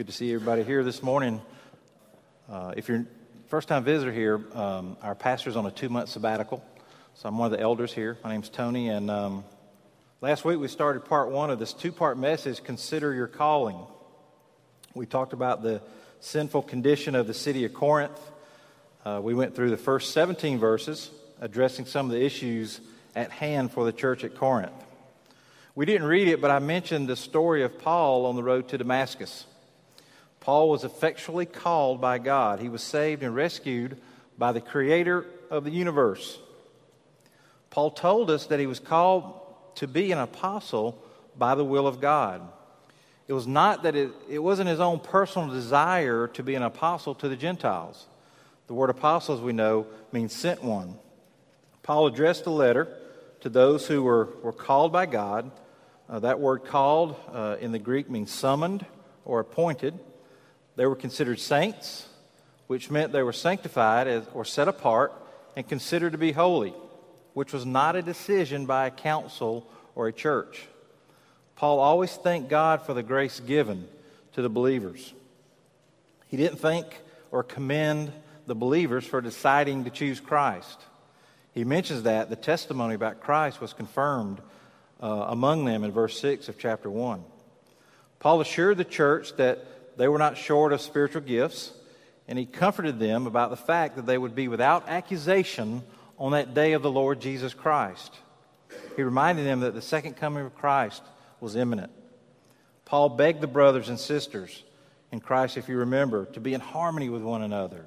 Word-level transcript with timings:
Good 0.00 0.06
to 0.06 0.14
see 0.14 0.32
everybody 0.32 0.62
here 0.62 0.82
this 0.82 1.02
morning. 1.02 1.42
Uh, 2.48 2.72
if 2.74 2.88
you're 2.88 3.04
first 3.48 3.68
time 3.68 3.84
visitor 3.84 4.10
here, 4.10 4.40
um, 4.54 4.96
our 5.02 5.14
pastor's 5.14 5.56
on 5.56 5.66
a 5.66 5.70
two 5.70 5.90
month 5.90 6.08
sabbatical. 6.08 6.64
So 7.12 7.28
I'm 7.28 7.36
one 7.36 7.52
of 7.52 7.58
the 7.58 7.62
elders 7.62 7.92
here. 7.92 8.16
My 8.24 8.32
name's 8.32 8.48
Tony, 8.48 8.88
and 8.88 9.10
um, 9.10 9.44
last 10.22 10.42
week 10.42 10.58
we 10.58 10.68
started 10.68 11.04
part 11.04 11.30
one 11.30 11.50
of 11.50 11.58
this 11.58 11.74
two 11.74 11.92
part 11.92 12.16
message 12.16 12.64
Consider 12.64 13.12
Your 13.12 13.26
Calling. 13.26 13.76
We 14.94 15.04
talked 15.04 15.34
about 15.34 15.62
the 15.62 15.82
sinful 16.20 16.62
condition 16.62 17.14
of 17.14 17.26
the 17.26 17.34
city 17.34 17.66
of 17.66 17.74
Corinth. 17.74 18.18
Uh, 19.04 19.20
we 19.22 19.34
went 19.34 19.54
through 19.54 19.68
the 19.68 19.76
first 19.76 20.14
17 20.14 20.58
verses, 20.58 21.10
addressing 21.42 21.84
some 21.84 22.06
of 22.06 22.12
the 22.12 22.24
issues 22.24 22.80
at 23.14 23.30
hand 23.30 23.70
for 23.70 23.84
the 23.84 23.92
church 23.92 24.24
at 24.24 24.34
Corinth. 24.34 24.72
We 25.74 25.84
didn't 25.84 26.06
read 26.06 26.26
it, 26.28 26.40
but 26.40 26.50
I 26.50 26.58
mentioned 26.58 27.06
the 27.06 27.16
story 27.16 27.64
of 27.64 27.78
Paul 27.78 28.24
on 28.24 28.34
the 28.34 28.42
road 28.42 28.68
to 28.68 28.78
Damascus. 28.78 29.44
Paul 30.40 30.70
was 30.70 30.84
effectually 30.84 31.46
called 31.46 32.00
by 32.00 32.18
God. 32.18 32.60
He 32.60 32.68
was 32.68 32.82
saved 32.82 33.22
and 33.22 33.34
rescued 33.34 34.00
by 34.38 34.52
the 34.52 34.60
creator 34.60 35.26
of 35.50 35.64
the 35.64 35.70
universe. 35.70 36.38
Paul 37.68 37.90
told 37.90 38.30
us 38.30 38.46
that 38.46 38.58
he 38.58 38.66
was 38.66 38.80
called 38.80 39.38
to 39.76 39.86
be 39.86 40.12
an 40.12 40.18
apostle 40.18 41.02
by 41.36 41.54
the 41.54 41.64
will 41.64 41.86
of 41.86 42.00
God. 42.00 42.42
It 43.28 43.32
was 43.32 43.46
not 43.46 43.84
that 43.84 43.94
it, 43.94 44.10
it 44.28 44.40
wasn't 44.40 44.68
his 44.68 44.80
own 44.80 44.98
personal 44.98 45.48
desire 45.48 46.26
to 46.28 46.42
be 46.42 46.56
an 46.56 46.62
apostle 46.62 47.14
to 47.16 47.28
the 47.28 47.36
Gentiles. 47.36 48.06
The 48.66 48.74
word 48.74 48.90
apostle, 48.90 49.36
as 49.36 49.40
we 49.40 49.52
know, 49.52 49.86
means 50.10 50.34
sent 50.34 50.64
one. 50.64 50.98
Paul 51.82 52.06
addressed 52.06 52.46
a 52.46 52.50
letter 52.50 52.96
to 53.40 53.48
those 53.48 53.86
who 53.86 54.02
were, 54.02 54.30
were 54.42 54.52
called 54.52 54.92
by 54.92 55.06
God. 55.06 55.50
Uh, 56.08 56.18
that 56.20 56.40
word 56.40 56.64
called 56.64 57.14
uh, 57.32 57.56
in 57.60 57.72
the 57.72 57.78
Greek 57.78 58.10
means 58.10 58.32
summoned 58.32 58.84
or 59.24 59.40
appointed. 59.40 59.98
They 60.80 60.86
were 60.86 60.96
considered 60.96 61.38
saints, 61.38 62.08
which 62.66 62.90
meant 62.90 63.12
they 63.12 63.22
were 63.22 63.34
sanctified 63.34 64.08
as, 64.08 64.24
or 64.32 64.46
set 64.46 64.66
apart 64.66 65.12
and 65.54 65.68
considered 65.68 66.12
to 66.12 66.18
be 66.18 66.32
holy, 66.32 66.72
which 67.34 67.52
was 67.52 67.66
not 67.66 67.96
a 67.96 68.02
decision 68.02 68.64
by 68.64 68.86
a 68.86 68.90
council 68.90 69.70
or 69.94 70.08
a 70.08 70.12
church. 70.14 70.68
Paul 71.54 71.80
always 71.80 72.16
thanked 72.16 72.48
God 72.48 72.80
for 72.80 72.94
the 72.94 73.02
grace 73.02 73.40
given 73.40 73.88
to 74.32 74.40
the 74.40 74.48
believers. 74.48 75.12
He 76.28 76.38
didn't 76.38 76.60
thank 76.60 76.86
or 77.30 77.42
commend 77.42 78.10
the 78.46 78.54
believers 78.54 79.04
for 79.04 79.20
deciding 79.20 79.84
to 79.84 79.90
choose 79.90 80.18
Christ. 80.18 80.80
He 81.52 81.62
mentions 81.62 82.04
that 82.04 82.30
the 82.30 82.36
testimony 82.36 82.94
about 82.94 83.20
Christ 83.20 83.60
was 83.60 83.74
confirmed 83.74 84.40
uh, 85.02 85.26
among 85.28 85.66
them 85.66 85.84
in 85.84 85.92
verse 85.92 86.18
6 86.18 86.48
of 86.48 86.58
chapter 86.58 86.88
1. 86.88 87.22
Paul 88.18 88.40
assured 88.40 88.78
the 88.78 88.84
church 88.86 89.36
that 89.36 89.66
they 89.96 90.08
were 90.08 90.18
not 90.18 90.36
short 90.36 90.72
of 90.72 90.80
spiritual 90.80 91.22
gifts, 91.22 91.72
and 92.28 92.38
he 92.38 92.46
comforted 92.46 92.98
them 92.98 93.26
about 93.26 93.50
the 93.50 93.56
fact 93.56 93.96
that 93.96 94.06
they 94.06 94.18
would 94.18 94.34
be 94.34 94.48
without 94.48 94.88
accusation 94.88 95.82
on 96.18 96.32
that 96.32 96.54
day 96.54 96.72
of 96.72 96.82
the 96.82 96.90
Lord 96.90 97.20
Jesus 97.20 97.54
Christ. 97.54 98.14
He 98.96 99.02
reminded 99.02 99.46
them 99.46 99.60
that 99.60 99.74
the 99.74 99.82
second 99.82 100.16
coming 100.16 100.44
of 100.44 100.54
Christ 100.54 101.02
was 101.40 101.56
imminent. 101.56 101.90
Paul 102.84 103.08
begged 103.08 103.40
the 103.40 103.46
brothers 103.46 103.88
and 103.88 103.98
sisters 103.98 104.62
in 105.12 105.20
Christ, 105.20 105.56
if 105.56 105.68
you 105.68 105.78
remember, 105.78 106.26
to 106.26 106.40
be 106.40 106.54
in 106.54 106.60
harmony 106.60 107.08
with 107.08 107.22
one 107.22 107.42
another. 107.42 107.86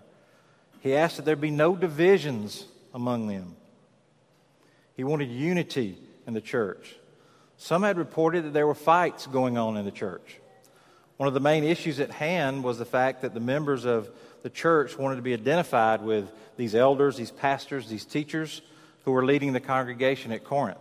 He 0.82 0.96
asked 0.96 1.18
that 1.18 1.26
there 1.26 1.36
be 1.36 1.52
no 1.52 1.76
divisions 1.76 2.66
among 2.94 3.28
them. 3.28 3.56
He 4.96 5.04
wanted 5.04 5.30
unity 5.30 5.98
in 6.28 6.34
the 6.34 6.42
church. 6.42 6.96
Some 7.58 7.84
had 7.84 7.98
reported 7.98 8.46
that 8.46 8.54
there 8.54 8.68
were 8.68 8.76
fights 8.76 9.28
going 9.28 9.58
on 9.58 9.78
in 9.78 9.86
the 9.86 9.92
church. 9.92 10.40
One 11.18 11.28
of 11.28 11.34
the 11.34 11.40
main 11.40 11.64
issues 11.64 12.00
at 12.00 12.12
hand 12.12 12.64
was 12.64 12.78
the 12.78 12.86
fact 12.86 13.22
that 13.22 13.34
the 13.34 13.40
members 13.40 13.86
of 13.86 14.10
the 14.42 14.50
church 14.50 14.98
wanted 14.98 15.18
to 15.18 15.22
be 15.22 15.34
identified 15.34 16.02
with 16.02 16.32
these 16.58 16.76
elders, 16.76 17.18
these 17.18 17.32
pastors, 17.32 17.88
these 17.88 18.06
teachers 18.06 18.62
who 19.06 19.12
were 19.12 19.26
leading 19.26 19.54
the 19.54 19.60
congregation 19.60 20.32
at 20.32 20.44
Corinth. 20.44 20.78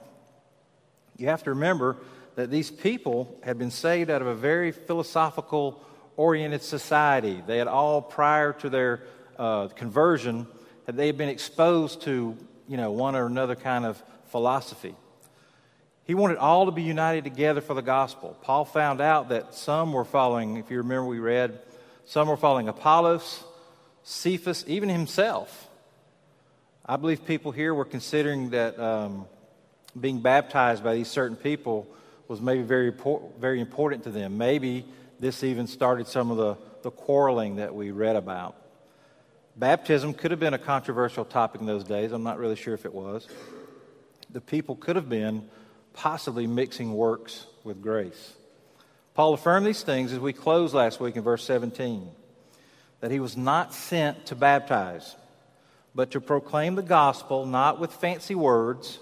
You 1.16 1.28
have 1.28 1.44
to 1.44 1.50
remember 1.50 1.98
that 2.34 2.50
these 2.50 2.71
people 2.71 3.38
had 3.42 3.59
been 3.59 3.71
saved 3.71 4.10
out 4.10 4.22
of 4.22 4.28
a 4.28 4.34
very 4.34 4.72
philosophical 4.72 5.84
oriented 6.16 6.62
society. 6.62 7.42
They 7.47 7.59
had 7.59 7.69
all, 7.69 8.00
prior 8.00 8.53
to 8.54 8.71
their 8.71 9.03
uh, 9.38 9.69
conversion, 9.69 10.47
had 10.87 10.97
they 10.97 11.06
had 11.06 11.19
been 11.19 11.28
exposed 11.28 12.03
to 12.03 12.37
you 12.69 12.76
know, 12.76 12.91
one 12.91 13.15
or 13.16 13.26
another 13.26 13.54
kind 13.54 13.84
of 13.84 14.03
philosophy. 14.26 14.94
He 16.04 16.14
wanted 16.14 16.38
all 16.38 16.66
to 16.66 16.72
be 16.72 16.82
united 16.82 17.24
together 17.24 17.60
for 17.60 17.74
the 17.74 17.82
gospel. 17.82 18.36
Paul 18.42 18.64
found 18.64 19.00
out 19.00 19.28
that 19.28 19.54
some 19.54 19.92
were 19.92 20.04
following, 20.04 20.56
if 20.56 20.70
you 20.70 20.78
remember, 20.78 21.06
we 21.06 21.20
read, 21.20 21.60
some 22.04 22.28
were 22.28 22.36
following 22.36 22.68
Apollos, 22.68 23.44
Cephas, 24.02 24.64
even 24.66 24.88
himself. 24.88 25.68
I 26.84 26.96
believe 26.96 27.24
people 27.24 27.52
here 27.52 27.72
were 27.72 27.84
considering 27.84 28.50
that 28.50 28.78
um, 28.78 29.26
being 29.98 30.20
baptized 30.20 30.82
by 30.82 30.94
these 30.94 31.08
certain 31.08 31.36
people 31.36 31.86
was 32.26 32.41
maybe 32.41 32.62
very, 32.62 32.92
very 33.38 33.60
important 33.60 34.02
to 34.04 34.10
them. 34.10 34.38
Maybe 34.38 34.84
this 35.20 35.44
even 35.44 35.68
started 35.68 36.08
some 36.08 36.32
of 36.32 36.36
the, 36.36 36.56
the 36.82 36.91
quarreling 36.91 37.56
that 37.56 37.72
we 37.72 37.92
read 37.92 38.16
about. 38.16 38.56
Baptism 39.56 40.14
could 40.14 40.32
have 40.32 40.41
been 40.41 40.54
a 40.54 40.58
controversial 40.58 41.24
topic 41.24 41.60
in 41.60 41.66
those 41.66 41.84
days. 41.84 42.10
I'm 42.10 42.24
not 42.24 42.38
really 42.38 42.56
sure 42.56 42.74
if 42.74 42.84
it 42.84 42.92
was. 42.92 43.28
The 44.30 44.41
people 44.41 44.74
could 44.74 44.96
have 44.96 45.08
been 45.08 45.48
possibly 45.94 46.47
mixing 46.47 46.94
works 46.94 47.47
with 47.64 47.82
grace. 47.82 48.34
Paul 49.14 49.34
affirmed 49.34 49.66
these 49.66 49.82
things 49.82 50.12
as 50.12 50.19
we 50.19 50.32
closed 50.32 50.75
last 50.75 51.00
week 51.00 51.16
in 51.16 51.22
verse 51.22 51.44
17 51.44 52.08
that 53.00 53.10
he 53.10 53.20
was 53.20 53.36
not 53.36 53.75
sent 53.75 54.26
to 54.26 54.34
baptize, 54.36 55.16
but 55.92 56.12
to 56.12 56.20
proclaim 56.20 56.76
the 56.76 56.82
gospel, 56.82 57.44
not 57.44 57.80
with 57.80 57.92
fancy 57.92 58.34
words, 58.34 59.00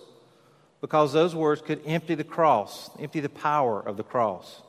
because 0.80 1.12
those 1.12 1.34
words 1.34 1.60
could 1.60 1.82
empty 1.84 2.14
the 2.14 2.24
cross, 2.24 2.90
empty 2.98 3.20
the 3.20 3.28
power 3.28 3.78
of 3.78 3.98
the 3.98 4.02
cross. 4.02 4.62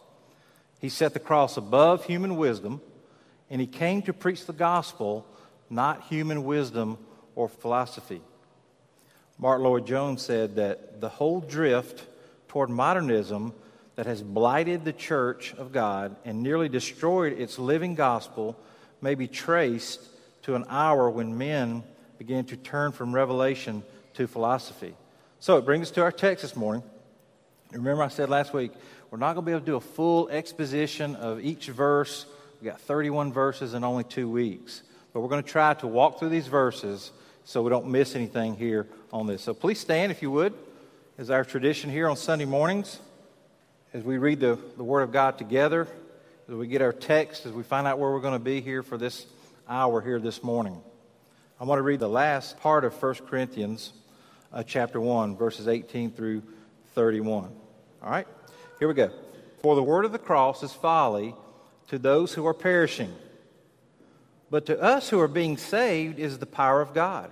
He 0.80 0.90
set 0.90 1.14
the 1.14 1.20
cross 1.20 1.56
above 1.56 2.06
human 2.06 2.36
wisdom, 2.36 2.82
and 3.50 3.62
he 3.62 3.68
came 3.68 4.02
to 4.04 4.14
preach 4.14 4.46
the 4.46 4.54
gospel, 4.54 5.26
not 5.70 6.04
human 6.04 6.44
wisdom 6.44 6.98
or 7.34 7.48
philosophy. 7.48 8.22
Martyn 9.38 9.64
Lloyd-Jones 9.64 10.22
said 10.22 10.56
that 10.58 11.00
the 11.00 11.10
whole 11.10 11.40
drift 11.40 12.06
toward 12.52 12.70
modernism 12.70 13.54
that 13.96 14.06
has 14.06 14.22
blighted 14.22 14.84
the 14.84 14.92
church 14.92 15.54
of 15.54 15.72
God 15.72 16.18
and 16.26 16.44
nearly 16.44 16.68
destroyed 16.68 17.40
its 17.40 17.58
living 17.58 17.96
gospel 17.96 18.60
may 19.00 19.16
be 19.16 19.26
traced 19.26 20.02
to 20.42 20.56
an 20.56 20.66
hour 20.68 21.10
when 21.10 21.38
men 21.38 21.82
began 22.18 22.44
to 22.44 22.58
turn 22.58 22.92
from 22.92 23.16
revelation 23.16 23.84
to 24.16 24.28
philosophy. 24.28 24.94
So 25.40 25.56
it 25.60 25.64
brings 25.64 25.88
us 25.88 25.92
to 25.92 26.02
our 26.02 26.12
text 26.12 26.42
this 26.42 26.58
morning. 26.58 26.84
Remember, 27.72 28.04
I 28.04 28.10
said 28.10 28.30
last 28.30 28.54
week, 28.54 28.74
we're 29.12 29.18
not 29.18 29.36
going 29.36 29.46
to 29.46 29.50
be 29.50 29.52
able 29.54 29.62
to 29.62 29.66
do 29.66 29.76
a 29.78 29.80
full 29.80 30.28
exposition 30.28 31.16
of 31.16 31.40
each 31.40 31.68
verse. 31.68 32.26
We've 32.60 32.70
got 32.70 32.82
31 32.82 33.32
verses 33.32 33.76
in 33.76 33.86
only 33.86 34.04
two 34.04 34.30
weeks. 34.30 34.84
But 35.14 35.22
we're 35.22 35.30
going 35.30 35.42
to 35.42 35.50
try 35.50 35.74
to 35.76 35.88
walk 35.88 36.20
through 36.20 36.30
these 36.30 36.48
verses 36.48 37.14
so 37.46 37.62
we 37.62 37.70
don't 37.70 37.88
miss 37.88 38.14
anything 38.14 38.58
here 38.58 38.88
on 39.14 39.26
this. 39.26 39.42
So 39.42 39.54
please 39.54 39.80
stand 39.80 40.12
if 40.12 40.22
you 40.22 40.32
would 40.32 40.54
is 41.22 41.30
our 41.30 41.46
tradition 41.46 41.92
here 41.92 42.10
on 42.10 42.18
Sunday 42.18 42.46
mornings 42.46 43.00
as 43.94 44.04
we 44.04 44.18
read 44.18 44.40
the, 44.40 44.58
the 44.76 44.84
Word 44.84 45.04
of 45.04 45.12
God 45.12 45.38
together, 45.38 45.88
as 46.50 46.56
we 46.56 46.66
get 46.66 46.82
our 46.82 46.92
text, 46.92 47.46
as 47.46 47.52
we 47.52 47.62
find 47.62 47.86
out 47.86 48.00
where 48.00 48.10
we're 48.10 48.22
going 48.22 48.34
to 48.34 48.44
be 48.44 48.60
here 48.60 48.82
for 48.82 48.98
this 48.98 49.28
hour 49.70 50.02
here 50.02 50.20
this 50.20 50.44
morning. 50.44 50.82
I 51.60 51.66
want 51.66 51.78
to 51.78 51.84
read 51.84 52.00
the 52.00 52.10
last 52.10 52.60
part 52.60 52.86
of 52.86 53.00
1 53.00 53.14
Corinthians 53.28 53.94
uh, 54.52 54.64
chapter 54.64 55.00
1, 55.00 55.38
verses 55.38 55.68
18 55.68 56.10
through 56.10 56.42
31. 56.96 57.52
All 58.02 58.10
right, 58.10 58.26
here 58.80 58.88
we 58.88 58.96
go. 58.96 59.12
For 59.62 59.76
the 59.76 59.84
word 59.84 60.06
of 60.06 60.14
the 60.14 60.18
cross 60.18 60.64
is 60.64 60.74
folly 60.74 61.36
to 61.90 62.00
those 62.00 62.34
who 62.34 62.48
are 62.48 62.56
perishing, 62.56 63.14
but 64.50 64.66
to 64.66 64.82
us 64.82 65.10
who 65.10 65.20
are 65.20 65.28
being 65.28 65.58
saved 65.58 66.18
is 66.18 66.40
the 66.40 66.48
power 66.48 66.82
of 66.82 66.96
God. 66.96 67.32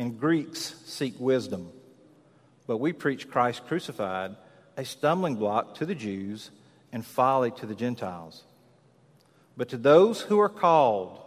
and 0.00 0.18
Greeks 0.18 0.76
seek 0.86 1.12
wisdom. 1.20 1.70
But 2.66 2.78
we 2.78 2.94
preach 2.94 3.28
Christ 3.28 3.66
crucified, 3.66 4.34
a 4.78 4.82
stumbling 4.82 5.36
block 5.36 5.74
to 5.74 5.84
the 5.84 5.94
Jews 5.94 6.50
and 6.90 7.04
folly 7.04 7.50
to 7.50 7.66
the 7.66 7.74
Gentiles. 7.74 8.42
But 9.58 9.68
to 9.68 9.76
those 9.76 10.22
who 10.22 10.40
are 10.40 10.48
called, 10.48 11.20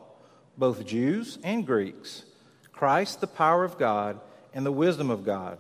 both 0.58 0.88
Jews 0.88 1.38
and 1.44 1.68
Greeks, 1.68 2.24
Christ 2.72 3.22
the 3.22 3.28
power 3.28 3.64
of 3.64 3.78
God 3.78 4.20
and 4.56 4.66
the 4.66 4.72
wisdom 4.72 5.12
of 5.12 5.24
God. 5.24 5.60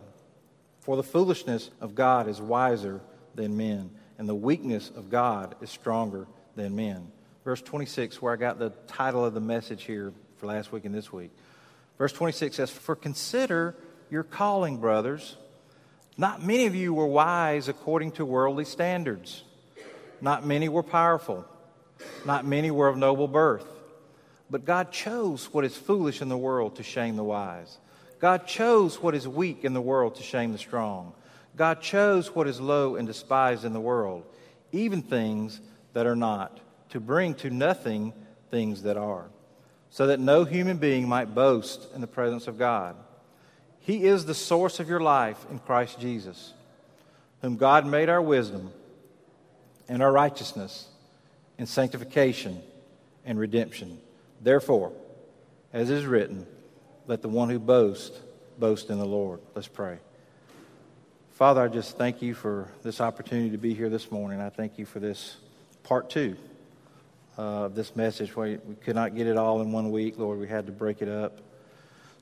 For 0.80 0.95
the 0.95 1.04
foolishness 1.04 1.69
of 1.80 1.94
God 1.94 2.27
is 2.27 2.42
wiser 2.42 3.00
than 3.36 3.56
men, 3.56 3.92
and 4.18 4.27
the 4.27 4.33
weakness 4.33 4.89
of 4.89 5.12
God 5.12 5.54
is 5.62 5.69
stronger 5.69 6.25
than 6.56 6.75
men. 6.75 7.12
Verse 7.45 7.62
26, 7.62 8.24
where 8.24 8.33
I 8.33 8.38
got 8.38 8.57
the 8.57 8.71
title 8.88 9.24
of 9.24 9.36
the 9.36 9.39
message 9.39 9.83
here 9.83 10.13
for 10.38 10.48
last 10.48 10.71
week 10.71 10.86
and 10.86 10.95
this 10.95 11.13
week. 11.13 11.30
Verse 11.98 12.13
26 12.13 12.56
says, 12.56 12.69
For 12.69 12.95
consider 12.95 13.75
your 14.10 14.24
calling, 14.24 14.78
brothers. 14.78 15.38
Not 16.18 16.44
many 16.44 16.66
of 16.66 16.75
you 16.75 16.94
were 16.94 17.07
wise 17.07 17.68
according 17.68 18.12
to 18.13 18.25
worldly 18.25 18.66
standards. 18.66 19.44
Not 20.22 20.45
many 20.45 20.69
were 20.69 20.84
powerful. 20.84 21.45
Not 22.25 22.45
many 22.45 22.72
were 22.72 22.88
of 22.88 22.98
noble 22.98 23.28
birth. 23.28 23.66
But 24.50 24.66
God 24.66 24.92
chose 24.92 25.51
what 25.51 25.66
is 25.66 25.75
foolish 25.75 26.22
in 26.22 26.30
the 26.30 26.38
world 26.38 26.75
to 26.75 26.84
shame 26.84 27.16
the 27.16 27.24
wise. 27.24 27.78
God 28.19 28.46
chose 28.46 29.01
what 29.01 29.16
is 29.16 29.28
weak 29.28 29.66
in 29.66 29.74
the 29.74 29.81
world 29.81 30.16
to 30.16 30.24
shame 30.24 30.51
the 30.51 30.57
strong. 30.57 31.13
God 31.56 31.81
chose 31.81 32.34
what 32.34 32.48
is 32.48 32.62
low 32.62 32.96
and 32.96 33.07
despised 33.07 33.66
in 33.66 33.74
the 33.74 33.80
world, 33.80 34.24
even 34.72 35.01
things 35.01 35.60
that 35.94 36.06
are 36.06 36.16
not, 36.16 36.60
to 36.89 37.00
bring 37.00 37.36
to 37.36 37.50
nothing 37.50 38.13
things 38.50 38.84
that 38.84 38.98
are, 38.98 39.25
so 39.94 40.07
that 40.07 40.19
no 40.19 40.44
human 40.44 40.78
being 40.78 41.07
might 41.07 41.36
boast 41.36 41.88
in 41.94 42.01
the 42.01 42.07
presence 42.07 42.48
of 42.48 42.57
God. 42.57 42.95
He 43.80 44.06
is 44.06 44.25
the 44.25 44.34
source 44.34 44.80
of 44.80 44.90
your 44.90 45.00
life 45.00 45.45
in 45.51 45.60
Christ 45.60 46.00
Jesus, 46.00 46.51
whom 47.44 47.57
God 47.57 47.86
made 47.86 48.10
our 48.10 48.22
wisdom 48.22 48.72
and 49.88 50.01
our 50.01 50.12
righteousness 50.12 50.88
and 51.60 51.69
sanctification 51.69 52.60
and 53.24 53.38
redemption. 53.38 54.00
Therefore, 54.42 54.94
as 55.72 55.92
is 55.92 56.07
written, 56.07 56.48
let 57.06 57.22
the 57.22 57.30
one 57.30 57.51
who 57.51 57.60
boasts 57.60 58.19
boast 58.57 58.89
in 58.89 58.98
the 58.98 59.06
Lord. 59.06 59.42
Let's 59.54 59.68
pray. 59.68 60.00
Father, 61.34 61.62
I 61.62 61.68
just 61.68 62.00
thank 62.00 62.19
you 62.19 62.34
for 62.34 62.68
this 62.81 63.00
opportunity 63.00 63.51
to 63.51 63.60
be 63.60 63.75
here 63.75 63.89
this 63.89 64.10
morning. 64.10 64.42
I 64.42 64.50
thank 64.50 64.80
you 64.80 64.88
for 64.88 65.00
this 65.00 65.38
part 65.84 66.10
two 66.10 66.36
uh, 67.38 67.68
this 67.70 67.96
message. 67.96 68.36
We, 68.36 68.58
we 68.58 68.76
could 68.76 68.96
not 68.96 69.16
get 69.16 69.28
it 69.28 69.38
all 69.38 69.62
in 69.62 69.72
one 69.72 69.92
week, 69.92 70.18
Lord. 70.18 70.40
We 70.40 70.48
had 70.48 70.66
to 70.68 70.72
break 70.72 71.02
it 71.02 71.10
up. 71.10 71.40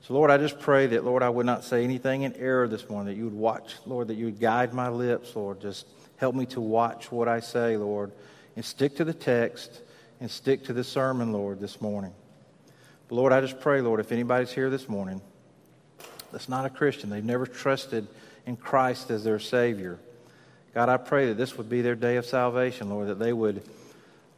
So, 0.02 0.14
Lord, 0.14 0.30
I 0.30 0.38
just 0.38 0.58
pray 0.58 0.88
that, 0.88 1.04
Lord, 1.04 1.22
I 1.22 1.28
would 1.28 1.46
not 1.46 1.64
say 1.64 1.84
anything 1.84 2.22
in 2.22 2.34
error 2.34 2.66
this 2.66 2.88
morning, 2.88 3.14
that 3.14 3.18
you 3.18 3.24
would 3.24 3.34
watch, 3.34 3.76
Lord, 3.86 4.08
that 4.08 4.14
you 4.14 4.24
would 4.26 4.40
guide 4.40 4.74
my 4.74 4.88
lips, 4.88 5.36
Lord. 5.36 5.60
Just 5.60 5.86
help 6.16 6.34
me 6.34 6.46
to 6.46 6.60
watch 6.60 7.12
what 7.12 7.28
I 7.28 7.40
say, 7.40 7.76
Lord, 7.76 8.12
and 8.56 8.64
stick 8.64 8.96
to 8.96 9.04
the 9.04 9.14
text 9.14 9.80
and 10.20 10.30
stick 10.30 10.64
to 10.64 10.72
the 10.72 10.84
sermon, 10.84 11.32
Lord, 11.32 11.60
this 11.60 11.80
morning. 11.80 12.12
But, 13.08 13.14
Lord, 13.14 13.32
I 13.32 13.40
just 13.40 13.60
pray, 13.60 13.80
Lord, 13.80 14.00
if 14.00 14.12
anybody's 14.12 14.52
here 14.52 14.70
this 14.70 14.88
morning 14.88 15.20
that's 16.32 16.48
not 16.48 16.64
a 16.64 16.70
Christian, 16.70 17.10
they've 17.10 17.24
never 17.24 17.46
trusted 17.46 18.06
in 18.46 18.56
Christ 18.56 19.10
as 19.10 19.22
their 19.22 19.38
Savior, 19.38 19.98
God, 20.74 20.88
I 20.88 20.96
pray 20.96 21.26
that 21.26 21.34
this 21.34 21.58
would 21.58 21.68
be 21.68 21.82
their 21.82 21.94
day 21.94 22.16
of 22.16 22.24
salvation, 22.24 22.88
Lord, 22.88 23.08
that 23.08 23.18
they 23.18 23.32
would, 23.32 23.62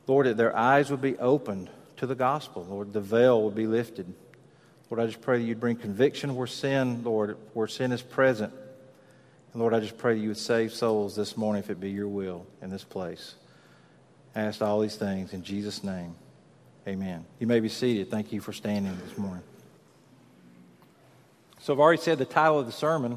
Lord, 0.06 0.26
that 0.26 0.36
their 0.36 0.56
eyes 0.56 0.90
would 0.90 1.00
be 1.00 1.18
opened 1.18 1.70
to 1.96 2.06
the 2.06 2.14
gospel, 2.14 2.66
Lord, 2.68 2.92
the 2.92 3.00
veil 3.00 3.42
would 3.42 3.54
be 3.54 3.66
lifted. 3.66 4.12
Lord, 4.90 5.02
I 5.02 5.06
just 5.06 5.22
pray 5.22 5.38
that 5.38 5.44
you'd 5.44 5.60
bring 5.60 5.76
conviction 5.76 6.34
where 6.34 6.46
sin, 6.46 7.02
Lord, 7.04 7.36
where 7.54 7.66
sin 7.66 7.92
is 7.92 8.02
present. 8.02 8.52
And 9.52 9.60
Lord, 9.60 9.72
I 9.72 9.80
just 9.80 9.96
pray 9.96 10.14
that 10.14 10.20
you 10.20 10.28
would 10.28 10.36
save 10.36 10.72
souls 10.72 11.16
this 11.16 11.36
morning 11.36 11.62
if 11.62 11.70
it 11.70 11.80
be 11.80 11.90
your 11.90 12.08
will 12.08 12.46
in 12.60 12.70
this 12.70 12.84
place. 12.84 13.34
I 14.34 14.42
ask 14.42 14.60
all 14.60 14.80
these 14.80 14.96
things 14.96 15.32
in 15.32 15.42
Jesus' 15.42 15.84
name. 15.84 16.16
Amen. 16.86 17.24
You 17.38 17.46
may 17.46 17.60
be 17.60 17.68
seated. 17.68 18.10
Thank 18.10 18.32
you 18.32 18.40
for 18.40 18.52
standing 18.52 18.96
this 19.06 19.16
morning. 19.16 19.44
So 21.60 21.72
I've 21.72 21.80
already 21.80 22.02
said 22.02 22.18
the 22.18 22.26
title 22.26 22.58
of 22.58 22.66
the 22.66 22.72
sermon 22.72 23.16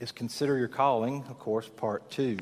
is 0.00 0.10
Consider 0.10 0.58
Your 0.58 0.68
Calling, 0.68 1.22
of 1.28 1.38
course, 1.38 1.68
part 1.68 2.10
two. 2.10 2.38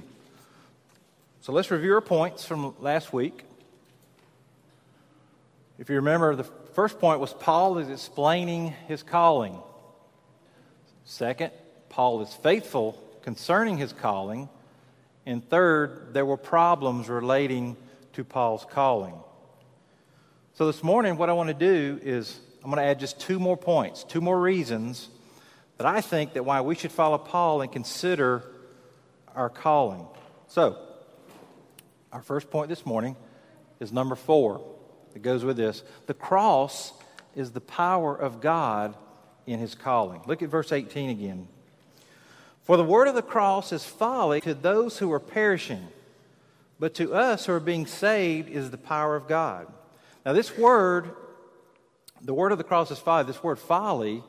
So 1.40 1.52
let's 1.52 1.70
review 1.70 1.94
our 1.94 2.00
points 2.00 2.44
from 2.44 2.74
last 2.80 3.12
week. 3.12 3.44
If 5.78 5.88
you 5.88 5.96
remember, 5.96 6.34
the 6.34 6.44
first 6.74 6.98
point 6.98 7.20
was 7.20 7.32
Paul 7.32 7.78
is 7.78 7.88
explaining 7.88 8.74
his 8.88 9.04
calling. 9.04 9.56
Second, 11.04 11.52
Paul 11.88 12.20
is 12.22 12.34
faithful 12.34 13.00
concerning 13.22 13.78
his 13.78 13.92
calling. 13.92 14.48
And 15.26 15.48
third, 15.48 16.12
there 16.12 16.26
were 16.26 16.36
problems 16.36 17.08
relating 17.08 17.76
to 18.14 18.24
Paul's 18.24 18.66
calling. 18.68 19.14
So 20.54 20.66
this 20.66 20.82
morning, 20.82 21.16
what 21.16 21.30
I 21.30 21.34
want 21.34 21.48
to 21.48 21.54
do 21.54 22.00
is 22.02 22.36
I'm 22.64 22.70
going 22.70 22.82
to 22.82 22.90
add 22.90 22.98
just 22.98 23.20
two 23.20 23.38
more 23.38 23.56
points, 23.56 24.02
two 24.02 24.20
more 24.20 24.40
reasons 24.40 25.08
that 25.76 25.86
I 25.86 26.00
think 26.00 26.32
that 26.32 26.44
why 26.44 26.62
we 26.62 26.74
should 26.74 26.90
follow 26.90 27.16
Paul 27.16 27.60
and 27.60 27.70
consider 27.70 28.42
our 29.36 29.48
calling. 29.48 30.04
So, 30.48 30.76
our 32.12 32.22
first 32.22 32.50
point 32.50 32.68
this 32.68 32.86
morning 32.86 33.16
is 33.80 33.92
number 33.92 34.14
four. 34.14 34.64
It 35.14 35.22
goes 35.22 35.44
with 35.44 35.56
this 35.56 35.82
The 36.06 36.14
cross 36.14 36.92
is 37.34 37.52
the 37.52 37.60
power 37.60 38.14
of 38.14 38.40
God 38.40 38.96
in 39.46 39.58
his 39.58 39.74
calling. 39.74 40.22
Look 40.26 40.42
at 40.42 40.48
verse 40.48 40.72
18 40.72 41.10
again. 41.10 41.48
For 42.62 42.76
the 42.76 42.84
word 42.84 43.08
of 43.08 43.14
the 43.14 43.22
cross 43.22 43.72
is 43.72 43.84
folly 43.84 44.40
to 44.42 44.54
those 44.54 44.98
who 44.98 45.10
are 45.12 45.20
perishing, 45.20 45.88
but 46.78 46.94
to 46.94 47.14
us 47.14 47.46
who 47.46 47.52
are 47.52 47.60
being 47.60 47.86
saved 47.86 48.48
is 48.50 48.70
the 48.70 48.78
power 48.78 49.16
of 49.16 49.26
God. 49.26 49.66
Now, 50.26 50.34
this 50.34 50.56
word, 50.56 51.10
the 52.20 52.34
word 52.34 52.52
of 52.52 52.58
the 52.58 52.64
cross 52.64 52.90
is 52.90 52.98
folly. 52.98 53.24
This 53.24 53.42
word 53.42 53.58
folly, 53.58 54.22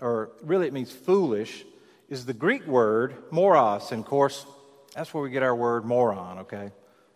or 0.00 0.30
really 0.42 0.66
it 0.66 0.72
means 0.72 0.90
foolish, 0.90 1.64
is 2.08 2.24
the 2.24 2.32
Greek 2.32 2.66
word 2.66 3.14
moros. 3.30 3.92
And 3.92 4.02
of 4.02 4.06
course, 4.06 4.46
that's 4.94 5.12
where 5.12 5.22
we 5.22 5.30
get 5.30 5.42
our 5.42 5.54
word 5.54 5.84
moron, 5.84 6.38
okay? 6.40 6.70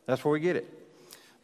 That's 0.07 0.25
where 0.25 0.33
we 0.33 0.41
get 0.41 0.57
it. 0.57 0.73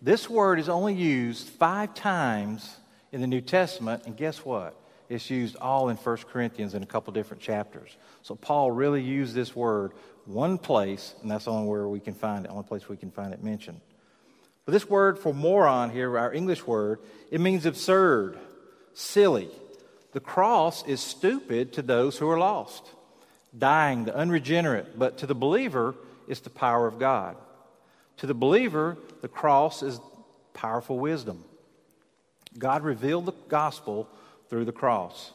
This 0.00 0.28
word 0.28 0.58
is 0.58 0.68
only 0.68 0.94
used 0.94 1.48
five 1.48 1.94
times 1.94 2.76
in 3.12 3.20
the 3.20 3.26
New 3.26 3.40
Testament, 3.40 4.04
and 4.06 4.16
guess 4.16 4.44
what? 4.44 4.74
It's 5.08 5.28
used 5.28 5.56
all 5.56 5.90
in 5.90 5.96
1 5.96 6.16
Corinthians 6.32 6.74
in 6.74 6.82
a 6.82 6.86
couple 6.86 7.12
different 7.12 7.42
chapters. 7.42 7.96
So 8.22 8.34
Paul 8.34 8.70
really 8.70 9.02
used 9.02 9.34
this 9.34 9.54
word 9.54 9.92
one 10.24 10.58
place, 10.58 11.14
and 11.20 11.30
that's 11.30 11.44
the 11.44 11.50
only 11.50 11.68
where 11.68 11.86
we 11.86 12.00
can 12.00 12.14
find 12.14 12.44
it, 12.44 12.50
only 12.50 12.64
place 12.64 12.88
we 12.88 12.96
can 12.96 13.10
find 13.10 13.34
it 13.34 13.42
mentioned. 13.42 13.80
But 14.64 14.72
this 14.72 14.88
word 14.88 15.18
for 15.18 15.34
moron 15.34 15.90
here, 15.90 16.16
our 16.16 16.32
English 16.32 16.66
word, 16.66 17.00
it 17.30 17.40
means 17.40 17.66
absurd, 17.66 18.38
silly. 18.94 19.48
The 20.12 20.20
cross 20.20 20.86
is 20.86 21.00
stupid 21.00 21.72
to 21.74 21.82
those 21.82 22.18
who 22.18 22.28
are 22.30 22.38
lost, 22.38 22.84
dying, 23.56 24.04
the 24.04 24.16
unregenerate, 24.16 24.98
but 24.98 25.18
to 25.18 25.26
the 25.26 25.34
believer, 25.34 25.94
it's 26.28 26.40
the 26.40 26.50
power 26.50 26.86
of 26.86 26.98
God. 26.98 27.36
To 28.22 28.28
the 28.28 28.34
believer, 28.34 28.96
the 29.20 29.26
cross 29.26 29.82
is 29.82 29.98
powerful 30.54 30.96
wisdom. 30.96 31.42
God 32.56 32.84
revealed 32.84 33.26
the 33.26 33.32
gospel 33.48 34.08
through 34.48 34.64
the 34.64 34.70
cross. 34.70 35.32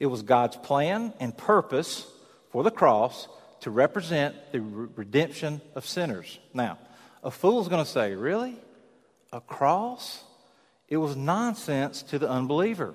It 0.00 0.06
was 0.06 0.22
God's 0.22 0.56
plan 0.56 1.12
and 1.20 1.36
purpose 1.36 2.10
for 2.52 2.62
the 2.62 2.70
cross 2.70 3.28
to 3.60 3.70
represent 3.70 4.34
the 4.50 4.62
redemption 4.62 5.60
of 5.74 5.84
sinners. 5.84 6.38
Now, 6.54 6.78
a 7.22 7.30
fool's 7.30 7.68
going 7.68 7.84
to 7.84 7.90
say, 7.90 8.14
Really? 8.14 8.56
A 9.30 9.42
cross? 9.42 10.24
It 10.88 10.96
was 10.96 11.16
nonsense 11.16 12.00
to 12.04 12.18
the 12.18 12.30
unbeliever. 12.30 12.94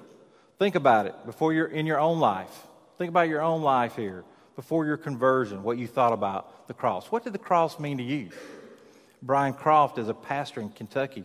Think 0.57 0.73
about 0.73 1.05
it 1.05 1.13
before 1.27 1.53
you're 1.53 1.67
in 1.67 1.85
your 1.85 1.99
own 1.99 2.19
life. 2.19 2.65
Think 2.97 3.09
about 3.09 3.29
your 3.29 3.43
own 3.43 3.61
life 3.61 3.95
here 3.95 4.23
before 4.55 4.87
your 4.87 4.97
conversion, 4.97 5.61
what 5.61 5.77
you 5.77 5.85
thought 5.85 6.11
about 6.11 6.67
the 6.67 6.73
cross. 6.73 7.11
What 7.11 7.23
did 7.23 7.33
the 7.33 7.37
cross 7.37 7.79
mean 7.79 7.99
to 7.99 8.03
you? 8.03 8.31
Brian 9.21 9.53
Croft 9.53 9.97
is 9.97 10.09
a 10.09 10.13
pastor 10.13 10.61
in 10.61 10.69
Kentucky. 10.69 11.23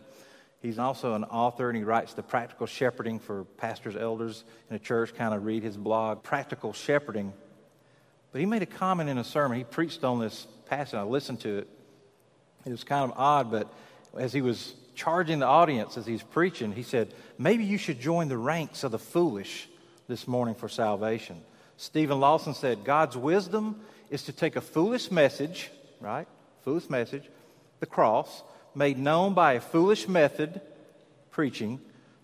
He's 0.61 0.79
also 0.79 1.13
an 1.13 1.23
author 1.25 1.69
and 1.69 1.77
he 1.77 1.83
writes 1.83 2.13
the 2.13 2.23
Practical 2.23 2.67
Shepherding 2.67 3.19
for 3.19 3.43
pastors, 3.57 3.95
elders 3.95 4.43
in 4.69 4.75
a 4.75 4.79
church. 4.79 5.15
Kind 5.15 5.33
of 5.33 5.45
read 5.45 5.63
his 5.63 5.77
blog, 5.77 6.23
Practical 6.23 6.73
Shepherding. 6.73 7.33
But 8.31 8.39
he 8.39 8.45
made 8.45 8.61
a 8.61 8.67
comment 8.67 9.09
in 9.09 9.17
a 9.17 9.23
sermon. 9.23 9.57
He 9.57 9.63
preached 9.63 10.03
on 10.03 10.19
this 10.19 10.47
passage. 10.65 10.95
I 10.95 11.03
listened 11.03 11.39
to 11.41 11.59
it. 11.59 11.67
It 12.65 12.71
was 12.71 12.83
kind 12.83 13.09
of 13.09 13.17
odd, 13.17 13.49
but 13.49 13.73
as 14.17 14.33
he 14.33 14.41
was 14.41 14.75
charging 14.93 15.39
the 15.39 15.45
audience 15.45 15.97
as 15.97 16.05
he's 16.05 16.23
preaching, 16.23 16.71
he 16.73 16.83
said, 16.83 17.13
Maybe 17.37 17.63
you 17.63 17.77
should 17.77 17.99
join 17.99 18.27
the 18.27 18.37
ranks 18.37 18.83
of 18.83 18.91
the 18.91 18.99
foolish 18.99 19.69
this 20.07 20.27
morning 20.27 20.55
for 20.55 20.67
salvation. 20.67 21.41
Steven 21.77 22.19
Lawson 22.19 22.53
said, 22.53 22.83
God's 22.83 23.15
wisdom 23.15 23.79
is 24.09 24.23
to 24.23 24.33
take 24.33 24.55
a 24.55 24.61
foolish 24.61 25.11
message, 25.11 25.69
right? 26.01 26.27
Foolish 26.63 26.89
message, 26.89 27.29
the 27.79 27.85
cross, 27.85 28.43
made 28.75 28.97
known 28.97 29.33
by 29.33 29.53
a 29.53 29.61
foolish 29.61 30.07
method, 30.07 30.61
preaching, 31.31 31.79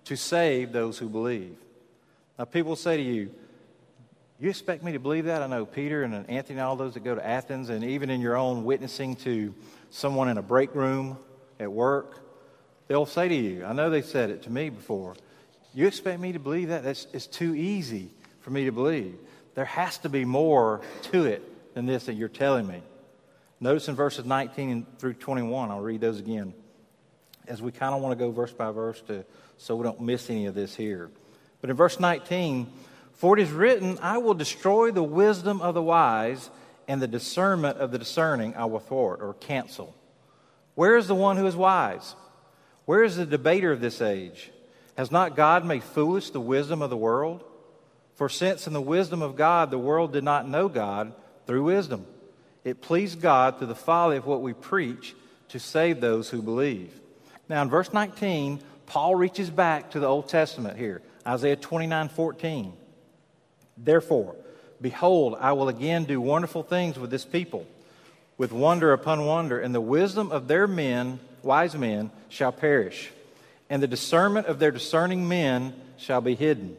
to 0.05 0.15
save 0.15 0.71
those 0.71 0.97
who 0.97 1.09
believe. 1.09 1.55
Now, 2.37 2.45
people 2.45 2.75
say 2.75 2.97
to 2.97 3.03
you, 3.03 3.31
You 4.39 4.49
expect 4.49 4.83
me 4.83 4.93
to 4.93 4.99
believe 4.99 5.25
that? 5.25 5.41
I 5.41 5.47
know 5.47 5.65
Peter 5.65 6.03
and 6.03 6.13
Anthony 6.29 6.59
and 6.59 6.67
all 6.67 6.75
those 6.75 6.95
that 6.95 7.03
go 7.03 7.15
to 7.15 7.25
Athens, 7.25 7.69
and 7.69 7.83
even 7.83 8.09
in 8.09 8.21
your 8.21 8.35
own 8.35 8.65
witnessing 8.65 9.15
to 9.17 9.53
someone 9.89 10.29
in 10.29 10.37
a 10.37 10.41
break 10.41 10.75
room 10.75 11.17
at 11.59 11.71
work, 11.71 12.23
They'll 12.87 13.05
say 13.05 13.27
to 13.27 13.35
you, 13.35 13.65
I 13.65 13.73
know 13.73 13.89
they 13.89 14.01
said 14.01 14.29
it 14.29 14.43
to 14.43 14.51
me 14.51 14.69
before, 14.69 15.15
you 15.73 15.87
expect 15.87 16.19
me 16.19 16.33
to 16.33 16.39
believe 16.39 16.67
that? 16.67 16.83
That's, 16.83 17.07
it's 17.13 17.27
too 17.27 17.55
easy 17.55 18.11
for 18.41 18.51
me 18.51 18.65
to 18.65 18.71
believe. 18.71 19.15
There 19.55 19.65
has 19.65 19.97
to 19.99 20.09
be 20.09 20.25
more 20.25 20.81
to 21.11 21.25
it 21.25 21.73
than 21.73 21.85
this 21.85 22.05
that 22.05 22.13
you're 22.13 22.27
telling 22.27 22.67
me. 22.67 22.83
Notice 23.63 23.87
in 23.87 23.95
verses 23.95 24.25
19 24.25 24.85
through 24.97 25.13
21, 25.13 25.71
I'll 25.71 25.79
read 25.79 26.01
those 26.01 26.19
again, 26.19 26.53
as 27.47 27.61
we 27.61 27.71
kind 27.71 27.95
of 27.95 28.01
want 28.01 28.11
to 28.11 28.21
go 28.21 28.29
verse 28.29 28.51
by 28.51 28.69
verse 28.71 28.99
to, 29.07 29.23
so 29.57 29.77
we 29.77 29.85
don't 29.85 30.01
miss 30.01 30.29
any 30.29 30.47
of 30.47 30.53
this 30.53 30.75
here. 30.75 31.09
But 31.61 31.69
in 31.69 31.77
verse 31.77 31.97
19, 31.97 32.67
for 33.13 33.39
it 33.39 33.41
is 33.41 33.51
written, 33.51 33.99
I 34.01 34.17
will 34.17 34.33
destroy 34.33 34.91
the 34.91 35.01
wisdom 35.01 35.61
of 35.61 35.75
the 35.75 35.81
wise, 35.81 36.49
and 36.89 37.01
the 37.01 37.07
discernment 37.07 37.77
of 37.77 37.91
the 37.91 37.97
discerning 37.97 38.53
I 38.57 38.65
will 38.65 38.81
thwart 38.81 39.21
or 39.21 39.35
cancel. 39.35 39.95
Where 40.75 40.97
is 40.97 41.07
the 41.07 41.15
one 41.15 41.37
who 41.37 41.47
is 41.47 41.55
wise? 41.55 42.15
Where 42.83 43.01
is 43.01 43.15
the 43.15 43.25
debater 43.25 43.71
of 43.71 43.79
this 43.79 44.01
age? 44.01 44.51
Has 44.97 45.09
not 45.09 45.37
God 45.37 45.63
made 45.63 45.85
foolish 45.85 46.31
the 46.31 46.41
wisdom 46.41 46.81
of 46.81 46.89
the 46.89 46.97
world? 46.97 47.45
For 48.15 48.27
since 48.27 48.67
in 48.67 48.73
the 48.73 48.81
wisdom 48.81 49.21
of 49.21 49.37
God 49.37 49.71
the 49.71 49.79
world 49.79 50.11
did 50.11 50.25
not 50.25 50.49
know 50.49 50.67
God 50.67 51.13
through 51.47 51.63
wisdom, 51.63 52.07
it 52.63 52.81
pleased 52.81 53.21
God 53.21 53.57
through 53.57 53.67
the 53.67 53.75
folly 53.75 54.17
of 54.17 54.25
what 54.25 54.41
we 54.41 54.53
preach 54.53 55.15
to 55.49 55.59
save 55.59 56.01
those 56.01 56.29
who 56.29 56.41
believe. 56.41 56.91
Now 57.49 57.61
in 57.61 57.69
verse 57.69 57.93
19, 57.93 58.61
Paul 58.85 59.15
reaches 59.15 59.49
back 59.49 59.91
to 59.91 59.99
the 59.99 60.07
Old 60.07 60.29
Testament 60.29 60.77
here, 60.77 61.01
Isaiah 61.25 61.55
29 61.55 62.09
14. 62.09 62.73
Therefore, 63.77 64.35
behold, 64.81 65.35
I 65.39 65.53
will 65.53 65.69
again 65.69 66.05
do 66.05 66.21
wonderful 66.21 66.63
things 66.63 66.97
with 66.97 67.09
this 67.09 67.25
people, 67.25 67.65
with 68.37 68.51
wonder 68.51 68.93
upon 68.93 69.25
wonder, 69.25 69.59
and 69.59 69.73
the 69.73 69.81
wisdom 69.81 70.31
of 70.31 70.47
their 70.47 70.67
men, 70.67 71.19
wise 71.41 71.75
men, 71.75 72.11
shall 72.29 72.51
perish, 72.51 73.11
and 73.69 73.81
the 73.81 73.87
discernment 73.87 74.47
of 74.47 74.59
their 74.59 74.71
discerning 74.71 75.27
men 75.27 75.73
shall 75.97 76.21
be 76.21 76.35
hidden. 76.35 76.77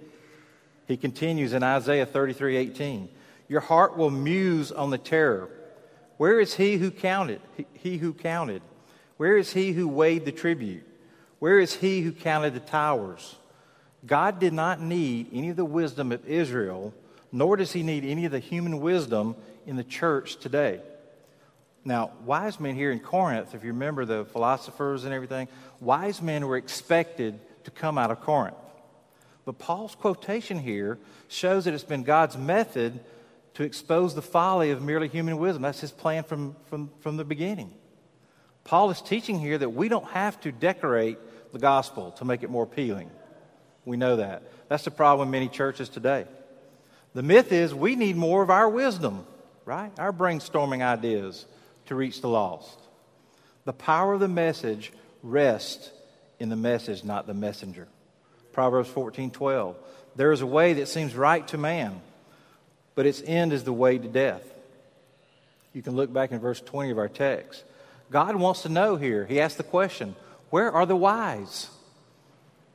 He 0.87 0.97
continues 0.97 1.53
in 1.53 1.62
Isaiah 1.62 2.07
33 2.07 2.57
18. 2.57 3.09
Your 3.49 3.61
heart 3.61 3.97
will 3.97 4.11
muse 4.11 4.73
on 4.73 4.91
the 4.91 4.99
terror. 4.99 5.49
Where 6.16 6.40
is 6.40 6.54
he 6.54 6.76
who 6.76 6.90
counted? 6.90 7.40
He, 7.73 7.99
who 7.99 8.12
counted. 8.12 8.62
Where 9.16 9.37
is 9.37 9.52
he 9.52 9.73
who 9.73 9.88
weighed 9.88 10.25
the 10.25 10.33
tribute? 10.33 10.87
Where 11.38 11.59
is 11.59 11.75
he 11.75 12.00
who 12.00 12.12
counted 12.12 12.54
the 12.54 12.61
towers? 12.61 13.37
God 14.06 14.38
did 14.38 14.52
not 14.52 14.80
need 14.80 15.28
any 15.33 15.50
of 15.50 15.56
the 15.56 15.64
wisdom 15.64 16.12
of 16.12 16.26
Israel, 16.26 16.94
nor 17.33 17.56
does 17.56 17.73
he 17.73 17.83
need 17.83 18.04
any 18.04 18.25
of 18.25 18.33
the 18.33 18.38
human 18.38 18.80
wisdom 18.80 19.35
in 19.66 19.76
the 19.76 19.85
church 19.85 20.37
today. 20.37 20.80
Now, 21.85 22.12
wise 22.25 22.59
men 22.59 22.75
here 22.75 22.92
in 22.92 23.00
Corinth, 23.00 23.54
if 23.54 23.62
you 23.62 23.73
remember 23.73 24.04
the 24.04 24.25
philosophers 24.25 25.04
and 25.04 25.12
everything, 25.12 25.49
wise 25.80 26.23
men 26.23 26.47
were 26.47 26.56
expected 26.56 27.38
to 27.64 27.71
come 27.71 27.99
out 27.99 28.11
of 28.11 28.21
Corinth. 28.21 28.56
But 29.44 29.59
Paul's 29.59 29.94
quotation 29.94 30.59
here 30.59 30.99
shows 31.28 31.66
that 31.66 31.75
it's 31.75 31.85
been 31.85 32.02
God's 32.02 32.38
method 32.38 33.00
to 33.54 33.62
expose 33.62 34.14
the 34.14 34.23
folly 34.23 34.70
of 34.70 34.82
merely 34.82 35.08
human 35.08 35.38
wisdom. 35.38 35.62
That's 35.62 35.80
his 35.80 35.92
plan 35.92 36.25
from, 36.25 36.56
from, 36.66 36.90
from 37.00 37.16
the 37.16 37.25
beginning. 37.25 37.73
Paul 38.64 38.90
is 38.90 39.00
teaching 39.00 39.38
here 39.38 39.58
that 39.58 39.70
we 39.70 39.88
don't 39.88 40.06
have 40.06 40.40
to 40.40 40.52
decorate 40.52 41.18
the 41.52 41.58
gospel 41.58 42.11
to 42.12 42.25
make 42.25 42.42
it 42.42 42.50
more 42.50 42.64
appealing. 42.64 43.11
We 43.84 43.96
know 43.96 44.16
that. 44.16 44.42
That's 44.68 44.84
the 44.84 44.90
problem 44.90 45.28
in 45.28 45.32
many 45.32 45.49
churches 45.49 45.88
today. 45.88 46.26
The 47.14 47.23
myth 47.23 47.52
is 47.52 47.75
we 47.75 47.94
need 47.94 48.16
more 48.16 48.42
of 48.42 48.50
our 48.50 48.68
wisdom, 48.68 49.26
right? 49.64 49.92
Our 49.99 50.12
brainstorming 50.12 50.82
ideas 50.82 51.46
to 51.87 51.94
reach 51.94 52.20
the 52.20 52.28
lost. 52.28 52.78
The 53.64 53.73
power 53.73 54.14
of 54.14 54.20
the 54.20 54.28
message 54.28 54.92
rests 55.23 55.90
in 56.40 56.49
the 56.49 56.56
message, 56.56 57.04
not 57.04 57.26
the 57.26 57.34
messenger. 57.34 57.87
Proverbs 58.52 58.88
14 58.88 59.30
12. 59.30 59.76
There 60.16 60.32
is 60.32 60.40
a 60.40 60.46
way 60.46 60.75
that 60.75 60.88
seems 60.88 61.14
right 61.14 61.46
to 61.49 61.58
man, 61.58 62.00
but 62.95 63.07
its 63.07 63.23
end 63.25 63.53
is 63.53 63.65
the 63.65 63.73
way 63.73 63.99
to 63.99 64.09
death. 64.09 64.43
You 65.73 65.83
can 65.83 65.97
look 65.97 66.13
back 66.13 66.31
in 66.31 66.39
verse 66.39 66.61
20 66.61 66.91
of 66.91 66.99
our 66.99 67.09
text. 67.09 67.65
God 68.11 68.37
wants 68.37 68.63
to 68.63 68.69
know 68.69 68.97
here. 68.97 69.27
He 69.27 69.41
asks 69.41 69.57
the 69.57 69.65
question 69.65 70.15
Where 70.51 70.71
are 70.71 70.87
the 70.87 70.97
wise? 70.97 71.69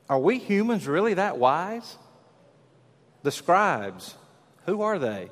Are 0.09 0.19
we 0.19 0.39
humans 0.39 0.87
really 0.87 1.13
that 1.13 1.37
wise? 1.37 1.97
The 3.21 3.31
scribes, 3.31 4.15
who 4.65 4.81
are 4.81 4.97
they? 4.97 5.29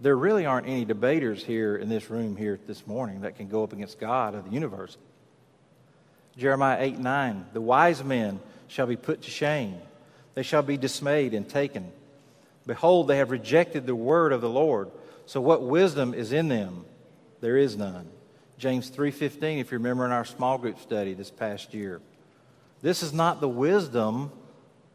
There 0.00 0.16
really 0.16 0.44
aren't 0.44 0.66
any 0.66 0.84
debaters 0.84 1.42
here 1.42 1.76
in 1.76 1.88
this 1.88 2.10
room 2.10 2.36
here 2.36 2.58
this 2.66 2.86
morning 2.86 3.22
that 3.22 3.36
can 3.36 3.48
go 3.48 3.62
up 3.62 3.72
against 3.72 3.98
God 3.98 4.34
of 4.34 4.44
the 4.44 4.50
universe. 4.50 4.96
Jeremiah 6.36 6.78
8 6.80 6.98
9, 6.98 7.46
the 7.54 7.60
wise 7.60 8.04
men 8.04 8.40
shall 8.68 8.86
be 8.86 8.96
put 8.96 9.22
to 9.22 9.30
shame, 9.30 9.80
they 10.34 10.42
shall 10.42 10.62
be 10.62 10.76
dismayed 10.76 11.32
and 11.32 11.48
taken. 11.48 11.90
Behold, 12.66 13.08
they 13.08 13.18
have 13.18 13.30
rejected 13.30 13.86
the 13.86 13.94
word 13.94 14.32
of 14.32 14.40
the 14.40 14.48
Lord. 14.48 14.90
So 15.26 15.40
what 15.40 15.62
wisdom 15.62 16.14
is 16.14 16.32
in 16.32 16.48
them? 16.48 16.84
There 17.40 17.56
is 17.56 17.76
none. 17.76 18.08
James 18.58 18.88
3:15 18.88 19.58
if 19.58 19.70
you 19.70 19.78
remember 19.78 20.04
in 20.04 20.12
our 20.12 20.24
small 20.24 20.58
group 20.58 20.78
study 20.80 21.14
this 21.14 21.30
past 21.30 21.74
year. 21.74 22.00
This 22.82 23.02
is 23.02 23.12
not 23.12 23.40
the 23.40 23.48
wisdom, 23.48 24.32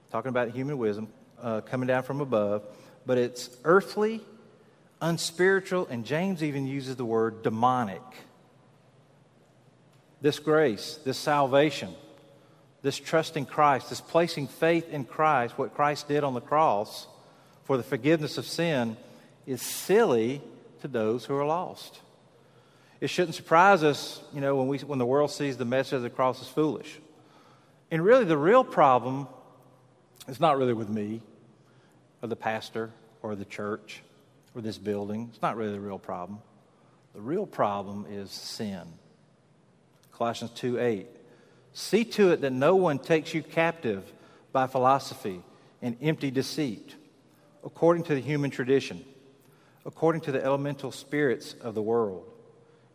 talking 0.10 0.30
about 0.30 0.50
human 0.50 0.78
wisdom, 0.78 1.10
uh, 1.42 1.62
coming 1.62 1.88
down 1.88 2.04
from 2.04 2.22
above, 2.22 2.64
but 3.06 3.18
it's 3.18 3.50
earthly, 3.64 4.22
unspiritual, 5.02 5.88
and 5.88 6.06
James 6.06 6.44
even 6.44 6.68
uses 6.68 6.96
the 6.96 7.06
word 7.06 7.44
demonic. 7.44 8.02
This 10.22 10.40
grace, 10.40 11.00
this 11.04 11.18
salvation, 11.18 11.94
this 12.82 12.98
trusting 12.98 13.46
Christ, 13.46 13.90
this 13.90 14.02
placing 14.02 14.48
faith 14.48 14.90
in 14.90 15.06
Christ, 15.06 15.58
what 15.58 15.74
Christ 15.74 16.08
did 16.08 16.24
on 16.24 16.34
the 16.34 16.42
cross 16.42 17.08
for 17.72 17.78
the 17.78 17.84
forgiveness 17.84 18.38
of 18.38 18.46
sin, 18.46 18.98
is 19.48 19.62
silly 19.62 20.42
to 20.82 20.90
those 20.90 21.24
who 21.24 21.34
are 21.34 21.46
lost. 21.46 22.02
It 23.00 23.10
shouldn't 23.10 23.34
surprise 23.34 23.82
us, 23.82 24.22
you 24.34 24.42
know, 24.42 24.58
when, 24.58 24.68
we, 24.68 24.80
when 24.80 25.00
the 25.00 25.06
world 25.06 25.32
sees 25.32 25.56
the 25.56 25.64
message 25.64 25.94
of 25.94 26.02
the 26.02 26.10
cross 26.10 26.42
as 26.42 26.50
foolish. 26.50 27.00
And 27.90 28.04
really, 28.04 28.26
the 28.26 28.38
real 28.38 28.66
problem 28.66 29.30
is 30.28 30.38
not 30.38 30.58
really 30.58 30.74
with 30.74 30.90
me 30.90 31.22
or 32.22 32.28
the 32.28 32.36
pastor 32.36 32.92
or 33.22 33.38
the 33.38 33.46
church 33.46 34.04
or 34.54 34.62
this 34.62 34.78
building. 34.78 35.30
It's 35.32 35.42
not 35.42 35.56
really 35.56 35.72
the 35.72 35.80
real 35.80 35.98
problem. 35.98 36.40
The 37.16 37.22
real 37.22 37.46
problem 37.46 38.06
is 38.10 38.32
sin. 38.32 38.82
Colossians 40.12 40.52
2 40.56 40.78
8. 40.78 41.08
See 41.72 42.04
to 42.04 42.32
it 42.32 42.42
that 42.42 42.52
no 42.52 42.76
one 42.76 43.00
takes 43.00 43.34
you 43.34 43.42
captive 43.42 44.12
by 44.52 44.68
philosophy 44.68 45.42
and 45.82 45.96
empty 46.02 46.32
deceit, 46.32 46.96
according 47.64 48.04
to 48.04 48.16
the 48.16 48.22
human 48.22 48.52
tradition, 48.52 49.04
according 49.86 50.22
to 50.22 50.32
the 50.32 50.44
elemental 50.44 50.92
spirits 50.92 51.56
of 51.62 51.76
the 51.76 51.82
world, 51.82 52.24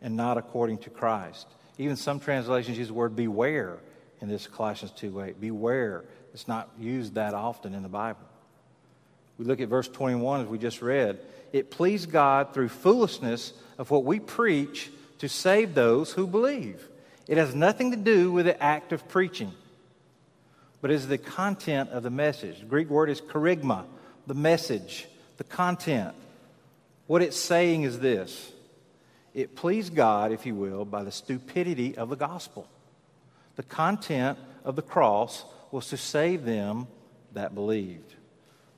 and 0.01 0.15
not 0.15 0.37
according 0.37 0.77
to 0.79 0.89
Christ. 0.89 1.47
Even 1.77 1.95
some 1.95 2.19
translations 2.19 2.77
use 2.77 2.87
the 2.87 2.93
word 2.93 3.15
beware 3.15 3.77
in 4.21 4.29
this 4.29 4.47
Colossians 4.47 4.91
2 4.91 5.21
8. 5.21 5.41
Beware. 5.41 6.03
It's 6.33 6.47
not 6.47 6.69
used 6.79 7.15
that 7.15 7.33
often 7.33 7.73
in 7.73 7.83
the 7.83 7.89
Bible. 7.89 8.21
We 9.37 9.45
look 9.45 9.61
at 9.61 9.69
verse 9.69 9.87
21 9.87 10.41
as 10.41 10.47
we 10.47 10.57
just 10.57 10.81
read. 10.81 11.19
It 11.53 11.71
pleased 11.71 12.11
God 12.11 12.53
through 12.53 12.69
foolishness 12.69 13.53
of 13.77 13.91
what 13.91 14.03
we 14.03 14.19
preach 14.19 14.91
to 15.19 15.29
save 15.29 15.73
those 15.73 16.11
who 16.11 16.27
believe. 16.27 16.87
It 17.27 17.37
has 17.37 17.53
nothing 17.53 17.91
to 17.91 17.97
do 17.97 18.31
with 18.31 18.45
the 18.45 18.61
act 18.61 18.93
of 18.93 19.07
preaching, 19.07 19.51
but 20.81 20.91
is 20.91 21.07
the 21.07 21.17
content 21.17 21.89
of 21.89 22.03
the 22.03 22.09
message. 22.09 22.59
The 22.59 22.65
Greek 22.65 22.89
word 22.89 23.09
is 23.09 23.21
kerygma, 23.21 23.85
the 24.27 24.35
message, 24.35 25.07
the 25.37 25.43
content. 25.43 26.13
What 27.07 27.21
it's 27.21 27.37
saying 27.37 27.83
is 27.83 27.99
this 27.99 28.51
it 29.33 29.55
pleased 29.55 29.95
God, 29.95 30.31
if 30.31 30.45
you 30.45 30.53
will, 30.53 30.85
by 30.85 31.03
the 31.03 31.11
stupidity 31.11 31.97
of 31.97 32.09
the 32.09 32.15
gospel. 32.15 32.67
The 33.55 33.63
content 33.63 34.37
of 34.63 34.75
the 34.75 34.81
cross 34.81 35.43
was 35.71 35.87
to 35.87 35.97
save 35.97 36.43
them 36.43 36.87
that 37.33 37.55
believed. 37.55 38.15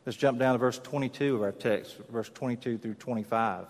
Let's 0.06 0.18
jump 0.18 0.39
down 0.39 0.53
to 0.53 0.60
verse 0.60 0.79
22 0.79 1.36
of 1.36 1.44
our 1.44 1.51
text, 1.51 1.98
verse 2.10 2.29
22 2.29 2.77
through 2.77 2.94
25. 2.96 3.65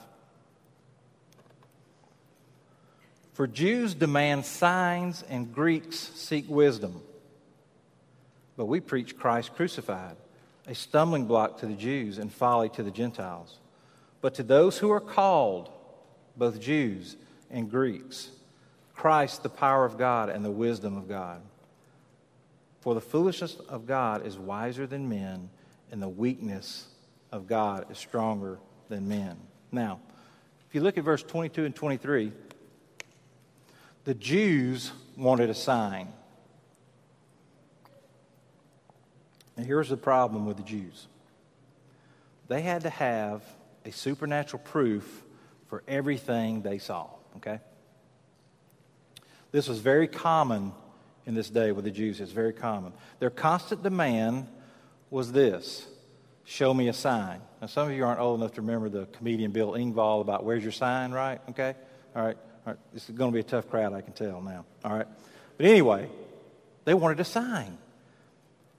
For 3.33 3.47
Jews 3.47 3.93
demand 3.93 4.45
signs 4.45 5.23
and 5.29 5.53
Greeks 5.53 5.97
seek 5.97 6.45
wisdom. 6.49 7.01
But 8.57 8.65
we 8.65 8.81
preach 8.81 9.17
Christ 9.17 9.55
crucified, 9.55 10.17
a 10.69 10.75
stumbling 10.75 11.25
block 11.25 11.57
to 11.57 11.65
the 11.65 11.73
Jews 11.73 12.19
and 12.19 12.31
folly 12.31 12.69
to 12.69 12.83
the 12.83 12.91
Gentiles. 12.91 13.57
But 14.21 14.35
to 14.35 14.43
those 14.43 14.77
who 14.77 14.91
are 14.91 14.99
called, 14.99 15.71
both 16.37 16.61
Jews 16.61 17.17
and 17.49 17.71
Greeks, 17.71 18.29
Christ, 18.93 19.41
the 19.41 19.49
power 19.49 19.83
of 19.83 19.97
God 19.97 20.29
and 20.29 20.45
the 20.45 20.51
wisdom 20.51 20.95
of 20.95 21.09
God. 21.09 21.41
For 22.81 22.93
the 22.93 23.01
foolishness 23.01 23.57
of 23.67 23.87
God 23.87 24.27
is 24.27 24.37
wiser 24.37 24.85
than 24.85 25.09
men, 25.09 25.49
and 25.91 25.99
the 25.99 26.07
weakness 26.07 26.85
of 27.31 27.47
God 27.47 27.89
is 27.89 27.97
stronger 27.97 28.59
than 28.89 29.07
men. 29.07 29.37
Now, 29.71 29.99
if 30.67 30.75
you 30.75 30.81
look 30.81 30.99
at 30.99 31.03
verse 31.03 31.23
22 31.23 31.65
and 31.65 31.75
23, 31.75 32.31
The 34.03 34.13
Jews 34.13 34.91
wanted 35.17 35.49
a 35.49 35.55
sign. 35.55 36.13
And 39.59 39.67
here's 39.67 39.89
the 39.89 39.97
problem 39.97 40.45
with 40.45 40.55
the 40.55 40.63
Jews 40.63 41.07
they 42.47 42.61
had 42.61 42.83
to 42.83 42.89
have 42.89 43.43
a 43.83 43.91
supernatural 43.91 44.63
proof 44.63 45.21
for 45.67 45.83
everything 45.85 46.61
they 46.61 46.77
saw, 46.77 47.09
okay? 47.35 47.59
This 49.51 49.67
was 49.67 49.79
very 49.79 50.07
common 50.07 50.71
in 51.25 51.35
this 51.35 51.49
day 51.49 51.73
with 51.73 51.83
the 51.83 51.91
Jews. 51.91 52.21
It's 52.21 52.31
very 52.31 52.53
common. 52.53 52.93
Their 53.19 53.29
constant 53.29 53.83
demand 53.83 54.47
was 55.09 55.33
this 55.33 55.85
show 56.45 56.73
me 56.73 56.87
a 56.87 56.93
sign. 56.93 57.41
Now, 57.59 57.67
some 57.67 57.89
of 57.89 57.93
you 57.93 58.05
aren't 58.05 58.21
old 58.21 58.39
enough 58.39 58.53
to 58.53 58.61
remember 58.61 58.87
the 58.87 59.07
comedian 59.07 59.51
Bill 59.51 59.73
Engvall 59.73 60.21
about 60.21 60.45
where's 60.45 60.63
your 60.63 60.71
sign, 60.71 61.11
right? 61.11 61.41
Okay? 61.49 61.75
All 62.15 62.25
right. 62.25 62.37
All 62.65 62.73
right. 62.73 62.77
This 62.93 63.09
is 63.09 63.13
going 63.13 63.29
to 63.29 63.33
be 63.33 63.41
a 63.41 63.43
tough 63.43 63.69
crowd, 63.69 63.91
I 63.91 63.99
can 63.99 64.13
tell 64.13 64.39
now. 64.39 64.63
All 64.85 64.95
right. 64.95 65.07
But 65.57 65.65
anyway, 65.65 66.07
they 66.85 66.93
wanted 66.93 67.19
a 67.19 67.25
sign. 67.25 67.77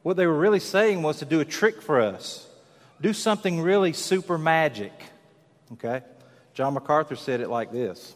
What 0.02 0.16
they 0.16 0.26
were 0.26 0.38
really 0.38 0.60
saying 0.60 1.02
was 1.02 1.18
to 1.18 1.24
do 1.24 1.40
a 1.40 1.44
trick 1.44 1.82
for 1.82 2.00
us, 2.00 2.46
do 3.00 3.12
something 3.12 3.60
really 3.60 3.92
super 3.92 4.38
magic. 4.38 4.92
Okay? 5.72 6.02
John 6.54 6.74
MacArthur 6.74 7.16
said 7.16 7.40
it 7.40 7.48
like 7.48 7.72
this 7.72 8.14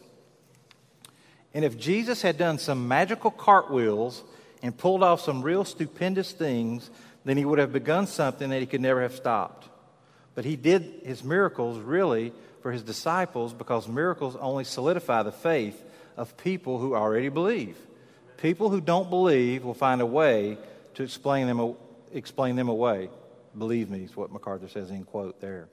And 1.53 1.63
if 1.63 1.77
Jesus 1.77 2.21
had 2.21 2.37
done 2.37 2.57
some 2.57 2.87
magical 2.87 3.31
cartwheels 3.31 4.23
and 4.61 4.75
pulled 4.75 5.03
off 5.03 5.21
some 5.21 5.41
real 5.41 5.63
stupendous 5.63 6.31
things, 6.31 6.89
then 7.23 7.37
he 7.37 7.45
would 7.45 7.59
have 7.59 7.73
begun 7.73 8.07
something 8.07 8.49
that 8.49 8.59
he 8.59 8.65
could 8.65 8.81
never 8.81 9.01
have 9.01 9.15
stopped. 9.15 9.69
But 10.33 10.45
he 10.45 10.55
did 10.55 11.01
his 11.03 11.23
miracles 11.23 11.79
really 11.79 12.33
for 12.61 12.71
his 12.71 12.83
disciples 12.83 13.53
because 13.53 13.87
miracles 13.87 14.35
only 14.35 14.63
solidify 14.63 15.23
the 15.23 15.31
faith 15.31 15.81
of 16.17 16.35
people 16.37 16.79
who 16.79 16.95
already 16.95 17.29
believe. 17.29 17.77
People 18.37 18.69
who 18.69 18.81
don't 18.81 19.09
believe 19.09 19.63
will 19.63 19.73
find 19.73 20.01
a 20.01 20.05
way 20.05 20.57
to 20.95 21.03
explain 21.03 21.47
them, 21.47 21.75
explain 22.11 22.55
them 22.55 22.69
away. 22.69 23.09
Believe 23.57 23.89
me, 23.89 24.03
is 24.03 24.15
what 24.15 24.31
MacArthur 24.31 24.67
says 24.67 24.89
in 24.89 25.03
quote 25.03 25.39
there. 25.39 25.69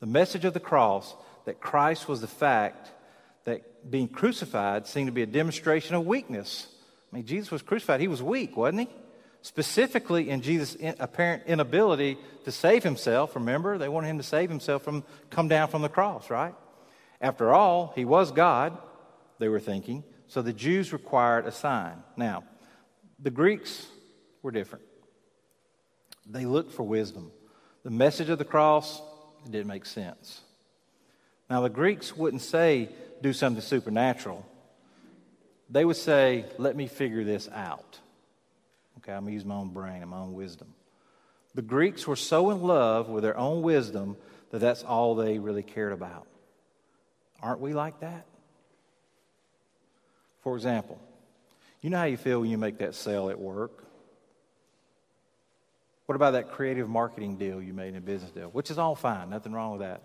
The 0.00 0.06
message 0.06 0.44
of 0.44 0.54
the 0.54 0.60
cross 0.60 1.14
that 1.44 1.60
Christ 1.60 2.08
was 2.08 2.20
the 2.20 2.26
fact 2.26 2.90
that 3.44 3.90
being 3.90 4.08
crucified 4.08 4.86
seemed 4.86 5.06
to 5.06 5.12
be 5.12 5.22
a 5.22 5.26
demonstration 5.26 5.94
of 5.94 6.06
weakness. 6.06 6.66
I 7.12 7.16
mean, 7.16 7.26
Jesus 7.26 7.50
was 7.50 7.62
crucified. 7.62 8.00
He 8.00 8.08
was 8.08 8.22
weak, 8.22 8.56
wasn't 8.56 8.88
he? 8.88 8.88
specifically 9.46 10.28
in 10.28 10.40
Jesus' 10.40 10.76
apparent 10.98 11.44
inability 11.46 12.18
to 12.44 12.50
save 12.50 12.82
himself. 12.82 13.36
Remember, 13.36 13.78
they 13.78 13.88
wanted 13.88 14.08
him 14.08 14.18
to 14.18 14.24
save 14.24 14.50
himself 14.50 14.82
from 14.82 15.04
come 15.30 15.46
down 15.46 15.68
from 15.68 15.82
the 15.82 15.88
cross, 15.88 16.30
right? 16.30 16.52
After 17.20 17.54
all, 17.54 17.92
he 17.94 18.04
was 18.04 18.32
God, 18.32 18.76
they 19.38 19.48
were 19.48 19.60
thinking. 19.60 20.02
So 20.26 20.42
the 20.42 20.52
Jews 20.52 20.92
required 20.92 21.46
a 21.46 21.52
sign. 21.52 22.02
Now, 22.16 22.42
the 23.20 23.30
Greeks 23.30 23.86
were 24.46 24.52
different. 24.52 24.84
They 26.24 26.46
looked 26.46 26.72
for 26.72 26.84
wisdom. 26.84 27.32
The 27.82 27.90
message 27.90 28.28
of 28.28 28.38
the 28.38 28.44
cross 28.44 29.02
it 29.44 29.50
didn't 29.50 29.66
make 29.66 29.84
sense. 29.84 30.40
Now, 31.50 31.62
the 31.62 31.68
Greeks 31.68 32.16
wouldn't 32.16 32.42
say, 32.42 32.88
do 33.20 33.32
something 33.32 33.60
supernatural. 33.60 34.46
They 35.68 35.84
would 35.84 35.96
say, 35.96 36.44
let 36.58 36.76
me 36.76 36.86
figure 36.86 37.24
this 37.24 37.48
out. 37.52 37.98
Okay, 38.98 39.12
I'm 39.12 39.24
going 39.24 39.32
to 39.32 39.34
use 39.34 39.44
my 39.44 39.56
own 39.56 39.70
brain 39.70 40.00
and 40.02 40.10
my 40.10 40.18
own 40.18 40.34
wisdom. 40.34 40.68
The 41.56 41.62
Greeks 41.62 42.06
were 42.06 42.16
so 42.16 42.50
in 42.50 42.62
love 42.62 43.08
with 43.08 43.24
their 43.24 43.36
own 43.36 43.62
wisdom 43.62 44.16
that 44.50 44.60
that's 44.60 44.84
all 44.84 45.16
they 45.16 45.40
really 45.40 45.64
cared 45.64 45.92
about. 45.92 46.28
Aren't 47.42 47.60
we 47.60 47.72
like 47.72 47.98
that? 48.00 48.26
For 50.42 50.54
example, 50.54 51.00
you 51.82 51.90
know 51.90 51.98
how 51.98 52.04
you 52.04 52.16
feel 52.16 52.40
when 52.40 52.50
you 52.50 52.58
make 52.58 52.78
that 52.78 52.94
sale 52.94 53.28
at 53.28 53.40
work? 53.40 53.85
What 56.06 56.14
about 56.14 56.32
that 56.32 56.52
creative 56.52 56.88
marketing 56.88 57.36
deal 57.36 57.60
you 57.60 57.74
made 57.74 57.88
in 57.88 57.96
a 57.96 58.00
business 58.00 58.30
deal? 58.30 58.48
Which 58.48 58.70
is 58.70 58.78
all 58.78 58.94
fine, 58.94 59.28
nothing 59.30 59.52
wrong 59.52 59.72
with 59.72 59.80
that. 59.80 60.02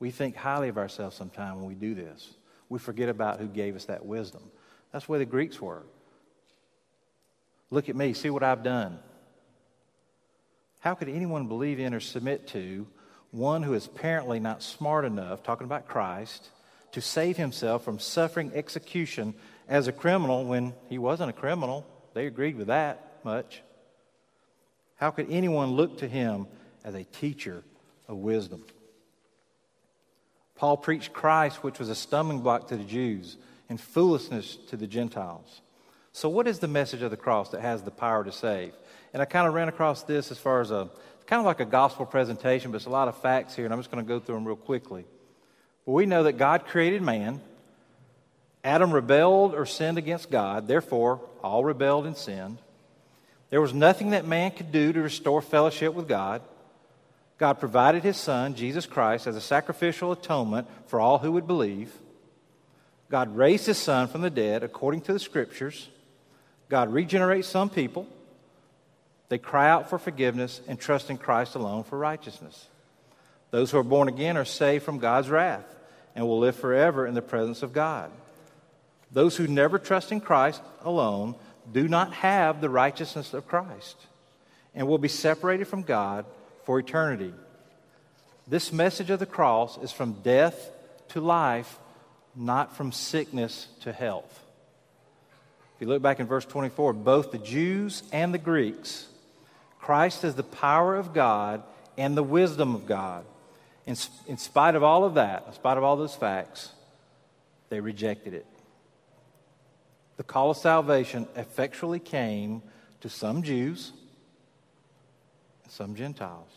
We 0.00 0.10
think 0.10 0.34
highly 0.34 0.68
of 0.68 0.78
ourselves 0.78 1.16
sometimes 1.16 1.58
when 1.58 1.66
we 1.66 1.74
do 1.74 1.94
this. 1.94 2.34
We 2.68 2.78
forget 2.78 3.08
about 3.08 3.38
who 3.38 3.46
gave 3.46 3.76
us 3.76 3.84
that 3.86 4.04
wisdom. 4.04 4.42
That's 4.92 5.08
where 5.08 5.18
the 5.18 5.24
Greeks 5.24 5.60
were. 5.60 5.82
Look 7.70 7.88
at 7.88 7.94
me, 7.94 8.12
see 8.12 8.30
what 8.30 8.42
I've 8.42 8.64
done. 8.64 8.98
How 10.80 10.94
could 10.94 11.08
anyone 11.08 11.46
believe 11.46 11.78
in 11.78 11.94
or 11.94 12.00
submit 12.00 12.48
to 12.48 12.86
one 13.30 13.62
who 13.62 13.74
is 13.74 13.86
apparently 13.86 14.40
not 14.40 14.62
smart 14.62 15.04
enough, 15.04 15.42
talking 15.42 15.66
about 15.66 15.86
Christ, 15.86 16.48
to 16.92 17.00
save 17.00 17.36
himself 17.36 17.84
from 17.84 18.00
suffering 18.00 18.50
execution 18.54 19.34
as 19.68 19.86
a 19.86 19.92
criminal 19.92 20.44
when 20.44 20.74
he 20.88 20.98
wasn't 20.98 21.30
a 21.30 21.34
criminal? 21.34 21.86
They 22.14 22.26
agreed 22.26 22.56
with 22.56 22.66
that 22.68 23.20
much. 23.22 23.62
How 25.00 25.10
could 25.10 25.30
anyone 25.30 25.72
look 25.72 25.98
to 25.98 26.08
him 26.08 26.46
as 26.84 26.94
a 26.94 27.04
teacher 27.04 27.64
of 28.06 28.18
wisdom? 28.18 28.62
Paul 30.56 30.76
preached 30.76 31.14
Christ, 31.14 31.64
which 31.64 31.78
was 31.78 31.88
a 31.88 31.94
stumbling 31.94 32.40
block 32.40 32.68
to 32.68 32.76
the 32.76 32.84
Jews 32.84 33.38
and 33.70 33.80
foolishness 33.80 34.58
to 34.68 34.76
the 34.76 34.86
Gentiles. 34.86 35.62
So, 36.12 36.28
what 36.28 36.46
is 36.46 36.58
the 36.58 36.68
message 36.68 37.00
of 37.00 37.10
the 37.10 37.16
cross 37.16 37.48
that 37.50 37.62
has 37.62 37.82
the 37.82 37.90
power 37.90 38.22
to 38.24 38.30
save? 38.30 38.74
And 39.14 39.22
I 39.22 39.24
kind 39.24 39.48
of 39.48 39.54
ran 39.54 39.68
across 39.68 40.02
this 40.02 40.30
as 40.30 40.36
far 40.36 40.60
as 40.60 40.70
a 40.70 40.90
kind 41.26 41.40
of 41.40 41.46
like 41.46 41.60
a 41.60 41.64
gospel 41.64 42.04
presentation, 42.04 42.70
but 42.70 42.76
it's 42.76 42.86
a 42.86 42.90
lot 42.90 43.08
of 43.08 43.16
facts 43.22 43.56
here, 43.56 43.64
and 43.64 43.72
I'm 43.72 43.80
just 43.80 43.90
going 43.90 44.04
to 44.04 44.08
go 44.08 44.20
through 44.20 44.34
them 44.34 44.46
real 44.46 44.56
quickly. 44.56 45.06
But 45.86 45.92
we 45.92 46.04
know 46.04 46.24
that 46.24 46.32
God 46.34 46.66
created 46.66 47.00
man. 47.00 47.40
Adam 48.62 48.92
rebelled 48.92 49.54
or 49.54 49.64
sinned 49.64 49.96
against 49.96 50.30
God, 50.30 50.68
therefore, 50.68 51.22
all 51.42 51.64
rebelled 51.64 52.04
and 52.04 52.16
sinned. 52.16 52.58
There 53.50 53.60
was 53.60 53.74
nothing 53.74 54.10
that 54.10 54.26
man 54.26 54.52
could 54.52 54.72
do 54.72 54.92
to 54.92 55.02
restore 55.02 55.42
fellowship 55.42 55.92
with 55.92 56.08
God. 56.08 56.42
God 57.36 57.54
provided 57.54 58.02
his 58.02 58.16
son, 58.16 58.54
Jesus 58.54 58.86
Christ, 58.86 59.26
as 59.26 59.36
a 59.36 59.40
sacrificial 59.40 60.12
atonement 60.12 60.68
for 60.86 61.00
all 61.00 61.18
who 61.18 61.32
would 61.32 61.46
believe. 61.46 61.92
God 63.10 63.36
raised 63.36 63.66
his 63.66 63.78
son 63.78 64.06
from 64.06 64.22
the 64.22 64.30
dead 64.30 64.62
according 64.62 65.00
to 65.02 65.12
the 65.12 65.18
scriptures. 65.18 65.88
God 66.68 66.92
regenerates 66.92 67.48
some 67.48 67.68
people. 67.68 68.06
They 69.28 69.38
cry 69.38 69.68
out 69.68 69.90
for 69.90 69.98
forgiveness 69.98 70.60
and 70.68 70.78
trust 70.78 71.10
in 71.10 71.18
Christ 71.18 71.56
alone 71.56 71.82
for 71.82 71.98
righteousness. 71.98 72.68
Those 73.50 73.70
who 73.70 73.78
are 73.78 73.84
born 73.84 74.08
again 74.08 74.36
are 74.36 74.44
saved 74.44 74.84
from 74.84 74.98
God's 74.98 75.28
wrath 75.28 75.64
and 76.14 76.26
will 76.26 76.38
live 76.38 76.56
forever 76.56 77.06
in 77.06 77.14
the 77.14 77.22
presence 77.22 77.62
of 77.62 77.72
God. 77.72 78.12
Those 79.10 79.36
who 79.36 79.48
never 79.48 79.78
trust 79.78 80.12
in 80.12 80.20
Christ 80.20 80.62
alone 80.82 81.34
do 81.72 81.88
not 81.88 82.12
have 82.14 82.60
the 82.60 82.70
righteousness 82.70 83.34
of 83.34 83.46
Christ 83.46 83.96
and 84.74 84.86
will 84.86 84.98
be 84.98 85.08
separated 85.08 85.66
from 85.66 85.82
God 85.82 86.24
for 86.64 86.78
eternity. 86.78 87.32
This 88.46 88.72
message 88.72 89.10
of 89.10 89.18
the 89.18 89.26
cross 89.26 89.78
is 89.78 89.92
from 89.92 90.14
death 90.22 90.70
to 91.10 91.20
life, 91.20 91.78
not 92.34 92.76
from 92.76 92.92
sickness 92.92 93.68
to 93.80 93.92
health. 93.92 94.44
If 95.74 95.82
you 95.82 95.88
look 95.88 96.02
back 96.02 96.20
in 96.20 96.26
verse 96.26 96.44
24, 96.44 96.92
both 96.92 97.32
the 97.32 97.38
Jews 97.38 98.02
and 98.12 98.34
the 98.34 98.38
Greeks, 98.38 99.08
Christ 99.80 100.24
is 100.24 100.34
the 100.34 100.42
power 100.42 100.96
of 100.96 101.14
God 101.14 101.62
and 101.96 102.16
the 102.16 102.22
wisdom 102.22 102.74
of 102.74 102.86
God. 102.86 103.24
In, 103.86 103.96
in 104.26 104.36
spite 104.36 104.74
of 104.74 104.82
all 104.82 105.04
of 105.04 105.14
that, 105.14 105.44
in 105.46 105.52
spite 105.54 105.78
of 105.78 105.84
all 105.84 105.96
those 105.96 106.14
facts, 106.14 106.72
they 107.70 107.80
rejected 107.80 108.34
it. 108.34 108.46
The 110.20 110.24
call 110.24 110.50
of 110.50 110.58
salvation 110.58 111.26
effectually 111.34 111.98
came 111.98 112.62
to 113.00 113.08
some 113.08 113.42
Jews 113.42 113.92
and 115.64 115.72
some 115.72 115.94
Gentiles. 115.94 116.50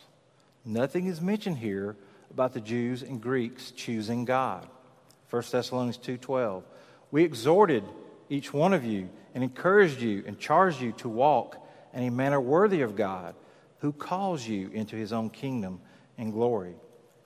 Nothing 0.66 1.06
is 1.06 1.22
mentioned 1.22 1.56
here 1.56 1.96
about 2.30 2.52
the 2.52 2.60
Jews 2.60 3.02
and 3.02 3.22
Greeks 3.22 3.70
choosing 3.70 4.26
God. 4.26 4.68
1 5.30 5.50
Thessalonians 5.50 5.96
2:12. 5.96 6.62
We 7.10 7.24
exhorted 7.24 7.84
each 8.28 8.52
one 8.52 8.74
of 8.74 8.84
you 8.84 9.08
and 9.34 9.42
encouraged 9.42 10.02
you 10.02 10.24
and 10.26 10.38
charged 10.38 10.82
you 10.82 10.92
to 10.98 11.08
walk 11.08 11.56
in 11.94 12.02
a 12.02 12.10
manner 12.10 12.42
worthy 12.42 12.82
of 12.82 12.94
God, 12.94 13.34
who 13.78 13.92
calls 13.92 14.46
you 14.46 14.68
into 14.74 14.94
his 14.94 15.10
own 15.10 15.30
kingdom 15.30 15.80
and 16.18 16.34
glory. 16.34 16.74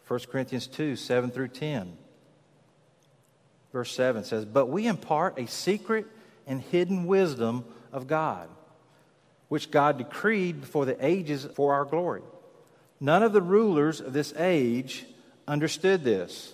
1 0.06 0.20
Corinthians 0.30 0.68
2 0.68 0.94
7 0.94 1.32
through 1.32 1.48
10. 1.48 1.98
Verse 3.72 3.92
7 3.92 4.22
says, 4.22 4.44
But 4.44 4.66
we 4.66 4.86
impart 4.86 5.36
a 5.36 5.48
secret 5.48 6.06
and 6.48 6.60
hidden 6.60 7.06
wisdom 7.06 7.64
of 7.92 8.06
God, 8.08 8.48
which 9.48 9.70
God 9.70 9.98
decreed 9.98 10.62
before 10.62 10.84
the 10.84 10.96
ages 11.04 11.46
for 11.54 11.74
our 11.74 11.84
glory. 11.84 12.22
None 13.00 13.22
of 13.22 13.32
the 13.32 13.42
rulers 13.42 14.00
of 14.00 14.12
this 14.12 14.34
age 14.36 15.04
understood 15.46 16.02
this, 16.02 16.52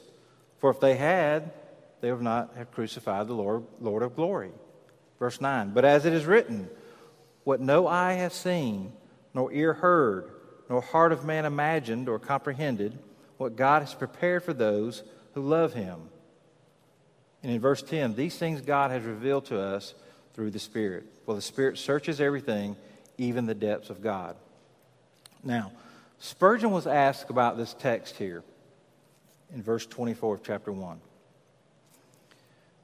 for 0.58 0.70
if 0.70 0.80
they 0.80 0.96
had, 0.96 1.52
they 2.00 2.12
would 2.12 2.20
not 2.20 2.54
have 2.56 2.70
crucified 2.70 3.28
the 3.28 3.34
Lord, 3.34 3.64
Lord 3.80 4.02
of 4.02 4.14
glory. 4.14 4.50
Verse 5.18 5.40
9 5.40 5.70
But 5.70 5.84
as 5.84 6.04
it 6.04 6.12
is 6.12 6.26
written, 6.26 6.68
what 7.44 7.60
no 7.60 7.86
eye 7.86 8.14
has 8.14 8.34
seen, 8.34 8.92
nor 9.32 9.52
ear 9.52 9.72
heard, 9.72 10.30
nor 10.68 10.80
heart 10.80 11.12
of 11.12 11.24
man 11.24 11.44
imagined 11.44 12.08
or 12.08 12.18
comprehended, 12.18 12.98
what 13.36 13.56
God 13.56 13.82
has 13.82 13.94
prepared 13.94 14.42
for 14.42 14.52
those 14.52 15.02
who 15.34 15.42
love 15.42 15.74
him. 15.74 16.08
And 17.44 17.52
in 17.52 17.60
verse 17.60 17.82
10, 17.82 18.14
these 18.14 18.36
things 18.38 18.62
God 18.62 18.90
has 18.90 19.02
revealed 19.02 19.44
to 19.46 19.60
us 19.60 19.94
through 20.32 20.50
the 20.50 20.58
Spirit. 20.58 21.04
Well, 21.26 21.36
the 21.36 21.42
Spirit 21.42 21.76
searches 21.76 22.18
everything, 22.18 22.74
even 23.18 23.44
the 23.44 23.54
depths 23.54 23.90
of 23.90 24.02
God. 24.02 24.36
Now, 25.44 25.72
Spurgeon 26.18 26.70
was 26.70 26.86
asked 26.86 27.28
about 27.28 27.58
this 27.58 27.74
text 27.74 28.16
here 28.16 28.42
in 29.54 29.62
verse 29.62 29.84
24 29.84 30.36
of 30.36 30.42
chapter 30.42 30.72
1. 30.72 30.98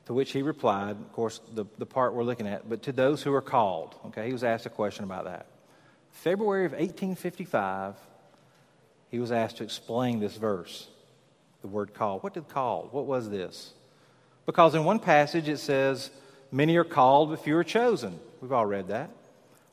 To 0.07 0.13
which 0.13 0.31
he 0.33 0.43
replied, 0.43 0.97
of 0.97 1.13
course, 1.15 1.41
the, 1.55 1.65
the 1.79 1.87
part 1.87 2.13
we're 2.13 2.23
looking 2.23 2.47
at, 2.47 2.69
but 2.69 2.83
to 2.83 2.93
those 2.93 3.23
who 3.23 3.33
are 3.33 3.41
called. 3.41 3.95
Okay, 4.09 4.27
he 4.27 4.33
was 4.35 4.45
asked 4.45 4.67
a 4.67 4.71
question 4.71 5.05
about 5.05 5.25
that. 5.25 5.47
February 6.11 6.67
of 6.67 6.73
1855, 6.73 7.95
he 9.11 9.21
was 9.21 9.33
asked 9.33 9.57
to 9.57 9.65
explain 9.65 10.21
this 10.21 10.37
verse, 10.37 10.87
the 11.63 11.69
word 11.69 11.95
called. 11.95 12.23
What 12.23 12.35
did 12.35 12.47
called? 12.49 12.93
What 12.93 13.07
was 13.07 13.31
this? 13.31 13.73
Because 14.47 14.75
in 14.75 14.85
one 14.85 14.99
passage 14.99 15.49
it 15.49 15.59
says, 15.59 16.11
Many 16.53 16.77
are 16.77 16.85
called, 16.85 17.31
but 17.31 17.45
few 17.45 17.57
are 17.57 17.65
chosen. 17.65 18.19
We've 18.41 18.53
all 18.53 18.67
read 18.67 18.89
that. 18.89 19.11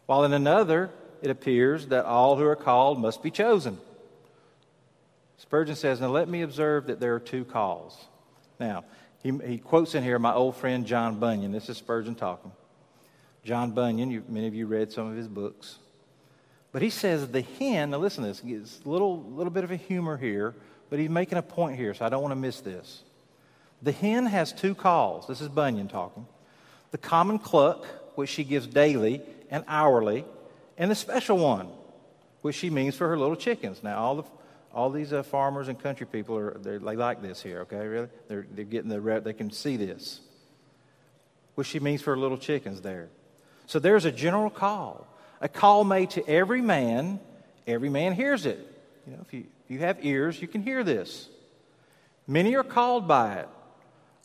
While 0.05 0.23
in 0.25 0.33
another, 0.33 0.91
it 1.21 1.31
appears 1.31 1.87
that 1.87 2.05
all 2.05 2.35
who 2.37 2.45
are 2.45 2.55
called 2.55 2.99
must 2.99 3.23
be 3.23 3.31
chosen. 3.31 3.79
Spurgeon 5.37 5.75
says, 5.75 5.99
Now 5.99 6.09
let 6.09 6.29
me 6.29 6.41
observe 6.41 6.87
that 6.87 6.99
there 6.99 7.15
are 7.15 7.19
two 7.19 7.45
calls. 7.45 8.05
Now, 8.59 8.85
he, 9.23 9.31
he 9.45 9.57
quotes 9.57 9.95
in 9.95 10.03
here 10.03 10.19
my 10.19 10.33
old 10.33 10.55
friend 10.55 10.85
John 10.85 11.19
Bunyan. 11.19 11.51
This 11.51 11.69
is 11.69 11.77
Spurgeon 11.77 12.15
talking. 12.15 12.51
John 13.43 13.71
Bunyan, 13.71 14.11
you, 14.11 14.23
many 14.27 14.47
of 14.47 14.53
you 14.53 14.67
read 14.67 14.91
some 14.91 15.09
of 15.09 15.15
his 15.15 15.27
books. 15.27 15.79
But 16.71 16.81
he 16.81 16.89
says 16.89 17.27
the 17.27 17.41
hen, 17.41 17.91
now 17.91 17.97
listen 17.97 18.23
to 18.23 18.27
this, 18.27 18.41
it's 18.45 18.81
a 18.85 18.89
little, 18.89 19.23
little 19.23 19.51
bit 19.51 19.63
of 19.63 19.71
a 19.71 19.75
humor 19.75 20.17
here, 20.17 20.53
but 20.89 20.99
he's 20.99 21.09
making 21.09 21.37
a 21.37 21.41
point 21.41 21.77
here, 21.77 21.93
so 21.93 22.05
I 22.05 22.09
don't 22.09 22.21
want 22.21 22.33
to 22.33 22.35
miss 22.35 22.59
this. 22.61 23.03
The 23.81 23.91
hen 23.91 24.25
has 24.25 24.51
two 24.53 24.75
calls. 24.75 25.27
This 25.27 25.41
is 25.41 25.49
Bunyan 25.49 25.87
talking. 25.87 26.25
The 26.91 26.97
common 26.97 27.39
cluck, 27.39 27.85
which 28.15 28.29
she 28.29 28.43
gives 28.43 28.65
daily 28.65 29.21
and 29.49 29.63
hourly, 29.67 30.25
and 30.77 30.89
the 30.89 30.95
special 30.95 31.37
one, 31.37 31.69
which 32.41 32.55
she 32.55 32.69
means 32.69 32.95
for 32.95 33.07
her 33.07 33.17
little 33.17 33.35
chickens. 33.35 33.83
Now, 33.83 33.99
all, 33.99 34.15
the, 34.15 34.23
all 34.73 34.89
these 34.89 35.13
uh, 35.13 35.23
farmers 35.23 35.67
and 35.67 35.79
country 35.79 36.07
people 36.07 36.37
are 36.37 36.57
they 36.57 36.77
like 36.79 37.21
this 37.21 37.41
here, 37.41 37.61
okay? 37.61 37.85
Really? 37.85 38.07
They're, 38.27 38.47
they're 38.51 38.65
getting 38.65 38.89
the 38.89 39.21
they 39.23 39.33
can 39.33 39.51
see 39.51 39.77
this. 39.77 40.21
Which 41.55 41.67
she 41.67 41.79
means 41.79 42.01
for 42.01 42.11
her 42.11 42.17
little 42.17 42.37
chickens 42.37 42.81
there. 42.81 43.09
So 43.65 43.79
there's 43.79 44.05
a 44.05 44.11
general 44.11 44.49
call, 44.49 45.07
a 45.41 45.49
call 45.49 45.83
made 45.83 46.11
to 46.11 46.27
every 46.27 46.61
man. 46.61 47.19
Every 47.65 47.89
man 47.89 48.13
hears 48.13 48.45
it. 48.45 48.59
You 49.05 49.13
know, 49.13 49.19
if 49.21 49.33
you, 49.33 49.45
if 49.65 49.71
you 49.71 49.79
have 49.79 50.03
ears, 50.05 50.41
you 50.41 50.47
can 50.47 50.61
hear 50.61 50.83
this. 50.83 51.27
Many 52.27 52.55
are 52.55 52.63
called 52.63 53.07
by 53.07 53.35
it. 53.35 53.49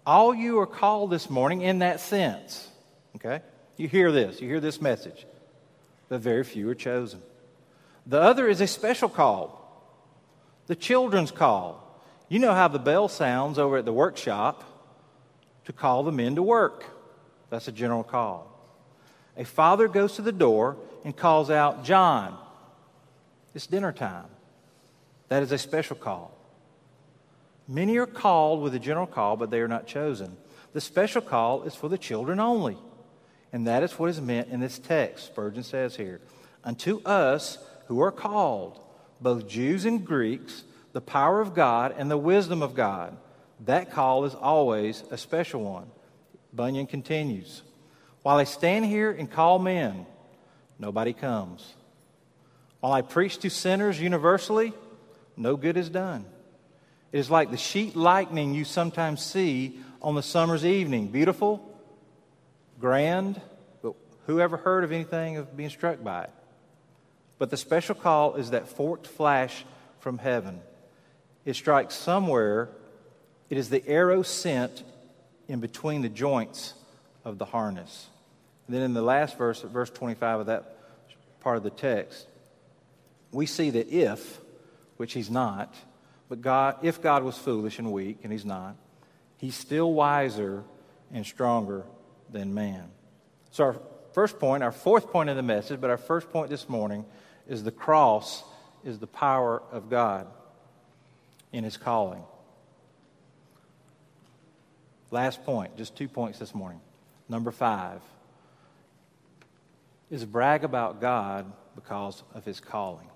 All 0.05 0.35
you 0.35 0.59
are 0.61 0.67
called 0.67 1.11
this 1.11 1.31
morning 1.31 1.63
in 1.63 1.79
that 1.79 2.01
sense. 2.01 2.69
Okay? 3.17 3.41
You 3.77 3.89
hear 3.89 4.11
this, 4.13 4.41
you 4.41 4.49
hear 4.49 4.61
this 4.61 4.81
message. 4.81 5.27
But 6.09 6.21
very 6.21 6.45
few 6.45 6.69
are 6.69 6.75
chosen. 6.75 7.21
The 8.07 8.21
other 8.21 8.49
is 8.49 8.61
a 8.61 8.67
special 8.67 9.09
call, 9.09 9.59
the 10.67 10.77
children's 10.77 11.31
call. 11.31 11.79
You 12.29 12.39
know 12.39 12.55
how 12.55 12.69
the 12.69 12.79
bell 12.79 13.09
sounds 13.09 13.59
over 13.59 13.77
at 13.77 13.85
the 13.85 13.93
workshop 13.93 14.65
to 15.67 15.73
call 15.73 16.03
the 16.03 16.13
men 16.13 16.35
to 16.35 16.43
work. 16.43 16.85
That's 17.51 17.69
a 17.69 17.73
general 17.73 18.03
call. 18.03 18.49
A 19.37 19.45
father 19.45 19.87
goes 19.89 20.17
to 20.17 20.23
the 20.23 20.33
door 20.33 20.77
and 21.05 21.17
calls 21.17 21.51
out, 21.51 21.85
John, 21.85 22.37
it's 23.55 23.67
dinner 23.67 23.93
time. 23.93 24.27
That 25.29 25.43
is 25.43 25.53
a 25.53 25.59
special 25.59 25.97
call. 25.97 26.37
Many 27.69 27.97
are 27.99 28.07
called 28.07 28.63
with 28.63 28.75
a 28.75 28.79
general 28.79 29.07
call, 29.07 29.37
but 29.37 29.51
they 29.51 29.61
are 29.61 29.69
not 29.69 29.87
chosen. 29.87 30.37
The 30.73 30.81
special 30.81 31.23
call 31.23 31.63
is 31.63 31.75
for 31.75 31.89
the 31.89 31.99
children 31.99 32.41
only. 32.41 32.77
And 33.53 33.67
that 33.67 33.83
is 33.83 33.99
what 33.99 34.11
is 34.11 34.21
meant 34.21 34.49
in 34.49 34.61
this 34.61 34.79
text, 34.79 35.27
Spurgeon 35.27 35.63
says 35.63 35.97
here. 35.97 36.21
Unto 36.65 37.03
us 37.05 37.59
who 37.87 38.01
are 38.01 38.13
called, 38.13 38.81
both 39.21 39.47
Jews 39.47 39.85
and 39.85 40.05
Greeks, 40.05 40.65
the 40.93 41.01
power 41.01 41.41
of 41.41 41.55
God 41.55 41.95
and 41.97 42.11
the 42.11 42.17
wisdom 42.17 42.63
of 42.63 42.75
God. 42.75 43.17
That 43.61 43.93
call 43.93 44.25
is 44.25 44.35
always 44.35 45.05
a 45.11 45.19
special 45.19 45.63
one. 45.63 45.91
Bunyan 46.53 46.87
continues 46.87 47.63
While 48.23 48.39
I 48.39 48.45
stand 48.45 48.87
here 48.87 49.11
and 49.11 49.31
call 49.31 49.59
men, 49.59 50.07
nobody 50.79 51.13
comes. 51.13 51.75
While 52.81 52.93
I 52.93 53.03
preach 53.03 53.39
to 53.39 53.51
sinners 53.51 54.01
universally, 54.01 54.73
no 55.37 55.57
good 55.57 55.77
is 55.77 55.89
done. 55.89 56.25
It 57.13 57.19
is 57.19 57.31
like 57.31 57.51
the 57.51 57.59
sheet 57.59 57.95
lightning 57.95 58.55
you 58.55 58.65
sometimes 58.65 59.23
see 59.23 59.79
on 60.01 60.15
the 60.15 60.23
summer's 60.23 60.65
evening. 60.65 61.09
Beautiful, 61.09 61.63
grand, 62.81 63.41
but 63.83 63.95
who 64.27 64.41
ever 64.41 64.57
heard 64.57 64.83
of 64.83 64.93
anything 64.93 65.37
of 65.37 65.55
being 65.57 65.71
struck 65.71 66.03
by 66.03 66.25
it? 66.25 66.31
But 67.39 67.51
the 67.51 67.57
special 67.57 67.95
call 67.95 68.37
is 68.37 68.51
that 68.51 68.69
forked 68.69 69.07
flash 69.07 69.65
from 70.01 70.19
heaven. 70.19 70.61
It 71.45 71.55
strikes 71.55 71.95
somewhere, 71.95 72.71
it 73.51 73.59
is 73.59 73.69
the 73.69 73.87
arrow 73.87 74.23
sent 74.23 74.83
in 75.49 75.61
between 75.61 76.01
the 76.03 76.09
joints 76.09 76.73
of 77.25 77.37
the 77.39 77.45
harness. 77.45 78.09
And 78.67 78.77
then 78.77 78.83
in 78.83 78.95
the 78.95 79.03
last 79.03 79.37
verse, 79.37 79.61
verse 79.61 79.91
25 79.91 80.41
of 80.41 80.47
that 80.47 80.79
part 81.41 81.59
of 81.59 81.63
the 81.63 81.71
text, 81.71 82.27
we 83.33 83.45
see 83.45 83.71
that 83.71 83.89
if, 83.89 84.41
which 84.97 85.13
he's 85.13 85.31
not, 85.31 85.75
but 86.33 86.41
God, 86.41 86.79
if 86.81 87.03
God 87.03 87.25
was 87.25 87.37
foolish 87.37 87.79
and 87.79 87.93
weak, 87.93 88.21
and 88.23 88.33
he's 88.33 88.47
not, 88.47 88.75
he's 89.37 89.55
still 89.55 89.93
wiser 89.93 90.65
and 91.13 91.27
stronger 91.27 91.85
than 92.31 92.55
man. 92.55 92.89
So, 93.51 93.65
our 93.65 93.77
first 94.15 94.39
point, 94.39 94.63
our 94.63 94.73
fourth 94.73 95.11
point 95.11 95.29
in 95.29 95.37
the 95.37 95.43
message, 95.43 95.79
but 95.79 95.91
our 95.91 95.99
first 95.99 96.31
point 96.31 96.49
this 96.49 96.71
morning 96.71 97.05
is 97.47 97.65
the 97.65 97.71
cross 97.71 98.45
is 98.83 98.99
the 98.99 99.07
power 99.07 99.63
of 99.71 99.91
God 99.91 100.27
in 101.53 101.65
his 101.65 101.77
calling. 101.77 102.23
Last 105.11 105.45
point, 105.45 105.77
just 105.77 105.97
two 105.97 106.09
points 106.09 106.39
this 106.39 106.55
morning. 106.55 106.81
Number 107.29 107.51
five 107.51 108.01
is 110.11 110.25
brag 110.25 110.65
about 110.65 110.99
God 110.99 111.53
because 111.75 112.23
of 112.33 112.47
his 112.47 112.59
calling. 112.59 113.12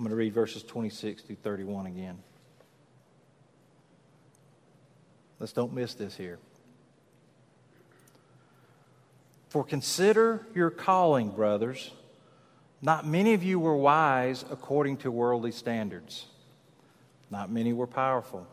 I'm 0.00 0.04
going 0.04 0.12
to 0.12 0.16
read 0.16 0.32
verses 0.32 0.62
26 0.62 1.20
through 1.20 1.36
31 1.42 1.84
again. 1.84 2.16
Let's 5.38 5.52
don't 5.52 5.74
miss 5.74 5.92
this 5.92 6.16
here. 6.16 6.38
For 9.50 9.62
consider 9.62 10.46
your 10.54 10.70
calling, 10.70 11.28
brothers. 11.28 11.90
Not 12.80 13.06
many 13.06 13.34
of 13.34 13.44
you 13.44 13.60
were 13.60 13.76
wise 13.76 14.42
according 14.50 14.96
to 14.98 15.10
worldly 15.10 15.52
standards. 15.52 16.24
Not 17.30 17.50
many 17.50 17.74
were 17.74 17.86
powerful. 17.86 18.46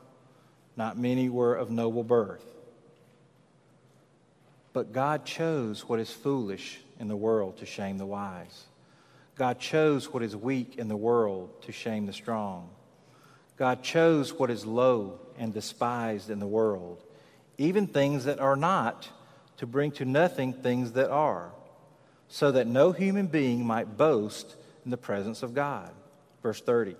Not 0.75 0.97
many 0.97 1.29
were 1.29 1.55
of 1.55 1.71
noble 1.71 2.03
birth. 2.03 2.43
But 4.73 4.91
God 4.91 5.23
chose 5.23 5.87
what 5.87 6.01
is 6.01 6.11
foolish 6.11 6.81
in 6.99 7.07
the 7.07 7.15
world 7.15 7.59
to 7.59 7.65
shame 7.65 7.99
the 7.99 8.05
wise. 8.05 8.65
God 9.37 9.59
chose 9.59 10.11
what 10.11 10.23
is 10.23 10.35
weak 10.35 10.77
in 10.77 10.87
the 10.87 10.97
world 10.97 11.61
to 11.63 11.71
shame 11.71 12.07
the 12.07 12.13
strong. 12.13 12.69
God 13.55 13.83
chose 13.83 14.33
what 14.33 14.49
is 14.49 14.65
low 14.65 15.19
and 15.37 15.53
despised 15.53 16.29
in 16.29 16.39
the 16.39 16.47
world, 16.47 17.03
even 17.57 17.87
things 17.87 18.25
that 18.25 18.39
are 18.39 18.55
not, 18.55 19.09
to 19.57 19.67
bring 19.67 19.91
to 19.91 20.05
nothing 20.05 20.53
things 20.53 20.93
that 20.93 21.09
are, 21.09 21.51
so 22.27 22.51
that 22.51 22.67
no 22.67 22.91
human 22.91 23.27
being 23.27 23.65
might 23.65 23.97
boast 23.97 24.55
in 24.85 24.91
the 24.91 24.97
presence 24.97 25.43
of 25.43 25.53
God. 25.53 25.91
Verse 26.41 26.61
30 26.61 26.95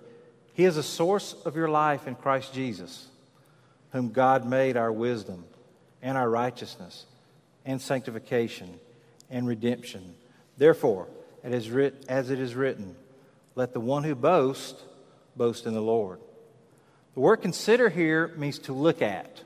He 0.54 0.64
is 0.64 0.76
a 0.76 0.82
source 0.82 1.34
of 1.44 1.56
your 1.56 1.68
life 1.68 2.06
in 2.06 2.14
Christ 2.14 2.54
Jesus, 2.54 3.08
whom 3.92 4.10
God 4.10 4.46
made 4.46 4.76
our 4.76 4.92
wisdom 4.92 5.44
and 6.02 6.16
our 6.16 6.30
righteousness 6.30 7.06
and 7.64 7.80
sanctification 7.80 8.78
and 9.30 9.46
redemption. 9.46 10.14
Therefore, 10.56 11.08
as 11.44 12.30
it 12.30 12.38
is 12.40 12.54
written, 12.54 12.96
let 13.54 13.72
the 13.72 13.80
one 13.80 14.04
who 14.04 14.14
boasts 14.14 14.82
boast 15.36 15.66
in 15.66 15.74
the 15.74 15.80
Lord. 15.80 16.20
The 17.14 17.20
word 17.20 17.38
consider 17.38 17.88
here 17.88 18.28
means 18.36 18.58
to 18.60 18.72
look 18.72 19.02
at, 19.02 19.42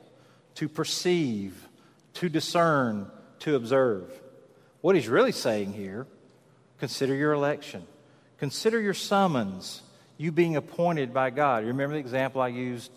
to 0.57 0.68
perceive, 0.68 1.66
to 2.14 2.28
discern, 2.28 3.11
to 3.40 3.55
observe. 3.55 4.11
What 4.81 4.96
he's 4.96 5.09
really 5.09 5.33
saying 5.33 5.72
here 5.72 6.07
consider 6.78 7.14
your 7.14 7.33
election, 7.33 7.87
consider 8.38 8.81
your 8.81 8.94
summons, 8.94 9.83
you 10.18 10.33
being 10.33 10.57
appointed 10.57 11.14
by 11.14 11.31
God. 11.31 11.62
You 11.62 11.68
remember 11.68 11.94
the 11.94 12.00
example 12.00 12.42
I 12.42 12.48
used 12.48 12.90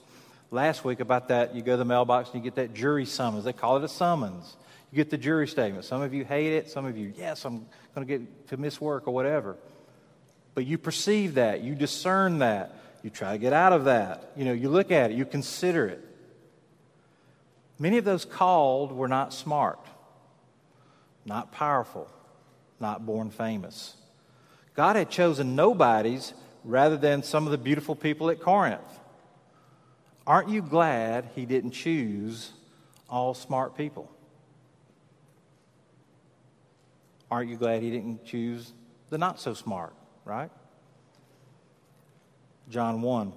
last 0.52 0.84
week 0.84 1.00
about 1.00 1.30
that? 1.30 1.56
You 1.56 1.62
go 1.62 1.74
to 1.74 1.78
the 1.78 1.86
mailbox 1.86 2.30
and 2.30 2.44
you 2.44 2.50
get 2.50 2.56
that 2.56 2.74
jury 2.74 3.06
summons. 3.06 3.46
They 3.46 3.54
call 3.54 3.78
it 3.78 3.84
a 3.84 3.88
summons. 3.88 4.58
You 4.92 4.98
get 4.98 5.10
the 5.10 5.18
jury 5.18 5.48
statement. 5.48 5.86
Some 5.86 6.02
of 6.02 6.14
you 6.14 6.24
hate 6.24 6.54
it, 6.54 6.70
some 6.70 6.86
of 6.86 6.98
you, 6.98 7.14
yes, 7.16 7.46
I'm 7.46 7.66
going 7.94 8.06
to 8.08 8.18
get 8.18 8.48
to 8.50 8.58
miss 8.58 8.80
work 8.80 9.08
or 9.08 9.14
whatever. 9.14 9.58
But 10.54 10.66
you 10.66 10.78
perceive 10.78 11.36
that, 11.36 11.62
you 11.62 11.76
discern 11.76 12.40
that, 12.40 12.76
you 13.04 13.10
try 13.10 13.34
to 13.34 13.38
get 13.38 13.54
out 13.54 13.74
of 13.74 13.86
that. 13.86 14.32
You 14.36 14.46
know, 14.46 14.54
you 14.54 14.70
look 14.70 14.92
at 14.92 15.12
it, 15.12 15.18
you 15.18 15.26
consider 15.26 15.88
it. 15.88 16.02
Many 17.78 17.98
of 17.98 18.06
those 18.06 18.24
called 18.24 18.94
were 18.94 19.10
not 19.10 19.34
smart, 19.34 19.80
not 21.26 21.52
powerful, 21.52 22.10
not 22.80 23.06
born 23.06 23.30
famous. 23.30 23.96
God 24.76 24.96
had 24.96 25.10
chosen 25.10 25.56
nobodies 25.56 26.34
rather 26.64 26.98
than 26.98 27.22
some 27.22 27.46
of 27.46 27.52
the 27.52 27.58
beautiful 27.58 27.96
people 27.96 28.30
at 28.30 28.40
Corinth. 28.40 29.00
Aren't 30.26 30.50
you 30.50 30.62
glad 30.62 31.30
he 31.36 31.46
didn't 31.46 31.72
choose 31.72 32.52
all 33.10 33.34
smart 33.34 33.78
people? 33.78 34.10
Aren't 37.32 37.50
you 37.50 37.58
glad 37.58 37.82
he 37.82 37.92
didn't 37.92 38.26
choose 38.26 38.74
the 39.10 39.18
not 39.18 39.40
so 39.40 39.54
smart, 39.54 39.94
right? 40.24 40.52
John 42.70 43.02
1. 43.02 43.34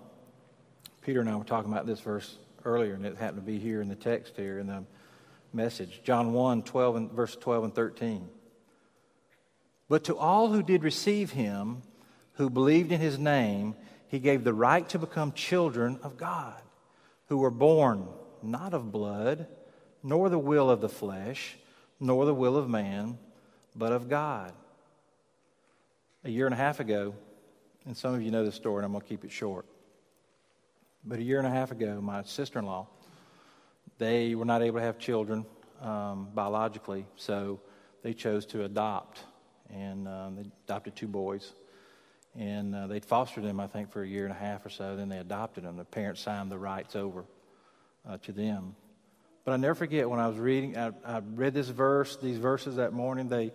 Peter 1.02 1.20
and 1.20 1.28
I 1.28 1.36
were 1.36 1.44
talking 1.44 1.72
about 1.72 1.86
this 1.86 2.00
verse 2.00 2.36
earlier, 2.64 2.94
and 2.94 3.04
it 3.04 3.16
happened 3.16 3.38
to 3.38 3.46
be 3.46 3.58
here 3.58 3.80
in 3.80 3.88
the 3.88 3.94
text 3.94 4.34
here 4.36 4.58
in 4.58 4.66
the 4.66 4.84
message. 5.52 6.00
John 6.04 6.32
1, 6.32 6.62
12 6.62 6.96
and 6.96 7.12
verse 7.12 7.36
12 7.36 7.64
and 7.64 7.74
13. 7.74 8.28
But 9.88 10.04
to 10.04 10.16
all 10.16 10.48
who 10.48 10.62
did 10.62 10.84
receive 10.84 11.32
him, 11.32 11.82
who 12.34 12.50
believed 12.50 12.92
in 12.92 13.00
his 13.00 13.18
name, 13.18 13.74
he 14.06 14.18
gave 14.18 14.44
the 14.44 14.54
right 14.54 14.88
to 14.90 14.98
become 14.98 15.32
children 15.32 15.98
of 16.02 16.16
God, 16.16 16.60
who 17.28 17.38
were 17.38 17.50
born 17.50 18.06
not 18.42 18.74
of 18.74 18.92
blood, 18.92 19.46
nor 20.02 20.28
the 20.28 20.38
will 20.38 20.70
of 20.70 20.80
the 20.80 20.88
flesh, 20.88 21.56
nor 22.00 22.24
the 22.24 22.34
will 22.34 22.56
of 22.56 22.68
man, 22.68 23.18
but 23.78 23.92
of 23.92 24.08
God. 24.08 24.52
A 26.24 26.30
year 26.30 26.46
and 26.46 26.52
a 26.52 26.58
half 26.58 26.80
ago, 26.80 27.14
and 27.86 27.96
some 27.96 28.12
of 28.12 28.20
you 28.20 28.32
know 28.32 28.44
this 28.44 28.56
story, 28.56 28.78
and 28.78 28.84
I'm 28.84 28.90
going 28.90 29.02
to 29.02 29.08
keep 29.08 29.24
it 29.24 29.30
short. 29.30 29.64
But 31.04 31.20
a 31.20 31.22
year 31.22 31.38
and 31.38 31.46
a 31.46 31.50
half 31.50 31.70
ago, 31.70 32.00
my 32.02 32.24
sister 32.24 32.58
in 32.58 32.66
law, 32.66 32.88
they 33.98 34.34
were 34.34 34.44
not 34.44 34.62
able 34.62 34.80
to 34.80 34.84
have 34.84 34.98
children 34.98 35.46
um, 35.80 36.28
biologically, 36.34 37.06
so 37.16 37.60
they 38.02 38.12
chose 38.12 38.44
to 38.46 38.64
adopt. 38.64 39.20
And 39.72 40.08
um, 40.08 40.36
they 40.36 40.42
adopted 40.66 40.96
two 40.96 41.06
boys. 41.06 41.52
And 42.36 42.74
uh, 42.74 42.88
they'd 42.88 43.04
fostered 43.04 43.44
them, 43.44 43.60
I 43.60 43.68
think, 43.68 43.90
for 43.90 44.02
a 44.02 44.06
year 44.06 44.24
and 44.24 44.32
a 44.32 44.38
half 44.38 44.66
or 44.66 44.70
so. 44.70 44.96
Then 44.96 45.08
they 45.08 45.18
adopted 45.18 45.64
them. 45.64 45.76
The 45.76 45.84
parents 45.84 46.20
signed 46.20 46.50
the 46.50 46.58
rights 46.58 46.96
over 46.96 47.24
uh, 48.08 48.18
to 48.18 48.32
them. 48.32 48.74
But 49.48 49.54
I 49.54 49.56
never 49.56 49.74
forget 49.74 50.10
when 50.10 50.20
I 50.20 50.28
was 50.28 50.36
reading, 50.36 50.76
I, 50.76 50.90
I 51.06 51.22
read 51.34 51.54
this 51.54 51.70
verse, 51.70 52.18
these 52.18 52.36
verses 52.36 52.76
that 52.76 52.92
morning. 52.92 53.30
They, 53.30 53.50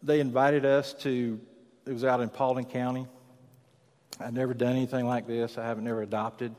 they 0.00 0.20
invited 0.20 0.64
us 0.64 0.94
to, 1.00 1.40
it 1.84 1.92
was 1.92 2.04
out 2.04 2.20
in 2.20 2.28
Paulding 2.28 2.64
County. 2.64 3.08
I'd 4.20 4.34
never 4.34 4.54
done 4.54 4.70
anything 4.70 5.04
like 5.04 5.26
this. 5.26 5.58
I 5.58 5.64
haven't 5.64 5.82
never 5.82 6.00
adopted. 6.00 6.54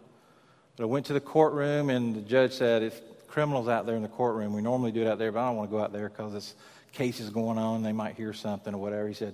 But 0.75 0.83
I 0.83 0.87
went 0.87 1.05
to 1.05 1.13
the 1.13 1.21
courtroom, 1.21 1.89
and 1.89 2.13
the 2.13 2.19
judge 2.19 2.51
said, 2.51 2.83
if 2.83 2.99
criminals 3.27 3.69
out 3.69 3.85
there 3.85 3.95
in 3.95 4.01
the 4.01 4.09
courtroom, 4.09 4.53
we 4.53 4.61
normally 4.61 4.91
do 4.91 4.99
it 4.99 5.07
out 5.07 5.17
there, 5.17 5.31
but 5.31 5.39
I 5.39 5.47
don't 5.47 5.55
want 5.55 5.69
to 5.69 5.77
go 5.77 5.81
out 5.81 5.93
there 5.93 6.09
because 6.09 6.33
this 6.33 6.53
case 6.91 7.21
is 7.21 7.29
going 7.29 7.57
on. 7.57 7.83
They 7.83 7.93
might 7.93 8.15
hear 8.15 8.33
something 8.33 8.73
or 8.73 8.79
whatever. 8.79 9.07
He 9.07 9.13
said, 9.13 9.33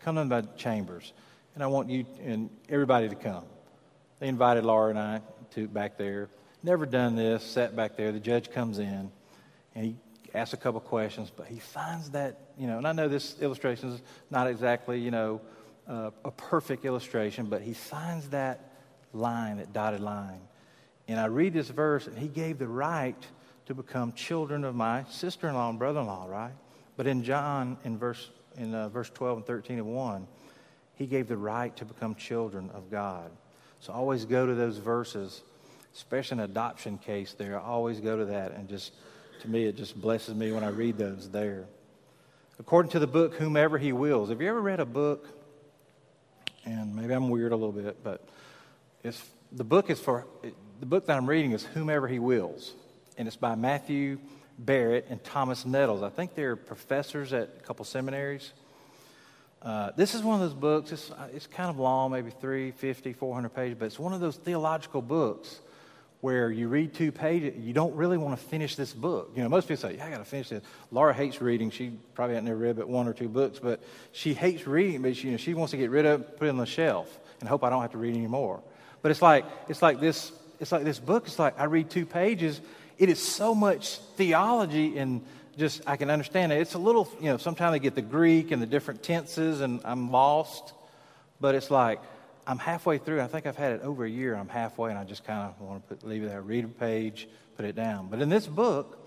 come 0.00 0.16
to 0.16 0.24
the 0.24 0.48
chambers, 0.56 1.12
and 1.54 1.62
I 1.62 1.68
want 1.68 1.88
you 1.88 2.04
and 2.24 2.50
everybody 2.68 3.08
to 3.08 3.14
come. 3.14 3.44
They 4.18 4.26
invited 4.26 4.64
Laura 4.64 4.90
and 4.90 4.98
I 4.98 5.20
to 5.52 5.68
back 5.68 5.98
there. 5.98 6.30
Never 6.62 6.86
done 6.86 7.16
this. 7.16 7.42
Sat 7.44 7.76
back 7.76 7.96
there. 7.96 8.12
The 8.12 8.20
judge 8.20 8.50
comes 8.50 8.78
in, 8.78 9.10
and 9.74 9.84
he 9.84 9.96
asks 10.34 10.54
a 10.54 10.56
couple 10.56 10.80
questions, 10.80 11.30
but 11.34 11.46
he 11.46 11.58
finds 11.58 12.10
that 12.10 12.50
you 12.58 12.66
know. 12.66 12.78
And 12.78 12.86
I 12.86 12.92
know 12.92 13.08
this 13.08 13.40
illustration 13.40 13.92
is 13.92 14.02
not 14.30 14.46
exactly 14.46 14.98
you 15.00 15.10
know 15.10 15.40
uh, 15.88 16.10
a 16.24 16.30
perfect 16.30 16.84
illustration, 16.84 17.46
but 17.46 17.62
he 17.62 17.74
finds 17.74 18.28
that 18.30 18.72
line, 19.12 19.58
that 19.58 19.72
dotted 19.72 20.00
line 20.00 20.40
and 21.08 21.18
I 21.18 21.24
read 21.24 21.54
this 21.54 21.70
verse, 21.70 22.06
and 22.06 22.18
he 22.18 22.28
gave 22.28 22.58
the 22.58 22.68
right 22.68 23.16
to 23.66 23.74
become 23.74 24.12
children 24.12 24.62
of 24.62 24.74
my 24.74 25.04
sister 25.04 25.48
in 25.48 25.54
law 25.54 25.70
and 25.70 25.78
brother 25.78 26.00
in 26.00 26.06
law, 26.06 26.26
right? 26.28 26.52
But 26.96 27.06
in 27.06 27.24
John, 27.24 27.78
in 27.84 27.98
verse, 27.98 28.28
in 28.56 28.74
uh, 28.74 28.90
verse 28.90 29.10
12 29.10 29.38
and 29.38 29.46
13 29.46 29.78
of 29.78 29.86
1, 29.86 30.26
he 30.96 31.06
gave 31.06 31.26
the 31.28 31.36
right 31.36 31.74
to 31.76 31.84
become 31.86 32.14
children 32.14 32.70
of 32.74 32.90
God. 32.90 33.30
So 33.80 33.92
always 33.92 34.26
go 34.26 34.46
to 34.46 34.54
those 34.54 34.76
verses, 34.76 35.42
especially 35.94 36.38
an 36.38 36.44
adoption 36.44 36.98
case 36.98 37.34
there. 37.36 37.58
I 37.58 37.62
always 37.62 38.00
go 38.00 38.16
to 38.16 38.26
that, 38.26 38.52
and 38.52 38.68
just 38.68 38.92
to 39.42 39.48
me, 39.48 39.64
it 39.66 39.76
just 39.76 40.00
blesses 40.00 40.34
me 40.34 40.52
when 40.52 40.64
I 40.64 40.68
read 40.68 40.98
those 40.98 41.28
there. 41.30 41.66
According 42.58 42.90
to 42.92 42.98
the 42.98 43.06
book, 43.06 43.34
Whomever 43.34 43.78
He 43.78 43.92
Wills. 43.92 44.30
Have 44.30 44.42
you 44.42 44.48
ever 44.48 44.60
read 44.60 44.80
a 44.80 44.86
book? 44.86 45.28
And 46.64 46.94
maybe 46.94 47.12
I'm 47.12 47.30
weird 47.30 47.52
a 47.52 47.56
little 47.56 47.72
bit, 47.72 48.02
but 48.02 48.28
it's, 49.04 49.22
the 49.52 49.64
book 49.64 49.90
is 49.90 50.00
for 50.00 50.26
the 50.80 50.86
book 50.86 51.06
that 51.06 51.16
I'm 51.16 51.26
reading 51.26 51.52
is 51.52 51.64
Whomever 51.64 52.08
He 52.08 52.18
Wills, 52.18 52.74
and 53.16 53.26
it's 53.26 53.36
by 53.36 53.54
Matthew 53.54 54.18
Barrett 54.58 55.06
and 55.08 55.22
Thomas 55.22 55.64
Nettles. 55.64 56.02
I 56.02 56.10
think 56.10 56.34
they're 56.34 56.56
professors 56.56 57.32
at 57.32 57.50
a 57.58 57.62
couple 57.62 57.84
seminaries. 57.84 58.52
Uh, 59.62 59.90
this 59.96 60.14
is 60.14 60.22
one 60.22 60.34
of 60.34 60.40
those 60.40 60.58
books, 60.58 60.92
it's, 60.92 61.10
it's 61.32 61.46
kind 61.46 61.70
of 61.70 61.78
long, 61.78 62.12
maybe 62.12 62.30
350, 62.30 63.12
400 63.12 63.48
pages, 63.48 63.76
but 63.78 63.86
it's 63.86 63.98
one 63.98 64.12
of 64.12 64.20
those 64.20 64.36
theological 64.36 65.02
books 65.02 65.60
where 66.20 66.50
you 66.50 66.68
read 66.68 66.94
two 66.94 67.12
pages, 67.12 67.54
you 67.58 67.72
don't 67.72 67.94
really 67.94 68.18
want 68.18 68.38
to 68.38 68.44
finish 68.46 68.74
this 68.74 68.92
book. 68.92 69.30
You 69.36 69.42
know, 69.42 69.48
most 69.48 69.68
people 69.68 69.88
say, 69.88 69.96
yeah, 69.96 70.06
I 70.06 70.10
got 70.10 70.18
to 70.18 70.24
finish 70.24 70.48
this. 70.48 70.64
Laura 70.90 71.14
hates 71.14 71.40
reading. 71.40 71.70
She 71.70 71.92
probably 72.14 72.34
hasn't 72.34 72.58
read 72.58 72.76
but 72.76 72.88
one 72.88 73.06
or 73.06 73.12
two 73.12 73.28
books, 73.28 73.60
but 73.60 73.80
she 74.12 74.34
hates 74.34 74.66
reading, 74.66 75.02
but 75.02 75.16
she, 75.16 75.26
you 75.26 75.30
know, 75.32 75.36
she 75.36 75.54
wants 75.54 75.70
to 75.70 75.76
get 75.76 75.90
rid 75.90 76.06
of 76.06 76.20
it, 76.22 76.36
put 76.38 76.46
it 76.46 76.50
on 76.50 76.56
the 76.56 76.66
shelf, 76.66 77.08
and 77.40 77.48
hope 77.48 77.62
I 77.62 77.70
don't 77.70 77.82
have 77.82 77.92
to 77.92 77.98
read 77.98 78.16
anymore. 78.16 78.60
But 79.00 79.12
it's 79.12 79.22
like, 79.22 79.44
it's 79.68 79.80
like 79.80 80.00
this 80.00 80.32
it's 80.60 80.72
like 80.72 80.84
this 80.84 80.98
book, 80.98 81.26
it's 81.26 81.38
like 81.38 81.58
I 81.58 81.64
read 81.64 81.90
two 81.90 82.06
pages. 82.06 82.60
It 82.98 83.08
is 83.08 83.22
so 83.22 83.54
much 83.54 83.98
theology 84.16 84.98
and 84.98 85.24
just 85.56 85.82
I 85.86 85.96
can 85.96 86.10
understand 86.10 86.52
it. 86.52 86.60
It's 86.60 86.74
a 86.74 86.78
little, 86.78 87.08
you 87.20 87.26
know, 87.26 87.36
sometimes 87.36 87.74
I 87.74 87.78
get 87.78 87.94
the 87.94 88.02
Greek 88.02 88.50
and 88.50 88.60
the 88.60 88.66
different 88.66 89.02
tenses 89.02 89.60
and 89.60 89.80
I'm 89.84 90.10
lost. 90.10 90.72
But 91.40 91.54
it's 91.54 91.70
like 91.70 92.00
I'm 92.48 92.58
halfway 92.58 92.96
through. 92.96 93.20
I 93.20 93.26
think 93.26 93.46
I've 93.46 93.58
had 93.58 93.72
it 93.72 93.82
over 93.82 94.06
a 94.06 94.10
year. 94.10 94.34
I'm 94.34 94.48
halfway 94.48 94.88
and 94.88 94.98
I 94.98 95.04
just 95.04 95.22
kind 95.24 95.50
of 95.50 95.60
want 95.60 95.86
to 95.86 95.94
put, 95.94 96.08
leave 96.08 96.22
it 96.22 96.30
there, 96.30 96.40
read 96.40 96.64
a 96.64 96.68
page, 96.68 97.28
put 97.56 97.66
it 97.66 97.76
down. 97.76 98.08
But 98.08 98.22
in 98.22 98.30
this 98.30 98.46
book, 98.46 99.06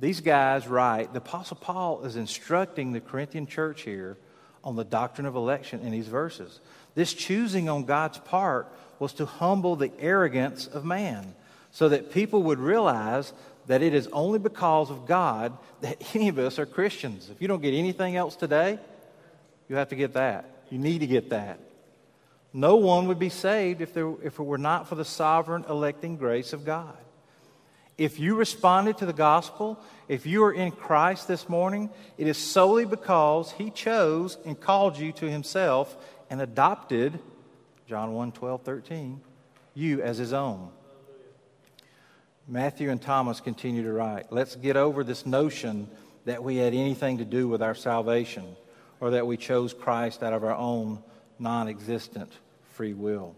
these 0.00 0.20
guys 0.20 0.68
write, 0.68 1.12
the 1.12 1.18
Apostle 1.18 1.56
Paul 1.56 2.04
is 2.04 2.14
instructing 2.14 2.92
the 2.92 3.00
Corinthian 3.00 3.48
church 3.48 3.82
here 3.82 4.16
on 4.62 4.76
the 4.76 4.84
doctrine 4.84 5.26
of 5.26 5.34
election 5.34 5.80
in 5.80 5.90
these 5.90 6.06
verses. 6.06 6.60
This 6.94 7.12
choosing 7.12 7.68
on 7.68 7.84
God's 7.84 8.18
part 8.18 8.72
was 9.00 9.12
to 9.14 9.26
humble 9.26 9.74
the 9.74 9.90
arrogance 9.98 10.68
of 10.68 10.84
man 10.84 11.34
so 11.72 11.88
that 11.88 12.12
people 12.12 12.44
would 12.44 12.60
realize 12.60 13.32
that 13.66 13.82
it 13.82 13.92
is 13.92 14.06
only 14.12 14.38
because 14.38 14.88
of 14.88 15.04
God 15.04 15.58
that 15.80 16.00
any 16.14 16.28
of 16.28 16.38
us 16.38 16.60
are 16.60 16.66
Christians. 16.66 17.28
If 17.28 17.42
you 17.42 17.48
don't 17.48 17.60
get 17.60 17.74
anything 17.74 18.14
else 18.14 18.36
today, 18.36 18.78
you 19.68 19.74
have 19.74 19.88
to 19.88 19.96
get 19.96 20.12
that. 20.12 20.48
You 20.70 20.78
need 20.78 21.00
to 21.00 21.08
get 21.08 21.30
that. 21.30 21.58
No 22.56 22.76
one 22.76 23.06
would 23.08 23.18
be 23.18 23.28
saved 23.28 23.82
if, 23.82 23.92
there, 23.92 24.10
if 24.22 24.38
it 24.38 24.42
were 24.42 24.56
not 24.56 24.88
for 24.88 24.94
the 24.94 25.04
sovereign 25.04 25.66
electing 25.68 26.16
grace 26.16 26.54
of 26.54 26.64
God. 26.64 26.96
If 27.98 28.18
you 28.18 28.34
responded 28.34 28.96
to 28.96 29.04
the 29.04 29.12
gospel, 29.12 29.78
if 30.08 30.24
you 30.24 30.42
are 30.44 30.54
in 30.54 30.70
Christ 30.70 31.28
this 31.28 31.50
morning, 31.50 31.90
it 32.16 32.26
is 32.26 32.38
solely 32.38 32.86
because 32.86 33.52
He 33.52 33.68
chose 33.68 34.38
and 34.46 34.58
called 34.58 34.96
you 34.96 35.12
to 35.12 35.30
Himself 35.30 35.98
and 36.30 36.40
adopted 36.40 37.18
John 37.86 38.14
1 38.14 38.32
12, 38.32 38.62
13, 38.62 39.20
you 39.74 40.00
as 40.00 40.16
his 40.16 40.32
own. 40.32 40.70
Matthew 42.48 42.90
and 42.90 43.02
Thomas 43.02 43.38
continue 43.38 43.82
to 43.82 43.92
write, 43.92 44.32
let's 44.32 44.56
get 44.56 44.78
over 44.78 45.04
this 45.04 45.26
notion 45.26 45.90
that 46.24 46.42
we 46.42 46.56
had 46.56 46.72
anything 46.72 47.18
to 47.18 47.26
do 47.26 47.48
with 47.48 47.60
our 47.60 47.74
salvation 47.74 48.56
or 48.98 49.10
that 49.10 49.26
we 49.26 49.36
chose 49.36 49.74
Christ 49.74 50.22
out 50.22 50.32
of 50.32 50.42
our 50.42 50.56
own 50.56 51.02
non 51.38 51.68
existent 51.68 52.32
free 52.76 52.92
will. 52.92 53.34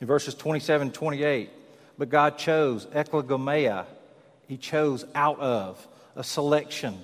In 0.00 0.08
verses 0.08 0.34
27 0.34 0.90
28, 0.90 1.50
but 1.96 2.08
God 2.08 2.36
chose 2.36 2.84
eklegomai, 2.86 3.86
He 4.48 4.56
chose 4.56 5.04
out 5.14 5.38
of, 5.38 5.86
a 6.16 6.24
selection, 6.24 6.98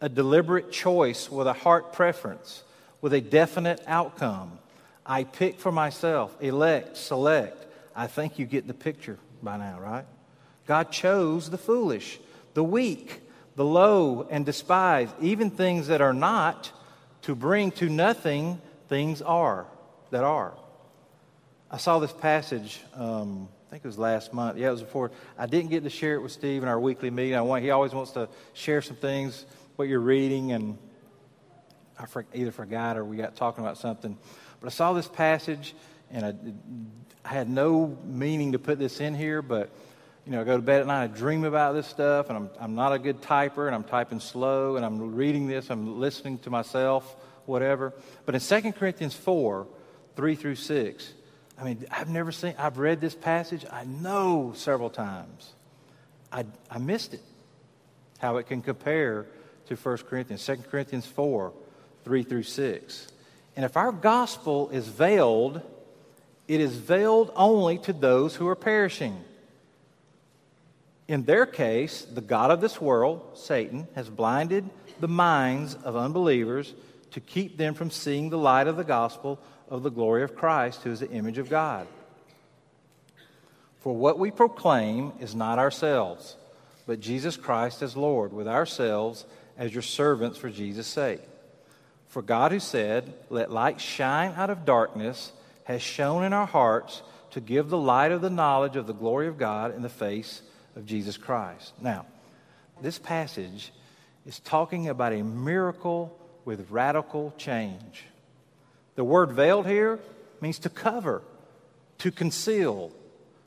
a 0.00 0.08
deliberate 0.08 0.72
choice 0.72 1.30
with 1.30 1.46
a 1.46 1.52
heart 1.52 1.92
preference, 1.92 2.64
with 3.00 3.12
a 3.12 3.20
definite 3.20 3.80
outcome. 3.86 4.58
I 5.06 5.22
pick 5.24 5.60
for 5.60 5.70
myself, 5.70 6.36
elect, 6.40 6.96
select. 6.96 7.64
I 7.94 8.08
think 8.08 8.38
you 8.38 8.46
get 8.46 8.66
the 8.66 8.74
picture 8.74 9.18
by 9.40 9.56
now, 9.56 9.78
right? 9.80 10.04
God 10.66 10.90
chose 10.90 11.48
the 11.48 11.58
foolish, 11.58 12.18
the 12.54 12.64
weak, 12.64 13.22
the 13.54 13.64
low, 13.64 14.26
and 14.28 14.44
despised, 14.44 15.14
even 15.20 15.50
things 15.50 15.86
that 15.86 16.00
are 16.00 16.12
not, 16.12 16.72
to 17.22 17.36
bring 17.36 17.70
to 17.72 17.88
nothing 17.88 18.60
things 18.88 19.22
are 19.22 19.66
that 20.10 20.24
are. 20.24 20.54
I 21.70 21.76
saw 21.76 21.98
this 21.98 22.12
passage. 22.12 22.80
Um, 22.94 23.48
I 23.66 23.70
think 23.70 23.84
it 23.84 23.88
was 23.88 23.98
last 23.98 24.32
month. 24.32 24.56
Yeah, 24.56 24.68
it 24.68 24.72
was 24.72 24.82
before. 24.82 25.10
I 25.36 25.46
didn't 25.46 25.68
get 25.68 25.84
to 25.84 25.90
share 25.90 26.14
it 26.14 26.22
with 26.22 26.32
Steve 26.32 26.62
in 26.62 26.68
our 26.68 26.80
weekly 26.80 27.10
meeting. 27.10 27.34
I 27.34 27.42
want, 27.42 27.62
he 27.62 27.70
always 27.70 27.92
wants 27.92 28.12
to 28.12 28.30
share 28.54 28.80
some 28.80 28.96
things, 28.96 29.44
what 29.76 29.86
you're 29.86 30.00
reading, 30.00 30.52
and 30.52 30.78
I 31.98 32.06
for, 32.06 32.24
either 32.32 32.52
forgot 32.52 32.96
or 32.96 33.04
we 33.04 33.18
got 33.18 33.36
talking 33.36 33.62
about 33.62 33.76
something. 33.76 34.16
But 34.60 34.68
I 34.68 34.70
saw 34.70 34.94
this 34.94 35.08
passage, 35.08 35.74
and 36.10 36.24
I, 36.24 37.28
I 37.28 37.34
had 37.34 37.50
no 37.50 37.98
meaning 38.02 38.52
to 38.52 38.58
put 38.58 38.78
this 38.78 39.00
in 39.00 39.14
here, 39.14 39.42
but 39.42 39.70
you 40.24 40.32
know, 40.32 40.40
I 40.40 40.44
go 40.44 40.56
to 40.56 40.62
bed 40.62 40.80
at 40.80 40.86
night, 40.86 41.04
I 41.04 41.06
dream 41.08 41.44
about 41.44 41.74
this 41.74 41.86
stuff, 41.86 42.30
and 42.30 42.38
I'm, 42.38 42.50
I'm 42.58 42.74
not 42.74 42.94
a 42.94 42.98
good 42.98 43.20
typer, 43.20 43.66
and 43.66 43.74
I'm 43.74 43.84
typing 43.84 44.20
slow, 44.20 44.76
and 44.76 44.86
I'm 44.86 45.14
reading 45.14 45.46
this, 45.46 45.70
I'm 45.70 46.00
listening 46.00 46.38
to 46.40 46.50
myself, 46.50 47.16
whatever. 47.44 47.92
But 48.24 48.34
in 48.34 48.40
2 48.40 48.72
Corinthians 48.72 49.14
4, 49.14 49.66
3 50.16 50.34
through 50.34 50.54
6, 50.54 51.12
I 51.58 51.64
mean, 51.64 51.84
I've 51.90 52.08
never 52.08 52.30
seen, 52.30 52.54
I've 52.56 52.78
read 52.78 53.00
this 53.00 53.14
passage, 53.14 53.64
I 53.70 53.84
know 53.84 54.52
several 54.54 54.90
times. 54.90 55.52
I, 56.30 56.44
I 56.70 56.78
missed 56.78 57.14
it, 57.14 57.22
how 58.18 58.36
it 58.36 58.46
can 58.46 58.62
compare 58.62 59.26
to 59.66 59.74
1 59.74 59.96
Corinthians, 59.98 60.44
2 60.46 60.56
Corinthians 60.70 61.06
4, 61.06 61.52
3 62.04 62.22
through 62.22 62.42
6. 62.44 63.08
And 63.56 63.64
if 63.64 63.76
our 63.76 63.90
gospel 63.90 64.70
is 64.70 64.86
veiled, 64.86 65.60
it 66.46 66.60
is 66.60 66.76
veiled 66.76 67.32
only 67.34 67.78
to 67.78 67.92
those 67.92 68.36
who 68.36 68.46
are 68.46 68.56
perishing. 68.56 69.24
In 71.08 71.24
their 71.24 71.44
case, 71.44 72.02
the 72.02 72.20
God 72.20 72.50
of 72.50 72.60
this 72.60 72.80
world, 72.80 73.22
Satan, 73.34 73.88
has 73.94 74.08
blinded 74.08 74.68
the 75.00 75.08
minds 75.08 75.74
of 75.74 75.96
unbelievers 75.96 76.74
to 77.12 77.20
keep 77.20 77.56
them 77.56 77.74
from 77.74 77.90
seeing 77.90 78.30
the 78.30 78.38
light 78.38 78.66
of 78.66 78.76
the 78.76 78.84
gospel 78.84 79.40
of 79.70 79.82
the 79.82 79.90
glory 79.90 80.22
of 80.22 80.34
Christ, 80.34 80.82
who 80.82 80.90
is 80.90 81.00
the 81.00 81.10
image 81.10 81.38
of 81.38 81.50
God. 81.50 81.86
For 83.80 83.94
what 83.94 84.18
we 84.18 84.30
proclaim 84.30 85.12
is 85.20 85.34
not 85.34 85.58
ourselves, 85.58 86.36
but 86.86 87.00
Jesus 87.00 87.36
Christ 87.36 87.82
as 87.82 87.96
Lord, 87.96 88.32
with 88.32 88.48
ourselves 88.48 89.24
as 89.56 89.72
your 89.72 89.82
servants 89.82 90.38
for 90.38 90.50
Jesus' 90.50 90.86
sake. 90.86 91.20
For 92.08 92.22
God, 92.22 92.52
who 92.52 92.60
said, 92.60 93.12
Let 93.30 93.52
light 93.52 93.80
shine 93.80 94.32
out 94.36 94.50
of 94.50 94.64
darkness, 94.64 95.32
has 95.64 95.82
shone 95.82 96.24
in 96.24 96.32
our 96.32 96.46
hearts 96.46 97.02
to 97.32 97.40
give 97.40 97.68
the 97.68 97.78
light 97.78 98.10
of 98.10 98.22
the 98.22 98.30
knowledge 98.30 98.76
of 98.76 98.86
the 98.86 98.94
glory 98.94 99.28
of 99.28 99.38
God 99.38 99.74
in 99.74 99.82
the 99.82 99.88
face 99.88 100.42
of 100.74 100.86
Jesus 100.86 101.16
Christ. 101.16 101.72
Now, 101.80 102.06
this 102.80 102.98
passage 102.98 103.72
is 104.26 104.40
talking 104.40 104.88
about 104.88 105.12
a 105.12 105.22
miracle 105.22 106.18
with 106.44 106.70
radical 106.70 107.34
change. 107.36 108.04
The 108.98 109.04
word 109.04 109.30
veiled 109.30 109.68
here 109.68 110.00
means 110.40 110.58
to 110.58 110.68
cover, 110.68 111.22
to 111.98 112.10
conceal. 112.10 112.90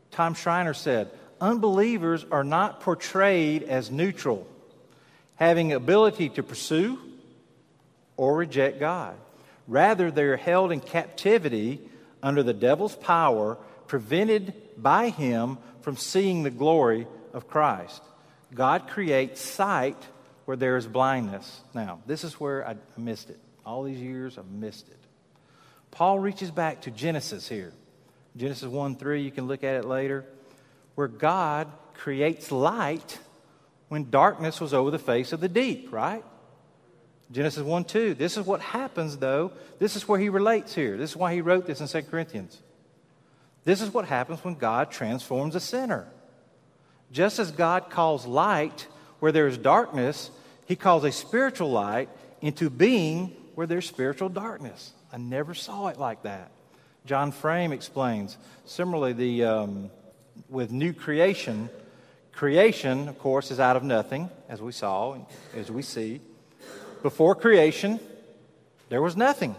Tom 0.09 0.33
Schreiner 0.33 0.73
said, 0.73 1.11
unbelievers 1.41 2.25
are 2.31 2.45
not 2.45 2.79
portrayed 2.79 3.63
as 3.63 3.91
neutral, 3.91 4.47
having 5.35 5.73
ability 5.73 6.29
to 6.29 6.41
pursue 6.41 6.97
or 8.15 8.37
reject 8.37 8.79
God. 8.79 9.17
Rather, 9.67 10.09
they 10.09 10.23
are 10.23 10.37
held 10.37 10.71
in 10.71 10.79
captivity 10.79 11.81
under 12.23 12.43
the 12.43 12.53
devil's 12.53 12.95
power, 12.95 13.57
prevented 13.87 14.53
by 14.77 15.09
him 15.09 15.57
from 15.81 15.97
seeing 15.97 16.43
the 16.43 16.49
glory 16.49 17.07
of 17.33 17.49
Christ. 17.49 18.01
God 18.53 18.87
creates 18.87 19.41
sight 19.41 20.01
where 20.45 20.55
there 20.55 20.77
is 20.77 20.87
blindness. 20.87 21.59
Now, 21.73 21.99
this 22.07 22.23
is 22.23 22.39
where 22.39 22.65
I 22.65 22.77
missed 22.97 23.29
it. 23.29 23.39
All 23.65 23.83
these 23.83 23.99
years, 23.99 24.37
I've 24.37 24.49
missed 24.49 24.87
it. 24.87 24.95
Paul 25.91 26.19
reaches 26.19 26.51
back 26.51 26.81
to 26.81 26.91
Genesis 26.91 27.47
here. 27.47 27.73
Genesis 28.35 28.67
1 28.67 28.95
3, 28.95 29.21
you 29.21 29.31
can 29.31 29.47
look 29.47 29.63
at 29.63 29.75
it 29.75 29.85
later, 29.85 30.25
where 30.95 31.07
God 31.07 31.67
creates 31.93 32.51
light 32.51 33.19
when 33.89 34.09
darkness 34.09 34.61
was 34.61 34.73
over 34.73 34.89
the 34.89 34.99
face 34.99 35.33
of 35.33 35.41
the 35.41 35.49
deep, 35.49 35.91
right? 35.91 36.23
Genesis 37.31 37.63
1 37.63 37.85
2. 37.85 38.13
This 38.13 38.37
is 38.37 38.45
what 38.45 38.61
happens, 38.61 39.17
though. 39.17 39.51
This 39.79 39.95
is 39.95 40.07
where 40.07 40.19
he 40.19 40.29
relates 40.29 40.73
here. 40.73 40.97
This 40.97 41.11
is 41.11 41.17
why 41.17 41.33
he 41.33 41.41
wrote 41.41 41.65
this 41.65 41.81
in 41.81 41.87
2 41.87 42.09
Corinthians. 42.09 42.61
This 43.63 43.81
is 43.81 43.93
what 43.93 44.05
happens 44.05 44.43
when 44.43 44.55
God 44.55 44.91
transforms 44.91 45.55
a 45.55 45.59
sinner. 45.59 46.07
Just 47.11 47.37
as 47.39 47.51
God 47.51 47.89
calls 47.89 48.25
light 48.25 48.87
where 49.19 49.31
there 49.31 49.47
is 49.47 49.57
darkness, 49.57 50.31
he 50.65 50.75
calls 50.75 51.03
a 51.03 51.11
spiritual 51.11 51.69
light 51.69 52.09
into 52.41 52.69
being 52.69 53.35
where 53.55 53.67
there's 53.67 53.87
spiritual 53.87 54.29
darkness. 54.29 54.93
I 55.11 55.17
never 55.17 55.53
saw 55.53 55.87
it 55.87 55.99
like 55.99 56.23
that. 56.23 56.51
John 57.05 57.31
Frame 57.31 57.73
explains. 57.73 58.37
Similarly, 58.65 59.13
the, 59.13 59.43
um, 59.45 59.91
with 60.49 60.71
new 60.71 60.93
creation, 60.93 61.69
creation, 62.31 63.09
of 63.09 63.19
course, 63.19 63.51
is 63.51 63.59
out 63.59 63.75
of 63.75 63.83
nothing, 63.83 64.29
as 64.47 64.61
we 64.61 64.71
saw, 64.71 65.17
as 65.55 65.69
we 65.71 65.81
see. 65.81 66.21
Before 67.01 67.35
creation, 67.35 67.99
there 68.89 69.01
was 69.01 69.17
nothing. 69.17 69.55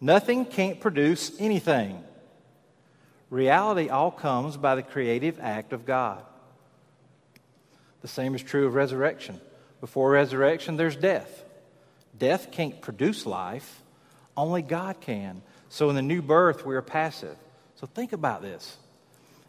Nothing 0.00 0.44
can't 0.44 0.80
produce 0.80 1.32
anything. 1.40 2.02
Reality 3.30 3.88
all 3.88 4.10
comes 4.10 4.56
by 4.56 4.74
the 4.74 4.82
creative 4.82 5.40
act 5.40 5.72
of 5.72 5.86
God. 5.86 6.22
The 8.02 8.08
same 8.08 8.34
is 8.34 8.42
true 8.42 8.66
of 8.66 8.74
resurrection. 8.74 9.40
Before 9.80 10.10
resurrection, 10.10 10.76
there's 10.76 10.96
death. 10.96 11.44
Death 12.16 12.52
can't 12.52 12.80
produce 12.80 13.24
life, 13.24 13.81
only 14.36 14.62
God 14.62 15.00
can. 15.00 15.42
So 15.68 15.88
in 15.88 15.96
the 15.96 16.02
new 16.02 16.22
birth, 16.22 16.64
we 16.66 16.74
are 16.74 16.82
passive. 16.82 17.36
So 17.76 17.86
think 17.86 18.12
about 18.12 18.42
this. 18.42 18.76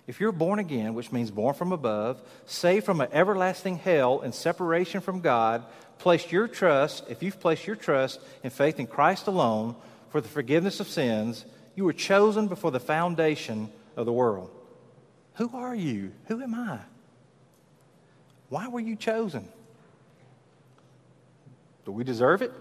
If 0.06 0.20
you're 0.20 0.32
born 0.32 0.60
again, 0.60 0.96
which 0.96 1.12
means 1.12 1.32
born 1.32 1.54
from 1.54 1.72
above, 1.72 2.22
saved 2.46 2.86
from 2.86 3.00
an 3.00 3.10
everlasting 3.14 3.78
hell 3.78 4.22
and 4.22 4.36
separation 4.36 5.00
from 5.00 5.22
God, 5.22 5.64
placed 5.98 6.32
your 6.32 6.48
trust, 6.48 7.06
if 7.10 7.24
you've 7.24 7.40
placed 7.40 7.66
your 7.66 7.78
trust 7.78 8.20
in 8.44 8.50
faith 8.50 8.80
in 8.80 8.88
Christ 8.88 9.28
alone 9.28 9.76
for 10.10 10.20
the 10.20 10.28
forgiveness 10.28 10.80
of 10.80 10.90
sins, 10.90 11.46
you 11.76 11.86
were 11.86 11.94
chosen 11.94 12.48
before 12.48 12.72
the 12.72 12.80
foundation 12.80 13.70
of 13.96 14.06
the 14.06 14.12
world. 14.12 14.52
Who 15.36 15.50
are 15.54 15.74
you? 15.74 16.12
Who 16.26 16.42
am 16.42 16.54
I? 16.54 16.80
Why 18.50 18.68
were 18.68 18.82
you 18.82 18.96
chosen? 18.96 19.48
Do 21.86 21.92
we 21.92 22.04
deserve 22.04 22.42
it? 22.42 22.52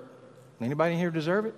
Anybody 0.60 0.96
here 0.96 1.10
deserve 1.10 1.46
it? 1.46 1.54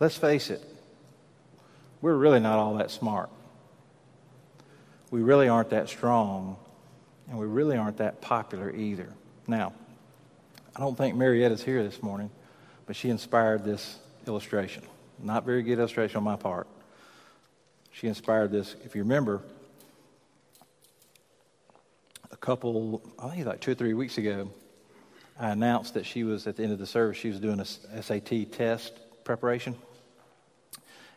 Let's 0.00 0.16
face 0.16 0.48
it, 0.48 0.62
we're 2.00 2.16
really 2.16 2.40
not 2.40 2.58
all 2.58 2.74
that 2.76 2.90
smart. 2.90 3.28
We 5.10 5.20
really 5.20 5.46
aren't 5.46 5.70
that 5.70 5.90
strong, 5.90 6.56
and 7.28 7.38
we 7.38 7.44
really 7.44 7.76
aren't 7.76 7.98
that 7.98 8.22
popular 8.22 8.74
either. 8.74 9.12
Now, 9.46 9.74
I 10.74 10.80
don't 10.80 10.96
think 10.96 11.16
Marietta's 11.16 11.62
here 11.62 11.82
this 11.82 12.02
morning, 12.02 12.30
but 12.86 12.96
she 12.96 13.10
inspired 13.10 13.62
this 13.62 13.98
illustration. 14.26 14.84
Not 15.22 15.44
very 15.44 15.62
good 15.62 15.78
illustration 15.78 16.16
on 16.16 16.24
my 16.24 16.36
part. 16.36 16.66
She 17.92 18.06
inspired 18.06 18.52
this. 18.52 18.76
If 18.82 18.94
you 18.94 19.02
remember, 19.02 19.42
a 22.30 22.36
couple, 22.36 23.02
I 23.18 23.28
think 23.28 23.46
like 23.46 23.60
two 23.60 23.72
or 23.72 23.74
three 23.74 23.92
weeks 23.92 24.16
ago, 24.16 24.50
I 25.38 25.50
announced 25.50 25.92
that 25.92 26.06
she 26.06 26.24
was 26.24 26.46
at 26.46 26.56
the 26.56 26.62
end 26.62 26.72
of 26.72 26.78
the 26.78 26.86
service, 26.86 27.18
she 27.18 27.28
was 27.28 27.38
doing 27.38 27.60
a 27.60 28.02
SAT 28.02 28.52
test 28.52 28.98
preparation. 29.24 29.76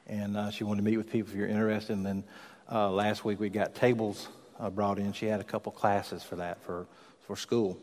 And 0.08 0.36
uh, 0.36 0.52
she 0.52 0.64
wanted 0.64 0.82
to 0.82 0.86
meet 0.90 0.98
with 0.98 1.10
people 1.10 1.32
if 1.32 1.38
you're 1.38 1.48
interested. 1.48 1.94
And 1.94 2.06
then 2.06 2.24
uh, 2.72 2.90
last 2.92 3.24
week 3.24 3.40
we 3.40 3.50
got 3.50 3.76
tables 3.76 4.28
uh, 4.60 4.70
brought 4.70 5.00
in. 5.00 5.14
She 5.14 5.26
had 5.26 5.40
a 5.40 5.44
couple 5.44 5.72
classes 5.72 6.24
for 6.24 6.36
that 6.38 6.62
for, 6.64 6.88
for 7.28 7.36
school. 7.36 7.78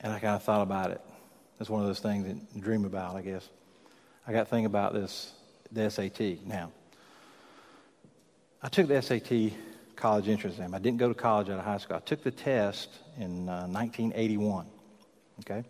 And 0.00 0.12
I 0.12 0.18
kind 0.18 0.34
of 0.34 0.42
thought 0.42 0.62
about 0.62 0.90
it. 0.90 1.00
It's 1.60 1.70
one 1.70 1.80
of 1.80 1.86
those 1.86 2.00
things 2.00 2.26
that 2.26 2.36
you 2.54 2.60
dream 2.60 2.84
about, 2.84 3.16
I 3.16 3.22
guess. 3.22 3.48
I 4.26 4.32
got 4.32 4.44
to 4.44 4.50
think 4.50 4.66
about 4.66 4.92
this, 4.92 5.32
the 5.70 5.90
SAT. 5.90 6.44
Now, 6.46 6.72
I 8.62 8.68
took 8.68 8.88
the 8.88 9.00
SAT 9.00 9.52
college 9.96 10.28
entrance 10.28 10.56
exam. 10.56 10.74
I 10.74 10.78
didn't 10.78 10.98
go 10.98 11.08
to 11.08 11.14
college 11.14 11.48
out 11.48 11.58
of 11.58 11.64
high 11.64 11.78
school. 11.78 11.96
I 11.96 12.00
took 12.00 12.22
the 12.22 12.30
test 12.30 12.88
in 13.16 13.48
uh, 13.48 13.66
1981. 13.66 14.66
Okay? 15.40 15.64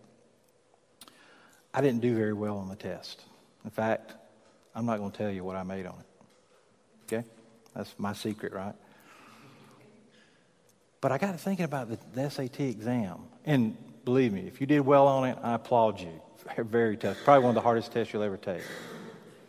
I 1.74 1.80
didn't 1.80 2.00
do 2.00 2.14
very 2.14 2.32
well 2.32 2.58
on 2.58 2.68
the 2.68 2.76
test. 2.76 3.22
In 3.64 3.70
fact, 3.70 4.14
I'm 4.74 4.86
not 4.86 4.98
going 4.98 5.10
to 5.10 5.18
tell 5.18 5.30
you 5.30 5.44
what 5.44 5.56
I 5.56 5.62
made 5.62 5.86
on 5.86 5.94
it. 5.98 7.14
Okay? 7.14 7.26
That's 7.74 7.94
my 7.98 8.12
secret, 8.12 8.52
right? 8.52 8.74
But 11.00 11.12
I 11.12 11.18
got 11.18 11.32
to 11.32 11.38
thinking 11.38 11.64
about 11.64 11.88
the, 11.90 11.98
the 12.14 12.30
SAT 12.30 12.60
exam. 12.60 13.18
And 13.44 13.76
believe 14.04 14.32
me, 14.32 14.42
if 14.46 14.60
you 14.60 14.66
did 14.66 14.80
well 14.80 15.06
on 15.06 15.28
it, 15.28 15.38
I 15.42 15.54
applaud 15.54 16.00
you. 16.00 16.20
Very, 16.58 16.96
tough. 16.96 17.18
Probably 17.24 17.44
one 17.44 17.50
of 17.50 17.54
the 17.54 17.60
hardest 17.60 17.92
tests 17.92 18.12
you'll 18.12 18.22
ever 18.22 18.36
take. 18.36 18.62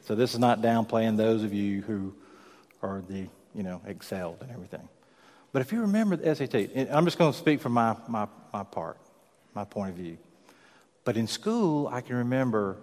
So 0.01 0.15
this 0.15 0.33
is 0.33 0.39
not 0.39 0.61
downplaying 0.61 1.17
those 1.17 1.43
of 1.43 1.53
you 1.53 1.81
who 1.81 2.13
are 2.81 3.01
the, 3.07 3.27
you 3.55 3.63
know, 3.63 3.81
excelled 3.85 4.37
and 4.41 4.51
everything. 4.51 4.87
But 5.53 5.61
if 5.61 5.71
you 5.71 5.81
remember 5.81 6.15
the 6.15 6.35
SAT, 6.35 6.89
I'm 6.91 7.05
just 7.05 7.17
going 7.17 7.31
to 7.31 7.37
speak 7.37 7.61
from 7.61 7.73
my, 7.73 7.95
my, 8.07 8.27
my 8.51 8.63
part, 8.63 8.97
my 9.53 9.63
point 9.63 9.91
of 9.91 9.95
view. 9.95 10.17
But 11.05 11.17
in 11.17 11.27
school, 11.27 11.87
I 11.87 12.01
can 12.01 12.15
remember, 12.15 12.77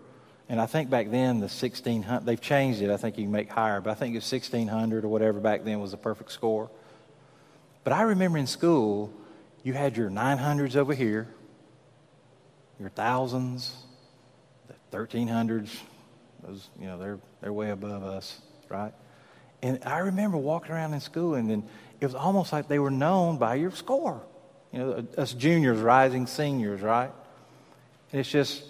and 0.51 0.61
I 0.61 0.67
think 0.67 0.91
back 0.91 1.13
then 1.13 1.37
the 1.37 1.45
1600, 1.45 2.27
they've 2.27 2.41
changed 2.41 2.83
it. 2.83 2.91
I 2.91 2.97
think 2.97 3.17
you 3.17 3.23
can 3.23 3.31
make 3.31 3.49
higher, 3.49 3.81
but 3.81 3.91
I 3.91 3.95
think 3.95 4.15
it 4.15 4.19
was 4.19 4.33
1600 4.33 5.05
or 5.05 5.09
whatever 5.09 5.39
back 5.39 5.63
then 5.63 5.79
was 5.79 5.93
the 5.93 5.97
perfect 5.97 6.33
score. 6.33 6.69
But 7.85 7.93
I 7.93 8.03
remember 8.03 8.37
in 8.37 8.49
school, 8.49 9.13
you 9.63 9.75
had 9.75 9.97
your 9.97 10.11
900s 10.11 10.75
over 10.75 10.93
here, 10.93 11.29
your 12.81 12.89
thousands, 12.89 13.73
the 14.67 14.97
1300s, 14.97 15.71
those, 16.43 16.69
you 16.81 16.89
know, 16.89 16.99
they're, 16.99 17.21
they're 17.41 17.53
way 17.53 17.71
above 17.71 18.03
us, 18.03 18.41
right? 18.69 18.93
And 19.63 19.79
I 19.87 19.99
remember 19.99 20.37
walking 20.37 20.73
around 20.73 20.95
in 20.95 21.01
school, 21.01 21.37
and 21.37 21.49
then 21.49 21.63
it 22.01 22.07
was 22.07 22.17
almost 22.17 22.53
like 22.53 22.67
they 22.67 22.81
were 22.81 22.91
known 22.91 23.39
by 23.39 23.55
your 23.55 23.71
score. 23.71 24.21
You 24.73 24.79
know, 24.81 25.07
us 25.17 25.33
juniors, 25.33 25.79
rising 25.79 26.27
seniors, 26.27 26.81
right? 26.81 27.13
And 28.11 28.21
it's 28.21 28.29
just, 28.29 28.65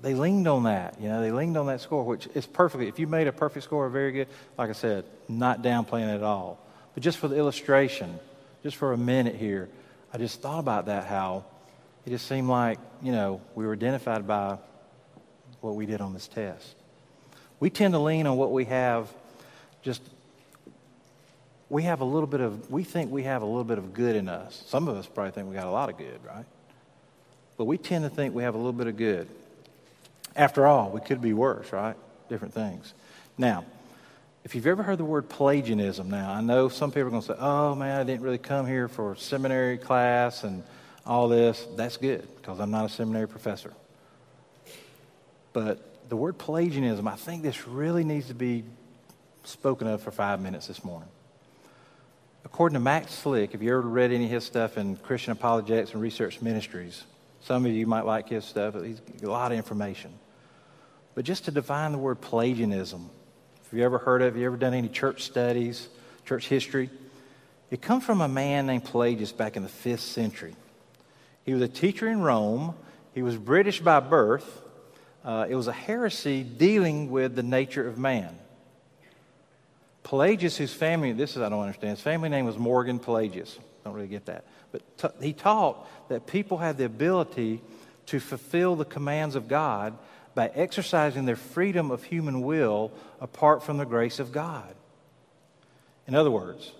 they 0.00 0.14
leaned 0.14 0.46
on 0.46 0.64
that. 0.64 1.00
You 1.00 1.08
know, 1.08 1.20
they 1.20 1.30
leaned 1.30 1.56
on 1.56 1.66
that 1.66 1.80
score, 1.80 2.04
which 2.04 2.28
is 2.34 2.46
perfectly. 2.46 2.88
If 2.88 2.98
you 2.98 3.06
made 3.06 3.26
a 3.26 3.32
perfect 3.32 3.64
score, 3.64 3.88
very 3.88 4.12
good. 4.12 4.28
Like 4.58 4.70
I 4.70 4.74
said, 4.74 5.04
not 5.28 5.62
downplaying 5.62 6.08
it 6.08 6.16
at 6.16 6.22
all. 6.22 6.58
But 6.94 7.02
just 7.02 7.18
for 7.18 7.28
the 7.28 7.36
illustration, 7.36 8.18
just 8.62 8.76
for 8.76 8.92
a 8.92 8.96
minute 8.96 9.34
here, 9.34 9.68
I 10.12 10.18
just 10.18 10.40
thought 10.40 10.58
about 10.58 10.86
that. 10.86 11.06
How 11.06 11.44
it 12.06 12.10
just 12.10 12.26
seemed 12.26 12.48
like 12.48 12.78
you 13.02 13.12
know 13.12 13.40
we 13.54 13.66
were 13.66 13.72
identified 13.72 14.26
by 14.26 14.58
what 15.60 15.74
we 15.74 15.86
did 15.86 16.00
on 16.00 16.12
this 16.14 16.28
test. 16.28 16.74
We 17.58 17.70
tend 17.70 17.94
to 17.94 17.98
lean 17.98 18.26
on 18.26 18.36
what 18.36 18.52
we 18.52 18.66
have. 18.66 19.08
Just 19.82 20.02
we 21.68 21.82
have 21.84 22.00
a 22.00 22.04
little 22.04 22.26
bit 22.26 22.40
of. 22.40 22.70
We 22.70 22.84
think 22.84 23.10
we 23.10 23.24
have 23.24 23.42
a 23.42 23.46
little 23.46 23.64
bit 23.64 23.78
of 23.78 23.94
good 23.94 24.14
in 24.14 24.28
us. 24.28 24.62
Some 24.66 24.88
of 24.88 24.96
us 24.96 25.06
probably 25.06 25.32
think 25.32 25.48
we 25.48 25.54
got 25.54 25.66
a 25.66 25.70
lot 25.70 25.88
of 25.88 25.96
good, 25.96 26.20
right? 26.24 26.44
But 27.56 27.64
we 27.64 27.78
tend 27.78 28.04
to 28.04 28.10
think 28.10 28.34
we 28.34 28.42
have 28.42 28.54
a 28.54 28.58
little 28.58 28.72
bit 28.72 28.86
of 28.86 28.96
good. 28.96 29.28
After 30.36 30.66
all, 30.66 30.90
we 30.90 31.00
could 31.00 31.20
be 31.20 31.32
worse, 31.32 31.72
right? 31.72 31.96
Different 32.28 32.52
things. 32.54 32.92
Now, 33.38 33.64
if 34.44 34.54
you've 34.54 34.66
ever 34.66 34.82
heard 34.82 34.98
the 34.98 35.04
word 35.04 35.28
Pelagianism, 35.28 36.08
now 36.08 36.30
I 36.30 36.40
know 36.40 36.68
some 36.68 36.90
people 36.90 37.08
are 37.08 37.10
going 37.10 37.22
to 37.22 37.28
say, 37.28 37.36
"Oh 37.38 37.74
man, 37.74 38.00
I 38.00 38.04
didn't 38.04 38.22
really 38.22 38.38
come 38.38 38.66
here 38.66 38.86
for 38.86 39.16
seminary 39.16 39.78
class 39.78 40.44
and 40.44 40.62
all 41.04 41.28
this." 41.28 41.66
That's 41.74 41.96
good 41.96 42.28
because 42.36 42.60
I'm 42.60 42.70
not 42.70 42.84
a 42.84 42.88
seminary 42.88 43.26
professor. 43.26 43.72
But 45.52 46.08
the 46.10 46.16
word 46.16 46.38
Pelagianism, 46.38 47.08
I 47.08 47.16
think 47.16 47.42
this 47.42 47.66
really 47.66 48.04
needs 48.04 48.28
to 48.28 48.34
be 48.34 48.62
spoken 49.44 49.88
of 49.88 50.02
for 50.02 50.10
five 50.10 50.40
minutes 50.40 50.66
this 50.66 50.84
morning. 50.84 51.08
According 52.44 52.74
to 52.74 52.80
Matt 52.80 53.10
Slick, 53.10 53.54
if 53.54 53.62
you 53.62 53.70
ever 53.70 53.80
read 53.80 54.12
any 54.12 54.26
of 54.26 54.30
his 54.30 54.44
stuff 54.44 54.78
in 54.78 54.96
Christian 54.96 55.32
Apologetics 55.32 55.92
and 55.92 56.00
Research 56.00 56.40
Ministries, 56.40 57.02
some 57.42 57.66
of 57.66 57.72
you 57.72 57.86
might 57.86 58.04
like 58.04 58.28
his 58.28 58.44
stuff. 58.44 58.74
He's 58.80 59.00
a 59.22 59.26
lot 59.26 59.50
of 59.50 59.58
information. 59.58 60.12
But 61.16 61.24
just 61.24 61.46
to 61.46 61.50
define 61.50 61.92
the 61.92 61.98
word 61.98 62.20
Pelagianism, 62.20 63.08
have 63.64 63.78
you 63.78 63.84
ever 63.84 63.96
heard 63.96 64.20
of 64.20 64.36
it? 64.36 64.38
You 64.38 64.46
ever 64.46 64.58
done 64.58 64.74
any 64.74 64.88
church 64.88 65.22
studies, 65.22 65.88
church 66.26 66.46
history? 66.46 66.90
It 67.70 67.80
comes 67.80 68.04
from 68.04 68.20
a 68.20 68.28
man 68.28 68.66
named 68.66 68.84
Pelagius 68.84 69.32
back 69.32 69.56
in 69.56 69.62
the 69.62 69.68
5th 69.68 70.00
century. 70.00 70.54
He 71.44 71.54
was 71.54 71.62
a 71.62 71.68
teacher 71.68 72.06
in 72.06 72.20
Rome. 72.20 72.74
He 73.14 73.22
was 73.22 73.34
British 73.36 73.80
by 73.80 74.00
birth. 74.00 74.60
Uh, 75.24 75.46
it 75.48 75.54
was 75.54 75.68
a 75.68 75.72
heresy 75.72 76.44
dealing 76.44 77.10
with 77.10 77.34
the 77.34 77.42
nature 77.42 77.88
of 77.88 77.98
man. 77.98 78.38
Pelagius, 80.02 80.58
whose 80.58 80.74
family, 80.74 81.12
this 81.12 81.30
is 81.34 81.38
I 81.38 81.48
don't 81.48 81.62
understand, 81.62 81.92
his 81.92 82.02
family 82.02 82.28
name 82.28 82.44
was 82.44 82.58
Morgan 82.58 82.98
Pelagius. 82.98 83.58
Don't 83.84 83.94
really 83.94 84.06
get 84.06 84.26
that. 84.26 84.44
But 84.70 84.98
t- 84.98 85.26
he 85.26 85.32
taught 85.32 85.88
that 86.10 86.26
people 86.26 86.58
had 86.58 86.76
the 86.76 86.84
ability 86.84 87.62
to 88.06 88.20
fulfill 88.20 88.76
the 88.76 88.84
commands 88.84 89.34
of 89.34 89.48
God 89.48 89.96
by 90.36 90.48
exercising 90.54 91.24
their 91.24 91.34
freedom 91.34 91.90
of 91.90 92.04
human 92.04 92.42
will 92.42 92.92
apart 93.22 93.62
from 93.62 93.78
the 93.78 93.86
grace 93.86 94.20
of 94.20 94.32
God. 94.32 94.74
In 96.06 96.14
other 96.14 96.30
words, 96.30 96.72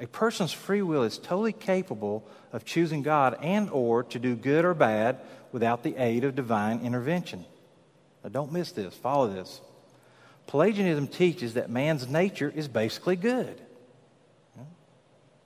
a 0.00 0.06
person's 0.08 0.52
free 0.52 0.82
will 0.82 1.04
is 1.04 1.16
totally 1.16 1.52
capable 1.52 2.26
of 2.52 2.64
choosing 2.64 3.02
God 3.02 3.38
and 3.40 3.70
or 3.70 4.02
to 4.02 4.18
do 4.18 4.34
good 4.34 4.64
or 4.64 4.74
bad 4.74 5.20
without 5.52 5.84
the 5.84 5.94
aid 5.96 6.24
of 6.24 6.34
divine 6.34 6.80
intervention. 6.80 7.44
Now 8.24 8.30
don't 8.30 8.52
miss 8.52 8.72
this, 8.72 8.92
follow 8.94 9.32
this. 9.32 9.60
Pelagianism 10.48 11.06
teaches 11.06 11.54
that 11.54 11.70
man's 11.70 12.08
nature 12.08 12.52
is 12.54 12.66
basically 12.66 13.16
good. 13.16 13.60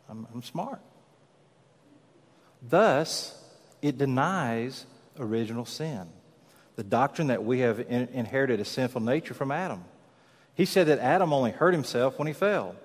I'm, 0.09 0.27
I'm 0.33 0.43
smart. 0.43 0.81
Thus, 2.63 3.39
it 3.83 3.99
denies 3.99 4.87
original 5.19 5.67
sin 5.67 6.09
the 6.79 6.85
doctrine 6.85 7.27
that 7.27 7.43
we 7.43 7.59
have 7.59 7.81
in, 7.81 8.09
inherited 8.13 8.61
a 8.61 8.65
sinful 8.65 9.01
nature 9.01 9.35
from 9.35 9.51
Adam. 9.51 9.83
He 10.55 10.65
said 10.65 10.87
that 10.87 11.01
Adam 11.01 11.33
only 11.33 11.51
hurt 11.51 11.75
himself 11.75 12.21
when 12.21 12.29
he 12.29 12.33
fell, 12.33 12.77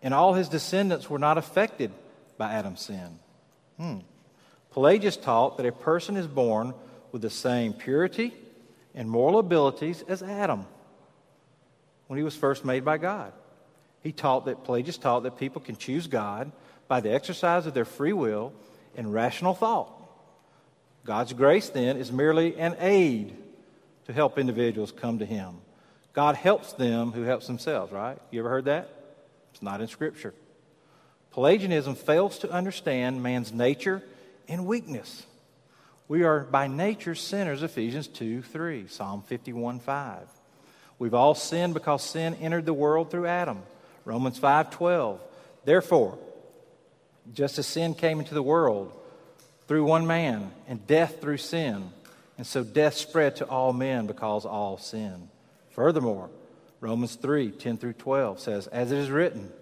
and 0.00 0.14
all 0.14 0.34
his 0.34 0.48
descendants 0.48 1.10
were 1.10 1.18
not 1.18 1.36
affected 1.36 1.90
by 2.36 2.52
Adam's 2.52 2.80
sin. 2.80 3.18
Hmm. 3.76 3.98
Pelagius 4.70 5.16
taught 5.16 5.56
that 5.56 5.66
a 5.66 5.72
person 5.72 6.16
is 6.16 6.28
born 6.28 6.74
with 7.10 7.20
the 7.20 7.28
same 7.28 7.72
purity 7.72 8.34
and 8.94 9.10
moral 9.10 9.40
abilities 9.40 10.04
as 10.06 10.22
Adam 10.22 10.64
when 12.06 12.18
he 12.18 12.22
was 12.22 12.36
first 12.36 12.64
made 12.64 12.84
by 12.84 12.98
God. 12.98 13.32
He 14.00 14.12
taught 14.12 14.44
that 14.44 14.62
Pelagius 14.62 14.96
taught 14.96 15.24
that 15.24 15.38
people 15.38 15.60
can 15.60 15.74
choose 15.76 16.06
God 16.06 16.52
by 16.86 17.00
the 17.00 17.12
exercise 17.12 17.66
of 17.66 17.74
their 17.74 17.84
free 17.84 18.12
will 18.12 18.52
and 18.96 19.12
rational 19.12 19.54
thought. 19.54 19.97
God's 21.08 21.32
grace, 21.32 21.70
then, 21.70 21.96
is 21.96 22.12
merely 22.12 22.54
an 22.58 22.76
aid 22.80 23.34
to 24.04 24.12
help 24.12 24.38
individuals 24.38 24.92
come 24.92 25.20
to 25.20 25.24
Him. 25.24 25.54
God 26.12 26.34
helps 26.34 26.74
them 26.74 27.12
who 27.12 27.22
helps 27.22 27.46
themselves, 27.46 27.90
right? 27.90 28.18
You 28.30 28.40
ever 28.40 28.50
heard 28.50 28.66
that? 28.66 28.90
It's 29.50 29.62
not 29.62 29.80
in 29.80 29.88
Scripture. 29.88 30.34
Pelagianism 31.30 31.94
fails 31.94 32.40
to 32.40 32.50
understand 32.50 33.22
man's 33.22 33.54
nature 33.54 34.02
and 34.48 34.66
weakness. 34.66 35.24
We 36.08 36.24
are 36.24 36.40
by 36.40 36.66
nature 36.66 37.14
sinners, 37.14 37.62
Ephesians 37.62 38.06
2 38.08 38.42
3, 38.42 38.88
Psalm 38.88 39.22
51 39.22 39.80
5. 39.80 40.28
We've 40.98 41.14
all 41.14 41.34
sinned 41.34 41.72
because 41.72 42.02
sin 42.02 42.34
entered 42.34 42.66
the 42.66 42.74
world 42.74 43.10
through 43.10 43.28
Adam, 43.28 43.62
Romans 44.04 44.36
5 44.36 44.72
12. 44.72 45.20
Therefore, 45.64 46.18
just 47.32 47.58
as 47.58 47.66
sin 47.66 47.94
came 47.94 48.18
into 48.18 48.34
the 48.34 48.42
world, 48.42 48.92
through 49.68 49.84
one 49.84 50.06
man, 50.06 50.50
and 50.66 50.84
death 50.86 51.20
through 51.20 51.36
sin. 51.36 51.90
And 52.38 52.46
so 52.46 52.64
death 52.64 52.94
spread 52.94 53.36
to 53.36 53.46
all 53.46 53.72
men 53.72 54.06
because 54.06 54.46
all 54.46 54.78
sin. 54.78 55.28
Furthermore, 55.70 56.30
Romans 56.80 57.14
3 57.16 57.50
10 57.50 57.76
through 57.76 57.92
12 57.92 58.40
says, 58.40 58.66
As 58.68 58.90
it 58.90 58.98
is 58.98 59.10
written, 59.10 59.52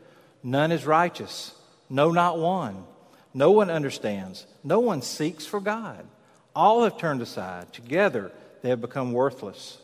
none 0.43 0.71
is 0.73 0.87
righteous, 0.87 1.55
no, 1.91 2.11
not 2.11 2.39
one. 2.39 2.85
No 3.35 3.51
one 3.51 3.69
understands, 3.69 4.47
no 4.65 4.81
one 4.81 5.03
seeks 5.03 5.45
for 5.45 5.61
God. 5.61 6.07
All 6.55 6.85
have 6.85 6.97
turned 6.97 7.21
aside. 7.21 7.73
Together 7.73 8.33
they 8.63 8.71
have 8.71 8.81
become 8.81 9.13
worthless. 9.13 9.79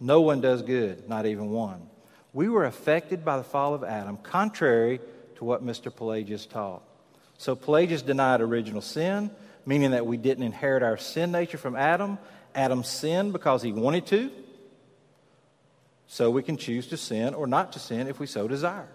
No 0.00 0.22
one 0.22 0.40
does 0.40 0.62
good, 0.62 1.08
not 1.08 1.26
even 1.26 1.50
one. 1.50 1.88
We 2.32 2.48
were 2.48 2.64
affected 2.64 3.24
by 3.24 3.36
the 3.36 3.44
fall 3.44 3.74
of 3.74 3.84
Adam, 3.84 4.18
contrary 4.18 5.00
to 5.36 5.44
what 5.44 5.64
Mr. 5.64 5.94
Pelagius 5.94 6.46
taught. 6.46 6.82
So 7.38 7.54
Pelagius 7.54 8.02
denied 8.02 8.40
original 8.40 8.82
sin 8.82 9.30
meaning 9.66 9.90
that 9.90 10.06
we 10.06 10.16
didn't 10.16 10.44
inherit 10.44 10.82
our 10.82 10.96
sin 10.96 11.32
nature 11.32 11.58
from 11.58 11.76
Adam. 11.76 12.18
Adam 12.54 12.84
sinned 12.84 13.32
because 13.32 13.62
he 13.62 13.72
wanted 13.72 14.06
to. 14.06 14.30
So 16.06 16.30
we 16.30 16.42
can 16.42 16.56
choose 16.56 16.86
to 16.88 16.96
sin 16.96 17.34
or 17.34 17.48
not 17.48 17.72
to 17.72 17.80
sin 17.80 18.06
if 18.06 18.20
we 18.20 18.26
so 18.26 18.46
desire. 18.46 18.88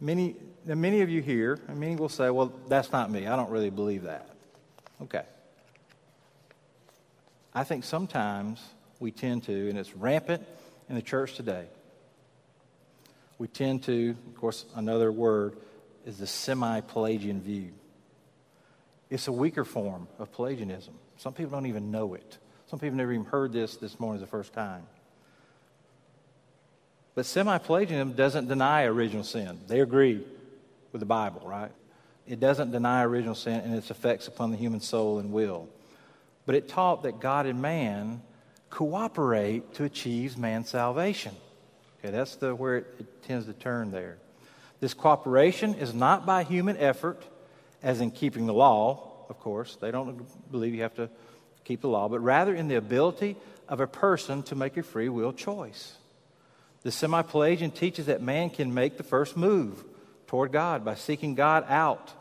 Many, 0.00 0.34
many 0.66 1.00
of 1.02 1.08
you 1.08 1.22
here, 1.22 1.60
and 1.68 1.78
many 1.78 1.94
will 1.94 2.08
say, 2.08 2.28
well, 2.28 2.52
that's 2.68 2.90
not 2.90 3.08
me. 3.08 3.28
I 3.28 3.36
don't 3.36 3.50
really 3.50 3.70
believe 3.70 4.02
that. 4.02 4.28
Okay. 5.00 5.22
I 7.54 7.62
think 7.62 7.84
sometimes 7.84 8.60
we 8.98 9.12
tend 9.12 9.44
to, 9.44 9.68
and 9.68 9.78
it's 9.78 9.94
rampant 9.94 10.44
in 10.88 10.96
the 10.96 11.02
church 11.02 11.34
today, 11.34 11.66
we 13.38 13.46
tend 13.46 13.84
to, 13.84 14.16
of 14.28 14.36
course, 14.36 14.64
another 14.74 15.12
word 15.12 15.56
is 16.04 16.18
the 16.18 16.26
semi 16.26 16.80
Pelagian 16.80 17.40
view. 17.40 17.72
It's 19.12 19.28
a 19.28 19.32
weaker 19.32 19.66
form 19.66 20.08
of 20.18 20.32
Pelagianism. 20.32 20.94
Some 21.18 21.34
people 21.34 21.50
don't 21.50 21.66
even 21.66 21.90
know 21.90 22.14
it. 22.14 22.38
Some 22.70 22.78
people 22.78 22.96
never 22.96 23.12
even 23.12 23.26
heard 23.26 23.52
this 23.52 23.76
this 23.76 24.00
morning 24.00 24.22
the 24.22 24.26
first 24.26 24.54
time. 24.54 24.86
But 27.14 27.26
semi 27.26 27.58
Pelagianism 27.58 28.14
doesn't 28.14 28.48
deny 28.48 28.84
original 28.84 29.22
sin. 29.22 29.60
They 29.68 29.80
agree 29.80 30.24
with 30.92 31.00
the 31.00 31.06
Bible, 31.06 31.42
right? 31.44 31.70
It 32.26 32.40
doesn't 32.40 32.70
deny 32.70 33.04
original 33.04 33.34
sin 33.34 33.60
and 33.60 33.74
its 33.74 33.90
effects 33.90 34.28
upon 34.28 34.50
the 34.50 34.56
human 34.56 34.80
soul 34.80 35.18
and 35.18 35.30
will. 35.30 35.68
But 36.46 36.54
it 36.54 36.70
taught 36.70 37.02
that 37.02 37.20
God 37.20 37.44
and 37.44 37.60
man 37.60 38.22
cooperate 38.70 39.74
to 39.74 39.84
achieve 39.84 40.38
man's 40.38 40.70
salvation. 40.70 41.36
Okay, 41.98 42.10
that's 42.10 42.36
the, 42.36 42.54
where 42.54 42.78
it, 42.78 42.86
it 42.98 43.22
tends 43.24 43.44
to 43.44 43.52
turn 43.52 43.90
there. 43.90 44.16
This 44.80 44.94
cooperation 44.94 45.74
is 45.74 45.92
not 45.92 46.24
by 46.24 46.44
human 46.44 46.78
effort 46.78 47.22
as 47.82 48.00
in 48.00 48.10
keeping 48.10 48.46
the 48.46 48.54
law, 48.54 49.26
of 49.28 49.38
course. 49.40 49.76
They 49.80 49.90
don't 49.90 50.26
believe 50.50 50.74
you 50.74 50.82
have 50.82 50.94
to 50.94 51.10
keep 51.64 51.80
the 51.80 51.88
law, 51.88 52.08
but 52.08 52.20
rather 52.20 52.54
in 52.54 52.68
the 52.68 52.76
ability 52.76 53.36
of 53.68 53.80
a 53.80 53.86
person 53.86 54.42
to 54.44 54.54
make 54.54 54.76
a 54.76 54.82
free 54.82 55.08
will 55.08 55.32
choice. 55.32 55.96
The 56.82 56.92
semi 56.92 57.22
Pelagian 57.22 57.70
teaches 57.70 58.06
that 58.06 58.22
man 58.22 58.50
can 58.50 58.74
make 58.74 58.96
the 58.96 59.04
first 59.04 59.36
move 59.36 59.84
toward 60.26 60.52
God 60.52 60.84
by 60.84 60.94
seeking 60.94 61.34
God 61.34 61.64
out 61.68 62.12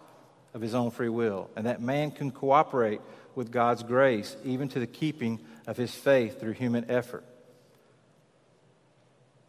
of 0.53 0.61
his 0.61 0.75
own 0.75 0.91
free 0.91 1.09
will, 1.09 1.49
and 1.55 1.65
that 1.65 1.81
man 1.81 2.11
can 2.11 2.31
cooperate 2.31 3.01
with 3.35 3.51
God's 3.51 3.83
grace, 3.83 4.35
even 4.43 4.67
to 4.69 4.79
the 4.79 4.87
keeping 4.87 5.39
of 5.65 5.77
his 5.77 5.93
faith 5.93 6.39
through 6.39 6.53
human 6.53 6.89
effort. 6.89 7.23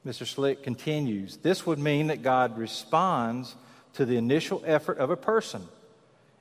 Mr. 0.06 0.26
Slick 0.26 0.62
continues 0.62 1.36
this 1.38 1.66
would 1.66 1.78
mean 1.78 2.08
that 2.08 2.22
God 2.22 2.58
responds 2.58 3.54
to 3.94 4.04
the 4.04 4.16
initial 4.16 4.62
effort 4.66 4.98
of 4.98 5.10
a 5.10 5.16
person 5.16 5.62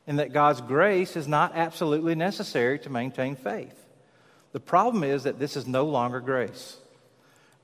and 0.08 0.20
that 0.20 0.34
God's 0.34 0.62
grace 0.62 1.16
is 1.16 1.28
not 1.28 1.54
absolutely 1.56 2.16
necessary 2.16 2.80
to 2.80 2.89
maintain 2.89 3.36
faith. 3.36 3.78
The 4.52 4.60
problem 4.60 5.04
is 5.04 5.24
that 5.24 5.39
this 5.39 5.56
is 5.56 5.68
no 5.68 5.86
longer 5.86 6.20
grace. 6.20 6.78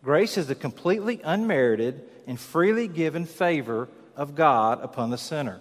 Grace 0.04 0.38
is 0.38 0.48
the 0.48 0.56
completely 0.56 1.20
unmerited 1.24 2.02
and 2.28 2.40
freely 2.40 2.88
given 2.88 3.26
favor 3.26 3.90
of 4.16 4.36
God 4.36 4.84
upon 4.84 5.10
the 5.10 5.18
sinner. 5.18 5.60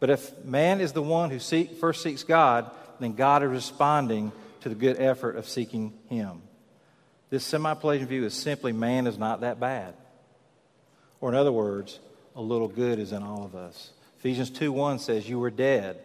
But 0.00 0.10
if 0.10 0.44
man 0.44 0.80
is 0.80 0.92
the 0.92 1.02
one 1.02 1.30
who 1.30 1.38
seek, 1.38 1.76
first 1.76 2.02
seeks 2.02 2.22
God, 2.22 2.70
then 3.00 3.14
God 3.14 3.42
is 3.42 3.50
responding 3.50 4.32
to 4.60 4.68
the 4.68 4.74
good 4.74 5.00
effort 5.00 5.36
of 5.36 5.48
seeking 5.48 5.92
Him. 6.08 6.42
This 7.30 7.44
semi 7.44 7.74
Pelagian 7.74 8.08
view 8.08 8.24
is 8.24 8.34
simply 8.34 8.72
man 8.72 9.06
is 9.06 9.18
not 9.18 9.42
that 9.42 9.60
bad. 9.60 9.94
Or, 11.20 11.28
in 11.28 11.34
other 11.34 11.52
words, 11.52 11.98
a 12.36 12.40
little 12.40 12.68
good 12.68 12.98
is 12.98 13.12
in 13.12 13.22
all 13.22 13.44
of 13.44 13.54
us. 13.54 13.90
Ephesians 14.18 14.50
2 14.50 14.72
1 14.72 14.98
says, 14.98 15.28
You 15.28 15.38
were 15.38 15.50
dead. 15.50 15.98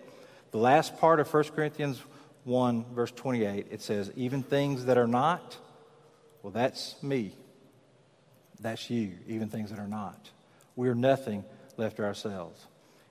The 0.51 0.59
last 0.59 0.97
part 0.99 1.19
of 1.19 1.33
1 1.33 1.43
Corinthians 1.55 2.01
1, 2.43 2.85
verse 2.93 3.11
28, 3.11 3.67
it 3.71 3.81
says, 3.81 4.11
Even 4.15 4.43
things 4.43 4.85
that 4.85 4.97
are 4.97 5.07
not, 5.07 5.57
well, 6.43 6.51
that's 6.51 7.01
me. 7.01 7.35
That's 8.59 8.89
you, 8.89 9.13
even 9.27 9.49
things 9.49 9.71
that 9.71 9.79
are 9.79 9.87
not. 9.87 10.29
We 10.75 10.89
are 10.89 10.95
nothing 10.95 11.43
left 11.75 11.97
to 11.97 12.03
ourselves. 12.03 12.65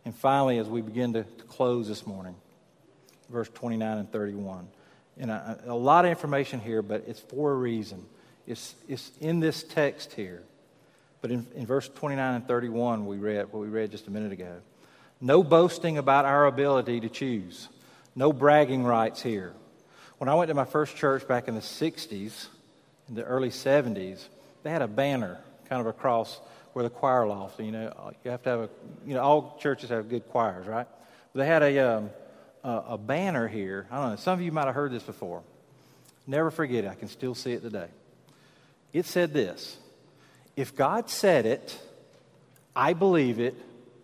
And 0.05 0.15
finally, 0.15 0.59
as 0.59 0.69
we 0.69 0.83
begin 0.83 1.13
to, 1.15 1.25
to 1.25 1.45
close 1.45 1.89
this 1.89 2.07
morning, 2.07 2.37
verse 3.29 3.49
29 3.53 3.99
and 3.99 4.11
31. 4.11 4.69
And 5.19 5.31
a, 5.31 5.59
a, 5.67 5.75
lot 5.75 6.05
of 6.05 6.11
information 6.11 6.61
here, 6.61 6.81
but 6.81 7.05
it's 7.07 7.21
for 7.21 7.53
a 7.53 7.55
reason. 7.55 8.05
It's, 8.47 8.75
it's 8.89 9.11
in 9.21 9.41
this 9.41 9.63
text 9.63 10.13
here. 10.13 10.43
But 11.21 11.31
in, 11.31 11.47
in 11.55 11.67
verse 11.67 11.89
29 11.89 12.35
and 12.35 12.49
31, 12.49 13.07
we 13.07 13.19
read 13.19 13.53
what 13.53 13.61
we 13.61 13.69
read 13.69 13.91
just 13.91 14.07
a 14.07 14.11
minute 14.11 14.33
ago. 14.33 14.57
No 15.23 15.45
boasting 15.45 15.99
about 15.99 16.25
our 16.25 16.47
ability 16.47 16.99
to 17.01 17.09
choose. 17.09 17.69
No 18.17 18.33
bragging 18.33 18.83
rights 18.83 19.23
here. 19.23 19.55
When 20.19 20.29
I 20.29 20.35
went 20.35 20.49
to 20.49 20.55
my 20.55 20.65
first 20.65 20.97
church 20.97 21.29
back 21.29 21.47
in 21.47 21.55
the 21.55 21.61
60s, 21.61 22.49
in 23.09 23.15
the 23.15 23.23
early 23.23 23.51
70s, 23.51 24.25
they 24.65 24.71
had 24.71 24.83
a 24.83 24.89
banner 24.89 25.39
kind 25.69 25.81
of 25.81 25.87
across 25.87 26.41
where 26.73 26.83
the 26.83 26.91
choir 26.91 27.25
loft. 27.29 27.61
You 27.61 27.71
know, 27.71 28.13
you 28.25 28.33
have 28.33 28.43
to 28.43 28.51
have 28.51 28.61
a, 28.61 28.69
you 29.07 29.15
know, 29.15 29.23
all 29.23 29.59
churches 29.61 29.91
have 29.91 30.09
good 30.09 30.29
choirs, 30.29 30.67
right? 30.67 30.89
They 31.37 31.47
had 31.47 31.63
a, 31.63 31.79
um, 31.79 32.11
a, 32.65 32.83
a 32.89 32.99
banner 32.99 33.47
here. 33.47 33.87
I 33.93 34.01
don't 34.01 34.11
know, 34.11 34.17
some 34.17 34.35
of 34.35 34.45
you 34.45 34.51
might 34.51 34.67
have 34.67 34.75
heard 34.75 34.91
this 34.91 35.05
before. 35.05 35.43
Never 36.27 36.51
forget 36.51 36.85
it. 36.85 36.89
I 36.89 36.95
can 36.95 37.09
still 37.09 37.37
see 37.37 37.53
it 37.53 37.63
today. 37.63 37.89
It 38.93 39.07
said 39.07 39.33
this 39.33 39.77
If 40.57 40.75
God 40.75 41.09
said 41.09 41.47
it, 41.47 41.79
I 42.75 42.93
believe 42.93 43.39
it, 43.39 43.55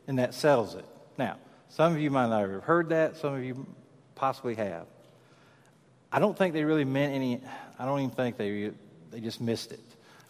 and 0.07 0.21
that 0.21 0.33
settles 0.33 0.77
it. 0.77 0.85
Now, 1.19 1.37
some 1.69 1.93
of 1.93 2.01
you 2.01 2.11
might 2.11 2.29
not 2.29 2.49
have 2.49 2.63
heard 2.63 2.91
that, 2.91 3.17
some 3.17 3.35
of 3.35 3.45
you 3.45 3.67
possibly 4.15 4.55
have. 4.55 4.87
I 6.11 6.21
don't 6.21 6.39
think 6.39 6.55
they 6.55 6.65
really 6.65 6.85
meant 6.85 7.13
any, 7.13 7.43
I 7.79 7.85
don't 7.85 8.01
even 8.01 8.15
think 8.15 8.37
they, 8.39 8.71
they 9.11 9.21
just 9.21 9.41
missed 9.41 9.73
it. 9.73 9.81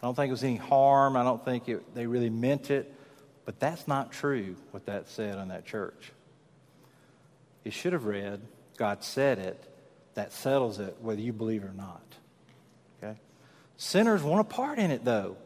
I 0.01 0.05
don't 0.05 0.15
think 0.15 0.29
it 0.29 0.31
was 0.31 0.43
any 0.43 0.55
harm. 0.55 1.15
I 1.15 1.23
don't 1.23 1.43
think 1.43 1.69
it, 1.69 1.93
they 1.93 2.05
really 2.05 2.29
meant 2.29 2.71
it. 2.71 2.93
But 3.45 3.59
that's 3.59 3.87
not 3.87 4.11
true, 4.11 4.55
what 4.71 4.85
that 4.85 5.09
said 5.09 5.37
on 5.37 5.49
that 5.49 5.65
church. 5.65 6.11
It 7.63 7.73
should 7.73 7.93
have 7.93 8.05
read, 8.05 8.41
God 8.77 9.03
said 9.03 9.39
it, 9.39 9.63
that 10.13 10.31
settles 10.31 10.79
it, 10.79 10.97
whether 11.01 11.21
you 11.21 11.33
believe 11.33 11.63
it 11.63 11.67
or 11.67 11.73
not. 11.73 12.03
Okay? 13.01 13.19
Sinners 13.77 14.21
want 14.21 14.41
a 14.41 14.43
part 14.43 14.79
in 14.79 14.91
it, 14.91 15.05
though. 15.05 15.37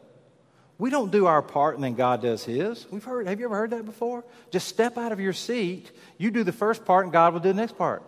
We 0.78 0.90
don't 0.90 1.12
do 1.12 1.26
our 1.26 1.40
part 1.40 1.76
and 1.76 1.84
then 1.84 1.94
God 1.94 2.22
does 2.22 2.44
his. 2.44 2.86
We've 2.90 3.04
heard, 3.04 3.26
have 3.28 3.38
you 3.38 3.46
ever 3.46 3.56
heard 3.56 3.70
that 3.70 3.84
before? 3.84 4.24
Just 4.50 4.68
step 4.68 4.98
out 4.98 5.12
of 5.12 5.20
your 5.20 5.32
seat, 5.32 5.90
you 6.18 6.30
do 6.30 6.42
the 6.42 6.52
first 6.52 6.84
part, 6.84 7.04
and 7.04 7.12
God 7.12 7.32
will 7.32 7.40
do 7.40 7.48
the 7.48 7.54
next 7.54 7.78
part. 7.78 8.02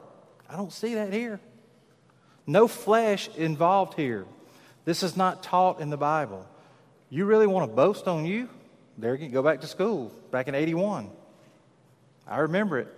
I 0.48 0.56
don't 0.56 0.72
see 0.72 0.94
that 0.94 1.12
here. 1.12 1.40
No 2.46 2.68
flesh 2.68 3.28
involved 3.36 3.94
here. 3.94 4.26
This 4.84 5.02
is 5.02 5.16
not 5.16 5.42
taught 5.42 5.80
in 5.80 5.90
the 5.90 5.96
Bible. 5.96 6.46
You 7.10 7.24
really 7.24 7.46
want 7.46 7.70
to 7.70 7.74
boast 7.74 8.08
on 8.08 8.24
you? 8.24 8.48
There 8.98 9.14
you 9.14 9.28
go 9.28 9.42
back 9.42 9.60
to 9.60 9.66
school 9.66 10.12
back 10.30 10.48
in 10.48 10.54
81. 10.54 11.10
I 12.26 12.38
remember 12.38 12.78
it. 12.78 12.88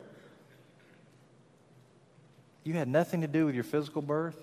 You 2.64 2.74
had 2.74 2.88
nothing 2.88 3.22
to 3.22 3.26
do 3.26 3.46
with 3.46 3.54
your 3.54 3.64
physical 3.64 4.02
birth, 4.02 4.42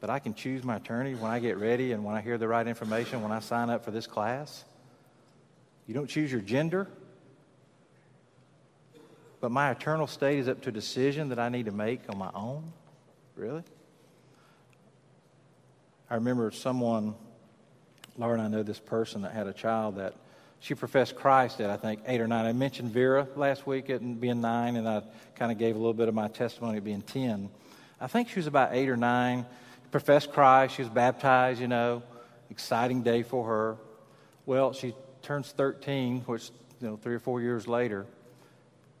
but 0.00 0.10
I 0.10 0.18
can 0.18 0.34
choose 0.34 0.62
my 0.62 0.76
attorney 0.76 1.14
when 1.14 1.30
I 1.30 1.38
get 1.38 1.56
ready 1.58 1.92
and 1.92 2.04
when 2.04 2.14
I 2.14 2.20
hear 2.20 2.38
the 2.38 2.48
right 2.48 2.66
information 2.66 3.22
when 3.22 3.32
I 3.32 3.40
sign 3.40 3.70
up 3.70 3.84
for 3.84 3.90
this 3.90 4.06
class. 4.06 4.64
You 5.86 5.94
don't 5.94 6.08
choose 6.08 6.30
your 6.30 6.40
gender, 6.40 6.88
but 9.40 9.50
my 9.50 9.70
eternal 9.70 10.06
state 10.06 10.38
is 10.38 10.48
up 10.48 10.60
to 10.62 10.70
a 10.70 10.72
decision 10.72 11.28
that 11.30 11.38
I 11.38 11.48
need 11.48 11.66
to 11.66 11.72
make 11.72 12.00
on 12.08 12.18
my 12.18 12.30
own? 12.34 12.72
Really? 13.36 13.62
I 16.10 16.14
remember 16.16 16.50
someone, 16.50 17.14
Laura 18.16 18.34
and 18.34 18.42
I 18.42 18.48
know 18.48 18.62
this 18.62 18.78
person 18.78 19.22
that 19.22 19.32
had 19.32 19.46
a 19.46 19.52
child 19.52 19.96
that 19.96 20.14
she 20.60 20.74
professed 20.74 21.16
Christ 21.16 21.60
at, 21.60 21.70
I 21.70 21.76
think, 21.76 22.00
eight 22.06 22.20
or 22.20 22.26
nine. 22.26 22.46
I 22.46 22.52
mentioned 22.52 22.90
Vera 22.90 23.26
last 23.36 23.66
week 23.66 23.90
at 23.90 24.00
being 24.20 24.40
nine, 24.40 24.76
and 24.76 24.88
I 24.88 25.02
kind 25.34 25.52
of 25.52 25.58
gave 25.58 25.74
a 25.74 25.78
little 25.78 25.94
bit 25.94 26.08
of 26.08 26.14
my 26.14 26.28
testimony 26.28 26.78
at 26.78 26.84
being 26.84 27.02
10. 27.02 27.50
I 28.00 28.06
think 28.06 28.28
she 28.28 28.38
was 28.38 28.46
about 28.46 28.70
eight 28.72 28.88
or 28.88 28.96
nine. 28.96 29.46
Professed 29.96 30.30
Christ. 30.30 30.74
She 30.74 30.82
was 30.82 30.90
baptized, 30.90 31.58
you 31.58 31.68
know. 31.68 32.02
Exciting 32.50 33.02
day 33.02 33.22
for 33.22 33.46
her. 33.46 33.78
Well, 34.44 34.74
she 34.74 34.94
turns 35.22 35.52
13, 35.52 36.20
which, 36.26 36.50
you 36.82 36.88
know, 36.88 36.96
three 36.98 37.14
or 37.14 37.18
four 37.18 37.40
years 37.40 37.66
later. 37.66 38.04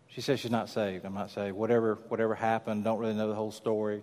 She 0.08 0.22
says 0.22 0.40
she's 0.40 0.50
not 0.50 0.70
saved. 0.70 1.04
I'm 1.04 1.12
not 1.12 1.30
saved. 1.30 1.54
Whatever, 1.54 1.98
whatever 2.08 2.34
happened, 2.34 2.82
don't 2.82 2.98
really 2.98 3.12
know 3.12 3.28
the 3.28 3.34
whole 3.34 3.52
story. 3.52 4.02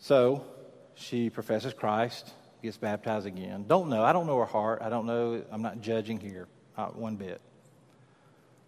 So 0.00 0.44
she 0.96 1.30
professes 1.30 1.72
Christ, 1.72 2.34
gets 2.62 2.76
baptized 2.76 3.24
again. 3.24 3.64
Don't 3.66 3.88
know. 3.88 4.04
I 4.04 4.12
don't 4.12 4.26
know 4.26 4.36
her 4.36 4.44
heart. 4.44 4.82
I 4.82 4.90
don't 4.90 5.06
know. 5.06 5.42
I'm 5.50 5.62
not 5.62 5.80
judging 5.80 6.20
here, 6.20 6.46
not 6.76 6.94
one 6.94 7.16
bit. 7.16 7.40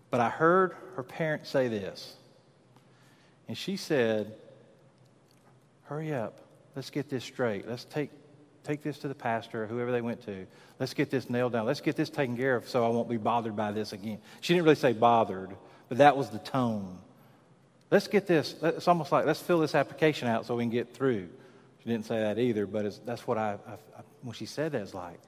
But 0.08 0.20
I 0.20 0.30
heard 0.30 0.76
her 0.96 1.02
parents 1.02 1.50
say 1.50 1.68
this. 1.68 2.16
And 3.48 3.58
she 3.58 3.76
said, 3.76 4.34
Hurry 5.92 6.14
up. 6.14 6.40
Let's 6.74 6.88
get 6.88 7.10
this 7.10 7.22
straight. 7.22 7.68
Let's 7.68 7.84
take, 7.84 8.10
take 8.64 8.82
this 8.82 8.96
to 9.00 9.08
the 9.08 9.14
pastor, 9.14 9.64
or 9.64 9.66
whoever 9.66 9.92
they 9.92 10.00
went 10.00 10.24
to. 10.24 10.46
Let's 10.80 10.94
get 10.94 11.10
this 11.10 11.28
nailed 11.28 11.52
down. 11.52 11.66
Let's 11.66 11.82
get 11.82 11.96
this 11.96 12.08
taken 12.08 12.34
care 12.34 12.56
of 12.56 12.66
so 12.66 12.86
I 12.86 12.88
won't 12.88 13.10
be 13.10 13.18
bothered 13.18 13.54
by 13.54 13.72
this 13.72 13.92
again. 13.92 14.18
She 14.40 14.54
didn't 14.54 14.64
really 14.64 14.76
say 14.76 14.94
bothered, 14.94 15.54
but 15.90 15.98
that 15.98 16.16
was 16.16 16.30
the 16.30 16.38
tone. 16.38 16.96
Let's 17.90 18.08
get 18.08 18.26
this. 18.26 18.54
It's 18.62 18.88
almost 18.88 19.12
like 19.12 19.26
let's 19.26 19.42
fill 19.42 19.58
this 19.58 19.74
application 19.74 20.28
out 20.28 20.46
so 20.46 20.56
we 20.56 20.62
can 20.62 20.70
get 20.70 20.94
through. 20.94 21.28
She 21.80 21.90
didn't 21.90 22.06
say 22.06 22.20
that 22.20 22.38
either, 22.38 22.66
but 22.66 23.04
that's 23.04 23.26
what 23.26 23.36
I, 23.36 23.58
I, 23.66 23.72
I, 23.72 24.02
when 24.22 24.32
she 24.32 24.46
said 24.46 24.72
that, 24.72 24.80
it's 24.80 24.94
like, 24.94 25.20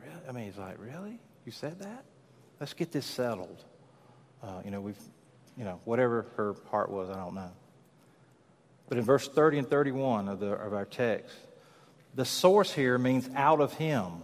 really? 0.00 0.28
I 0.28 0.32
mean, 0.32 0.48
it's 0.48 0.58
like, 0.58 0.78
really? 0.80 1.20
You 1.46 1.52
said 1.52 1.78
that? 1.78 2.04
Let's 2.58 2.74
get 2.74 2.90
this 2.90 3.06
settled. 3.06 3.62
Uh, 4.42 4.62
you 4.64 4.72
know, 4.72 4.80
we've, 4.80 4.98
you 5.56 5.62
know, 5.62 5.78
whatever 5.84 6.26
her 6.34 6.56
heart 6.72 6.90
was, 6.90 7.08
I 7.08 7.14
don't 7.14 7.36
know. 7.36 7.52
But 8.92 8.98
in 8.98 9.04
verse 9.04 9.26
30 9.26 9.60
and 9.60 9.70
31 9.70 10.28
of, 10.28 10.38
the, 10.38 10.48
of 10.48 10.74
our 10.74 10.84
text, 10.84 11.34
the 12.14 12.26
source 12.26 12.74
here 12.74 12.98
means 12.98 13.26
out 13.34 13.62
of 13.62 13.72
him. 13.72 14.22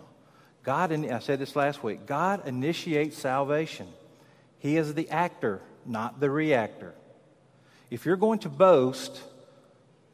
God, 0.62 0.92
I 0.92 1.20
said 1.20 1.38
this 1.38 1.56
last 1.56 1.82
week, 1.82 2.04
God 2.04 2.46
initiates 2.46 3.16
salvation. 3.16 3.88
He 4.58 4.76
is 4.76 4.92
the 4.92 5.08
actor, 5.08 5.62
not 5.86 6.20
the 6.20 6.28
reactor. 6.28 6.92
If 7.90 8.04
you're 8.04 8.18
going 8.18 8.40
to 8.40 8.50
boast, 8.50 9.22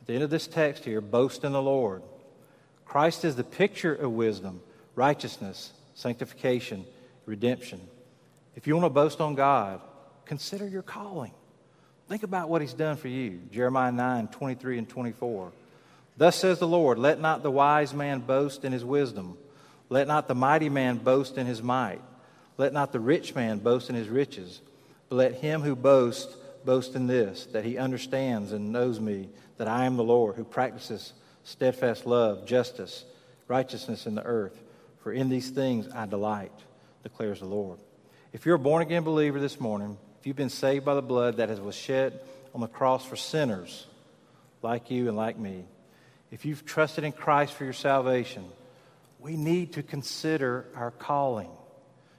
at 0.01 0.07
the 0.07 0.13
end 0.15 0.23
of 0.23 0.31
this 0.31 0.47
text 0.47 0.85
here, 0.85 1.01
boast 1.01 1.43
in 1.43 1.51
the 1.51 1.61
Lord. 1.61 2.05
Christ 2.85 3.25
is 3.25 3.35
the 3.35 3.43
picture 3.43 3.93
of 3.93 4.13
wisdom, 4.13 4.61
righteousness, 4.95 5.73
sanctification, 5.95 6.85
redemption. 7.27 7.81
If 8.55 8.69
you 8.69 8.77
want 8.77 8.85
to 8.85 8.91
boast 8.91 9.21
on 9.21 9.35
God, 9.35 9.81
consider 10.25 10.69
your 10.69 10.83
calling. 10.83 11.33
Think 12.09 12.23
about 12.23 12.49
what 12.49 12.61
he's 12.61 12.75
done 12.75 12.97
for 12.97 13.09
you. 13.09 13.41
Jeremiah 13.51 13.93
9, 13.93 14.29
23 14.29 14.79
and 14.79 14.89
24. 14.89 15.53
Thus 16.17 16.37
says 16.37 16.59
the 16.59 16.69
Lord, 16.69 16.99
let 16.99 17.21
not 17.21 17.43
the 17.43 17.51
wise 17.51 17.95
man 17.95 18.21
boast 18.21 18.65
in 18.65 18.73
his 18.73 18.85
wisdom. 18.85 19.37
Let 19.89 20.07
not 20.07 20.29
the 20.29 20.35
mighty 20.35 20.69
man 20.69 20.99
boast 20.99 21.39
in 21.39 21.47
his 21.47 21.63
might. 21.63 22.03
Let 22.57 22.73
not 22.73 22.93
the 22.93 23.01
rich 23.01 23.35
man 23.35 23.59
boast 23.59 23.91
in 23.91 23.97
his 23.97 24.09
riches. 24.09 24.61
But 25.09 25.17
let 25.17 25.35
him 25.35 25.63
who 25.63 25.75
boasts 25.75 26.37
boast 26.65 26.95
in 26.95 27.07
this, 27.07 27.47
that 27.47 27.65
he 27.65 27.79
understands 27.79 28.53
and 28.53 28.73
knows 28.73 29.01
me, 29.01 29.29
that 29.59 29.69
I 29.69 29.87
am 29.87 29.97
the 29.97 30.05
Lord 30.05 30.37
who 30.37 30.45
practices 30.45 31.13
steadfast 31.43 32.07
love, 32.07 32.47
justice, 32.47 33.05
righteousness 33.49 34.07
in 34.07 34.15
the 34.15 34.25
earth. 34.25 34.59
For 35.03 35.13
in 35.13 35.29
these 35.29 35.51
things 35.51 35.89
I 35.95 36.07
delight, 36.07 36.53
declares 37.03 37.41
the 37.41 37.47
Lord. 37.47 37.79
If 38.33 38.47
you're 38.47 38.57
a 38.57 38.59
born 38.59 38.83
again 38.83 39.05
believer 39.05 39.39
this 39.39 39.61
morning, 39.61 39.99
if 40.25 40.29
you've 40.29 40.37
been 40.37 40.49
saved 40.49 40.87
by 40.87 40.95
the 40.95 41.03
blood 41.03 41.37
that 41.37 41.51
was 41.63 41.75
shed 41.75 42.19
on 42.55 42.63
the 42.63 42.67
cross 42.67 43.05
for 43.05 43.15
sinners 43.15 43.87
like 44.63 44.91
you 44.91 45.09
and 45.09 45.19
like 45.19 45.39
me, 45.39 45.67
if 46.31 46.47
you've 46.47 46.65
trusted 46.65 47.05
in 47.05 47.13
Christ 47.13 47.53
for 47.53 47.65
your 47.65 47.75
salvation, 47.75 48.43
we 49.21 49.37
need 49.37 49.75
to 49.75 49.83
consider 49.83 50.65
our 50.75 50.93
calling. 50.93 51.51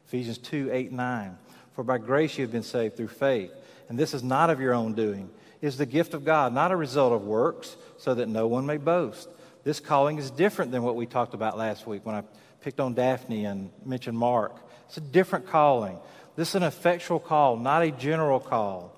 Ephesians 0.05 0.37
2 0.37 0.69
8 0.71 0.91
9. 0.91 1.35
For 1.73 1.83
by 1.83 1.97
grace 1.97 2.37
you 2.37 2.43
have 2.43 2.51
been 2.51 2.61
saved 2.61 2.95
through 2.95 3.07
faith, 3.07 3.51
and 3.89 3.97
this 3.97 4.13
is 4.13 4.21
not 4.21 4.51
of 4.51 4.61
your 4.61 4.75
own 4.75 4.93
doing, 4.93 5.27
it 5.59 5.65
is 5.65 5.77
the 5.77 5.87
gift 5.87 6.13
of 6.13 6.23
God, 6.23 6.53
not 6.53 6.71
a 6.71 6.75
result 6.75 7.11
of 7.11 7.25
works, 7.25 7.75
so 7.97 8.13
that 8.13 8.29
no 8.29 8.45
one 8.45 8.67
may 8.67 8.77
boast. 8.77 9.27
This 9.63 9.79
calling 9.79 10.19
is 10.19 10.29
different 10.29 10.71
than 10.71 10.83
what 10.83 10.95
we 10.95 11.07
talked 11.07 11.33
about 11.33 11.57
last 11.57 11.87
week 11.87 12.05
when 12.05 12.13
I 12.13 12.21
picked 12.61 12.79
on 12.79 12.93
Daphne 12.93 13.45
and 13.45 13.71
mentioned 13.83 14.15
Mark. 14.15 14.55
It's 14.85 14.97
a 14.97 15.01
different 15.01 15.47
calling. 15.47 15.97
This 16.35 16.49
is 16.49 16.55
an 16.55 16.63
effectual 16.63 17.19
call, 17.19 17.57
not 17.57 17.83
a 17.83 17.91
general 17.91 18.39
call. 18.39 18.91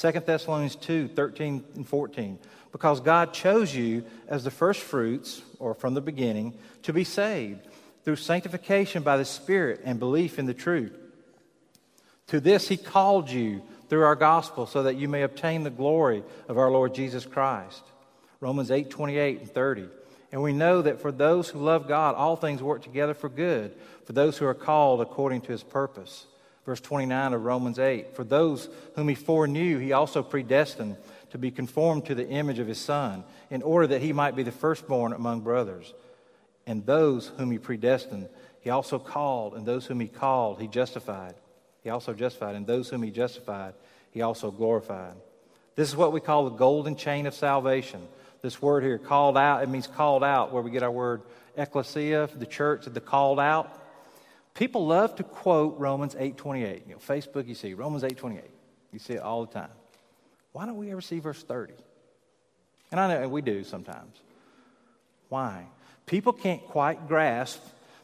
2 0.00 0.12
Thessalonians 0.12 0.76
2 0.76 1.08
13 1.08 1.64
and 1.74 1.86
14. 1.86 2.38
Because 2.72 3.00
God 3.00 3.32
chose 3.32 3.74
you 3.74 4.04
as 4.26 4.42
the 4.42 4.50
first 4.50 4.80
fruits, 4.80 5.42
or 5.60 5.74
from 5.74 5.94
the 5.94 6.00
beginning, 6.00 6.54
to 6.82 6.92
be 6.92 7.04
saved 7.04 7.60
through 8.04 8.16
sanctification 8.16 9.02
by 9.02 9.16
the 9.16 9.24
Spirit 9.24 9.80
and 9.84 9.98
belief 9.98 10.38
in 10.38 10.46
the 10.46 10.54
truth. 10.54 10.92
To 12.28 12.40
this 12.40 12.68
he 12.68 12.76
called 12.76 13.30
you 13.30 13.62
through 13.88 14.02
our 14.02 14.16
gospel 14.16 14.66
so 14.66 14.84
that 14.84 14.96
you 14.96 15.08
may 15.08 15.22
obtain 15.22 15.62
the 15.62 15.70
glory 15.70 16.22
of 16.48 16.58
our 16.58 16.70
Lord 16.70 16.94
Jesus 16.94 17.24
Christ. 17.24 17.82
Romans 18.40 18.70
8 18.70 18.90
28 18.90 19.40
and 19.40 19.50
30. 19.50 19.88
And 20.32 20.42
we 20.42 20.52
know 20.52 20.82
that 20.82 21.00
for 21.00 21.12
those 21.12 21.48
who 21.48 21.60
love 21.60 21.86
God, 21.86 22.16
all 22.16 22.34
things 22.34 22.60
work 22.60 22.82
together 22.82 23.14
for 23.14 23.28
good, 23.28 23.72
for 24.04 24.12
those 24.12 24.36
who 24.36 24.46
are 24.46 24.54
called 24.54 25.00
according 25.00 25.42
to 25.42 25.52
his 25.52 25.62
purpose. 25.62 26.26
Verse 26.64 26.80
29 26.80 27.34
of 27.34 27.44
Romans 27.44 27.78
8 27.78 28.16
For 28.16 28.24
those 28.24 28.68
whom 28.94 29.08
he 29.08 29.14
foreknew, 29.14 29.78
he 29.78 29.92
also 29.92 30.22
predestined 30.22 30.96
to 31.30 31.38
be 31.38 31.50
conformed 31.50 32.06
to 32.06 32.14
the 32.14 32.28
image 32.28 32.58
of 32.58 32.68
his 32.68 32.78
Son, 32.78 33.24
in 33.50 33.62
order 33.62 33.88
that 33.88 34.02
he 34.02 34.12
might 34.12 34.36
be 34.36 34.42
the 34.42 34.52
firstborn 34.52 35.12
among 35.12 35.40
brothers. 35.40 35.92
And 36.66 36.86
those 36.86 37.28
whom 37.36 37.50
he 37.50 37.58
predestined, 37.58 38.28
he 38.60 38.70
also 38.70 38.98
called, 38.98 39.54
and 39.54 39.66
those 39.66 39.84
whom 39.86 40.00
he 40.00 40.08
called, 40.08 40.60
he 40.60 40.68
justified. 40.68 41.34
He 41.82 41.90
also 41.90 42.14
justified, 42.14 42.54
and 42.54 42.66
those 42.66 42.88
whom 42.88 43.02
he 43.02 43.10
justified, 43.10 43.74
he 44.10 44.22
also 44.22 44.50
glorified. 44.50 45.14
This 45.76 45.88
is 45.88 45.96
what 45.96 46.12
we 46.12 46.20
call 46.20 46.44
the 46.44 46.56
golden 46.56 46.96
chain 46.96 47.26
of 47.26 47.34
salvation. 47.34 48.00
This 48.40 48.62
word 48.62 48.84
here, 48.84 48.98
called 48.98 49.36
out, 49.36 49.62
it 49.62 49.68
means 49.68 49.86
called 49.86 50.24
out, 50.24 50.52
where 50.52 50.62
we 50.62 50.70
get 50.70 50.82
our 50.82 50.90
word 50.90 51.22
ecclesia, 51.56 52.28
the 52.34 52.46
church, 52.46 52.84
the 52.86 53.00
called 53.00 53.40
out. 53.40 53.83
People 54.54 54.86
love 54.86 55.16
to 55.16 55.24
quote 55.24 55.78
Romans 55.78 56.14
8.28. 56.14 56.86
You 56.86 56.94
know, 56.94 56.98
Facebook, 56.98 57.46
you 57.48 57.54
see 57.54 57.74
Romans 57.74 58.04
8.28. 58.04 58.42
You 58.92 58.98
see 58.98 59.14
it 59.14 59.22
all 59.22 59.44
the 59.44 59.52
time. 59.52 59.70
Why 60.52 60.66
don't 60.66 60.76
we 60.76 60.90
ever 60.92 61.00
see 61.00 61.18
verse 61.18 61.42
30? 61.42 61.74
And 62.92 63.00
I 63.00 63.08
know 63.08 63.28
we 63.28 63.42
do 63.42 63.64
sometimes. 63.64 64.16
Why? 65.28 65.66
People 66.06 66.32
can't 66.32 66.64
quite 66.68 67.08
grasp 67.08 67.60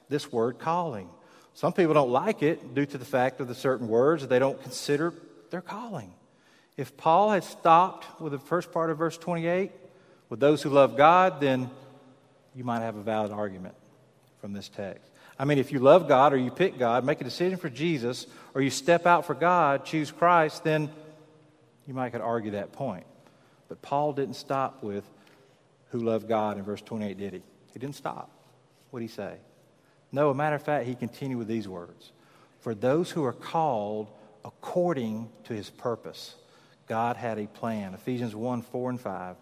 this 0.09 0.33
word 0.33 0.59
calling. 0.59 1.09
Some 1.55 1.73
people 1.73 1.95
don't 1.95 2.11
like 2.11 2.43
it 2.43 2.75
due 2.75 2.87
to 2.87 2.99
the 2.99 3.05
fact 3.05 3.41
of 3.41 3.47
the 3.47 3.55
certain 3.55 3.87
words 3.87 4.23
that 4.23 4.29
they 4.29 4.41
don't 4.41 4.61
consider 4.61 5.15
their 5.51 5.61
calling. 5.61 6.13
If 6.77 6.97
Paul 6.97 7.31
had 7.31 7.45
stopped 7.45 8.21
with 8.21 8.33
the 8.33 8.39
first 8.39 8.73
part 8.73 8.91
of 8.91 8.99
verse 8.99 9.17
28, 9.17 9.71
with 10.29 10.41
those 10.41 10.63
who 10.63 10.71
love 10.71 10.97
God, 10.97 11.41
then 11.41 11.71
you 12.55 12.65
might 12.65 12.81
have 12.81 12.97
a 12.97 13.03
valid 13.03 13.31
argument 13.31 13.75
from 14.41 14.53
this 14.53 14.69
text. 14.69 15.11
I 15.41 15.47
mean, 15.47 15.57
if 15.57 15.73
you 15.73 15.79
love 15.79 16.07
God 16.07 16.35
or 16.35 16.37
you 16.37 16.51
pick 16.51 16.79
God, 16.79 17.03
make 17.03 17.23
a 17.23 17.25
decision 17.25 17.57
for 17.57 17.71
Jesus, 17.71 18.27
or 18.53 18.61
you 18.61 18.69
step 18.69 19.07
out 19.07 19.25
for 19.25 19.33
God, 19.33 19.87
choose 19.87 20.13
Christ, 20.13 20.65
then 20.65 20.91
you 21.87 21.95
might 21.95 22.11
could 22.11 22.21
argue 22.21 22.51
that 22.51 22.73
point. 22.73 23.07
But 23.67 23.81
Paul 23.81 24.13
didn't 24.13 24.35
stop 24.35 24.83
with 24.83 25.03
who 25.93 26.01
loved 26.01 26.29
God 26.29 26.59
in 26.59 26.63
verse 26.63 26.83
28, 26.83 27.17
did 27.17 27.33
he? 27.33 27.43
He 27.73 27.79
didn't 27.79 27.95
stop. 27.95 28.31
What 28.91 29.01
did 29.01 29.07
he 29.07 29.15
say? 29.15 29.37
No, 30.13 30.29
a 30.29 30.35
matter 30.35 30.57
of 30.57 30.63
fact, 30.63 30.87
he 30.87 30.95
continued 30.95 31.39
with 31.39 31.49
these 31.49 31.67
words 31.67 32.13
For 32.61 32.75
those 32.75 33.11
who 33.11 33.25
are 33.25 33.33
called 33.33 34.09
according 34.45 35.31
to 35.45 35.55
his 35.55 35.71
purpose, 35.71 36.35
God 36.87 37.17
had 37.17 37.39
a 37.39 37.47
plan. 37.47 37.95
Ephesians 37.95 38.37
1 38.37 38.61
4 38.61 38.91
and 38.91 39.01
5 39.01 39.37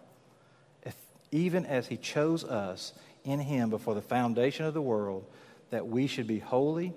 even 1.31 1.65
as 1.65 1.87
he 1.87 1.97
chose 1.97 2.43
us 2.43 2.93
in 3.23 3.39
him 3.39 3.69
before 3.69 3.95
the 3.95 4.01
foundation 4.01 4.65
of 4.65 4.73
the 4.73 4.81
world, 4.81 5.25
that 5.71 5.87
we 5.87 6.07
should 6.07 6.27
be 6.27 6.39
holy 6.39 6.93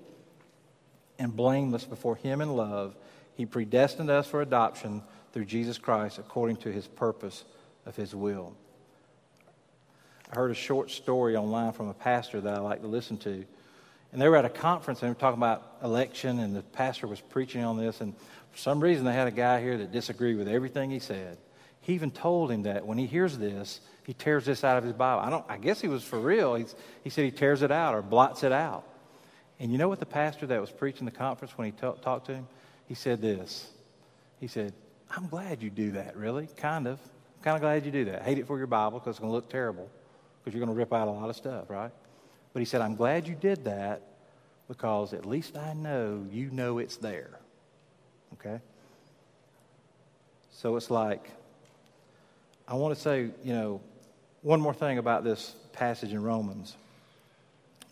and 1.19 1.35
blameless 1.35 1.85
before 1.85 2.15
him 2.15 2.41
in 2.41 2.55
love. 2.55 2.95
He 3.35 3.45
predestined 3.45 4.09
us 4.09 4.27
for 4.27 4.41
adoption 4.41 5.03
through 5.31 5.45
Jesus 5.45 5.77
Christ 5.77 6.19
according 6.19 6.57
to 6.57 6.71
his 6.71 6.87
purpose 6.87 7.43
of 7.85 7.95
his 7.95 8.15
will. 8.15 8.53
I 10.31 10.35
heard 10.35 10.51
a 10.51 10.55
short 10.55 10.89
story 10.89 11.35
online 11.35 11.73
from 11.73 11.89
a 11.89 11.93
pastor 11.93 12.41
that 12.41 12.53
I 12.53 12.59
like 12.59 12.81
to 12.81 12.87
listen 12.87 13.17
to. 13.17 13.45
And 14.11 14.21
they 14.21 14.29
were 14.29 14.37
at 14.37 14.45
a 14.45 14.49
conference 14.49 15.01
and 15.01 15.07
they 15.07 15.11
were 15.11 15.19
talking 15.19 15.39
about 15.39 15.77
election, 15.83 16.39
and 16.39 16.55
the 16.55 16.61
pastor 16.61 17.07
was 17.07 17.19
preaching 17.19 17.63
on 17.63 17.77
this. 17.77 18.01
And 18.01 18.15
for 18.51 18.57
some 18.57 18.79
reason, 18.79 19.05
they 19.05 19.13
had 19.13 19.27
a 19.27 19.31
guy 19.31 19.61
here 19.61 19.77
that 19.77 19.91
disagreed 19.91 20.37
with 20.37 20.47
everything 20.47 20.91
he 20.91 20.99
said. 20.99 21.37
He 21.81 21.93
even 21.93 22.11
told 22.11 22.51
him 22.51 22.63
that 22.63 22.85
when 22.85 22.97
he 22.97 23.07
hears 23.07 23.37
this, 23.37 23.81
he 24.05 24.13
tears 24.13 24.45
this 24.45 24.63
out 24.63 24.77
of 24.77 24.83
his 24.83 24.93
Bible. 24.93 25.21
I, 25.21 25.29
don't, 25.29 25.45
I 25.47 25.57
guess 25.57 25.79
he 25.79 25.87
was 25.87 26.03
for 26.03 26.19
real. 26.19 26.55
He's, 26.55 26.75
he 27.03 27.09
said 27.09 27.25
he 27.25 27.31
tears 27.31 27.61
it 27.61 27.71
out 27.71 27.95
or 27.95 28.01
blots 28.01 28.43
it 28.43 28.51
out. 28.51 28.83
And 29.59 29.71
you 29.71 29.77
know 29.77 29.87
what 29.87 29.99
the 29.99 30.05
pastor 30.05 30.45
that 30.47 30.59
was 30.59 30.71
preaching 30.71 31.05
the 31.05 31.11
conference 31.11 31.57
when 31.57 31.65
he 31.65 31.71
t- 31.71 32.01
talked 32.01 32.25
to 32.25 32.33
him? 32.35 32.47
He 32.87 32.95
said 32.95 33.21
this. 33.21 33.69
He 34.39 34.47
said, 34.47 34.73
I'm 35.09 35.27
glad 35.27 35.61
you 35.61 35.69
do 35.69 35.91
that, 35.91 36.17
really, 36.17 36.47
kind 36.57 36.87
of. 36.87 36.99
I'm 37.37 37.43
kind 37.43 37.55
of 37.55 37.61
glad 37.61 37.85
you 37.85 37.91
do 37.91 38.05
that. 38.05 38.23
Hate 38.23 38.39
it 38.39 38.47
for 38.47 38.57
your 38.57 38.67
Bible 38.67 38.99
because 38.99 39.11
it's 39.11 39.19
going 39.19 39.31
to 39.31 39.35
look 39.35 39.49
terrible 39.49 39.89
because 40.39 40.53
you're 40.53 40.65
going 40.65 40.75
to 40.75 40.77
rip 40.77 40.91
out 40.91 41.07
a 41.07 41.11
lot 41.11 41.29
of 41.29 41.35
stuff, 41.35 41.69
right? 41.69 41.91
But 42.51 42.59
he 42.59 42.65
said, 42.65 42.81
I'm 42.81 42.95
glad 42.95 43.27
you 43.27 43.35
did 43.35 43.63
that 43.65 44.01
because 44.67 45.13
at 45.13 45.25
least 45.25 45.57
I 45.57 45.73
know 45.73 46.25
you 46.31 46.49
know 46.51 46.79
it's 46.79 46.97
there. 46.97 47.39
Okay? 48.33 48.59
So 50.51 50.75
it's 50.75 50.89
like, 50.89 51.29
I 52.67 52.75
want 52.75 52.95
to 52.95 53.01
say, 53.01 53.29
you 53.43 53.53
know, 53.53 53.81
one 54.43 54.59
more 54.59 54.73
thing 54.73 54.97
about 54.97 55.23
this 55.23 55.55
passage 55.71 56.11
in 56.11 56.21
Romans, 56.21 56.75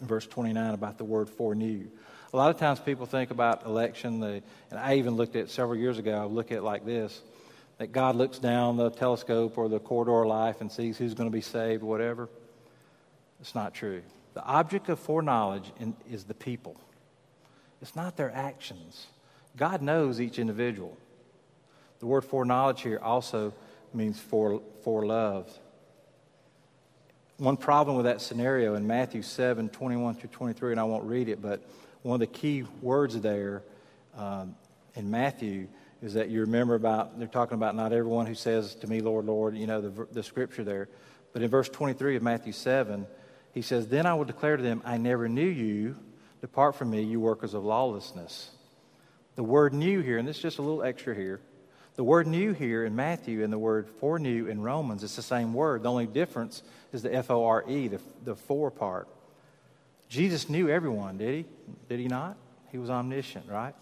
verse 0.02 0.28
29, 0.28 0.74
about 0.74 0.98
the 0.98 1.06
word 1.06 1.30
foreknew. 1.30 1.88
A 2.34 2.38
lot 2.38 2.50
of 2.50 2.58
times 2.58 2.80
people 2.80 3.06
think 3.06 3.32
about 3.32 3.66
election, 3.66 4.20
the, 4.20 4.44
and 4.70 4.78
I 4.78 4.96
even 4.96 5.16
looked 5.16 5.38
at 5.38 5.50
several 5.50 5.78
years 5.78 5.98
ago, 5.98 6.14
I 6.14 6.26
look 6.26 6.52
at 6.52 6.58
it 6.60 6.64
like 6.64 6.86
this 6.86 7.22
that 7.78 7.92
God 7.92 8.16
looks 8.16 8.38
down 8.38 8.78
the 8.78 8.92
telescope 8.92 9.58
or 9.58 9.68
the 9.68 9.80
corridor 9.80 10.22
of 10.22 10.28
life 10.28 10.62
and 10.62 10.72
sees 10.72 11.00
who's 11.00 11.16
going 11.16 11.28
to 11.28 11.34
be 11.34 11.42
saved, 11.42 11.82
whatever. 11.82 12.30
It's 13.40 13.56
not 13.56 13.74
true. 13.74 14.04
The 14.36 14.44
object 14.44 14.88
of 14.90 15.00
foreknowledge 15.00 15.72
in, 15.80 15.96
is 16.12 16.26
the 16.26 16.36
people, 16.36 16.76
it's 17.82 17.96
not 17.96 18.18
their 18.18 18.32
actions. 18.32 19.08
God 19.58 19.82
knows 19.82 20.22
each 20.22 20.38
individual. 20.38 20.96
The 22.00 22.06
word 22.06 22.22
foreknowledge 22.22 22.82
here 22.82 23.00
also 23.02 23.54
means 23.94 24.20
for, 24.20 24.62
for 24.84 25.06
love 25.06 25.50
one 27.42 27.58
problem 27.58 27.98
with 27.98 28.06
that 28.06 28.22
scenario 28.22 28.76
in 28.76 28.86
Matthew 28.86 29.24
7 29.24 29.68
21 29.70 30.14
through 30.14 30.30
23, 30.30 30.74
and 30.74 30.80
I 30.80 30.84
won't 30.84 31.06
read 31.06 31.28
it, 31.28 31.42
but 31.42 31.68
one 32.04 32.14
of 32.14 32.20
the 32.20 32.28
key 32.28 32.66
words 32.84 33.20
there 33.20 33.64
um, 34.16 34.56
in 34.94 35.10
Matthew 35.10 35.68
is 36.04 36.14
that 36.14 36.30
you 36.30 36.42
remember 36.42 36.76
about, 36.76 37.18
they're 37.18 37.28
talking 37.28 37.56
about 37.56 37.76
not 37.76 37.94
everyone 37.94 38.28
who 38.28 38.36
says 38.36 38.76
to 38.76 38.88
me, 38.88 39.02
Lord, 39.02 39.26
Lord, 39.26 39.58
you 39.58 39.66
know, 39.66 39.82
the, 39.82 40.08
the 40.12 40.22
scripture 40.22 40.64
there. 40.64 40.88
But 41.34 41.42
in 41.42 41.50
verse 41.50 41.68
23 41.68 42.16
of 42.18 42.22
Matthew 42.22 42.54
7, 42.54 43.08
he 43.56 43.64
says, 43.64 43.88
Then 43.88 44.06
I 44.06 44.14
will 44.14 44.26
declare 44.26 44.56
to 44.56 44.62
them, 44.62 44.84
I 44.86 44.98
never 44.98 45.28
knew 45.28 45.50
you. 45.50 45.96
Depart 46.42 46.76
from 46.76 46.92
me, 46.92 47.02
you 47.02 47.20
workers 47.20 47.56
of 47.56 47.64
lawlessness. 47.64 48.52
The 49.36 49.44
word 49.44 49.74
knew 49.74 50.02
here, 50.02 50.20
and 50.20 50.28
this 50.28 50.36
is 50.36 50.44
just 50.44 50.60
a 50.60 50.62
little 50.62 50.84
extra 50.84 51.16
here. 51.16 51.42
The 51.96 52.04
word 52.04 52.28
knew 52.28 52.54
here 52.54 52.86
in 52.86 52.96
Matthew 52.96 53.44
and 53.44 53.52
the 53.52 53.60
word 53.60 53.90
foreknew 54.00 54.48
in 54.48 54.62
Romans, 54.62 55.04
it's 55.04 55.16
the 55.16 55.22
same 55.22 55.54
word. 55.54 55.84
The 55.84 55.90
only 55.90 56.08
difference 56.08 56.64
is 56.94 57.02
the 57.02 57.14
F 57.14 57.30
O 57.30 57.46
R 57.46 57.64
E, 57.68 57.88
the, 57.90 58.00
the 58.24 58.36
for 58.36 58.72
part. 58.72 59.08
Jesus 60.10 60.50
knew 60.50 60.70
everyone, 60.70 61.18
did 61.18 61.36
he? 61.36 61.46
Did 61.90 62.00
he 62.00 62.08
not? 62.08 62.38
He 62.72 62.78
was 62.78 62.90
omniscient, 62.90 63.50
right? 63.50 63.76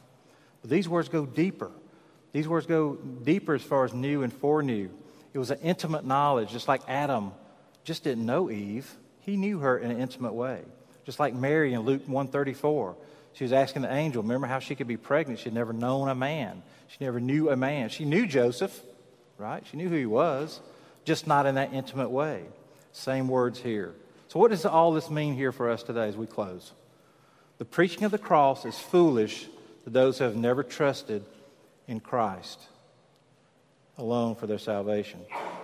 But 0.62 0.70
these 0.70 0.89
words 0.89 1.10
go 1.10 1.26
deeper. 1.26 1.72
These 2.32 2.47
words 2.47 2.66
go 2.66 2.95
deeper 2.95 3.55
as 3.55 3.64
far 3.64 3.86
as 3.86 3.93
knew 3.93 4.24
and 4.24 4.32
foreknew. 4.32 4.89
It 5.34 5.39
was 5.39 5.51
an 5.51 5.60
intimate 5.62 6.05
knowledge, 6.05 6.51
just 6.51 6.68
like 6.68 6.82
Adam 6.88 7.32
just 7.84 8.03
didn't 8.03 8.26
know 8.26 8.51
Eve. 8.51 8.91
He 9.22 9.38
knew 9.38 9.60
her 9.60 9.78
in 9.78 9.91
an 9.91 9.99
intimate 9.99 10.34
way. 10.34 10.62
Just 11.05 11.20
like 11.20 11.34
Mary 11.34 11.74
in 11.74 11.82
Luke 11.82 12.03
134. 12.05 12.95
She 13.34 13.44
was 13.44 13.54
asking 13.54 13.84
the 13.84 13.94
angel, 13.94 14.22
remember 14.22 14.48
how 14.48 14.60
she 14.60 14.76
could 14.76 14.88
be 14.88 14.98
pregnant? 14.98 15.40
She'd 15.40 15.54
never 15.54 15.74
known 15.74 16.10
a 16.10 16.16
man. 16.16 16.62
She 16.88 16.98
never 17.00 17.20
knew 17.20 17.50
a 17.50 17.56
man. 17.56 17.90
She 17.90 18.06
knew 18.06 18.26
Joseph, 18.26 18.82
right? 19.38 19.64
She 19.70 19.78
knew 19.78 19.90
who 19.90 19.96
he 19.96 20.06
was, 20.06 20.60
just 21.06 21.28
not 21.28 21.46
in 21.46 21.56
that 21.56 21.74
intimate 21.74 22.10
way. 22.10 22.44
Same 22.92 23.28
words 23.28 23.60
here. 23.60 23.94
So, 24.28 24.40
what 24.40 24.52
does 24.52 24.66
all 24.66 24.92
this 24.92 25.10
mean 25.10 25.36
here 25.36 25.52
for 25.52 25.70
us 25.70 25.84
today 25.84 26.08
as 26.08 26.18
we 26.18 26.26
close? 26.26 26.72
The 27.58 27.66
preaching 27.66 28.04
of 28.04 28.12
the 28.12 28.18
cross 28.18 28.66
is 28.66 28.78
foolish 28.78 29.48
to 29.84 29.90
those 29.90 30.18
who 30.18 30.24
have 30.24 30.36
never 30.36 30.64
trusted 30.64 31.24
in 31.88 32.00
Christ 32.00 32.60
alone 33.98 34.36
for 34.36 34.48
their 34.48 34.58
salvation. 34.58 35.20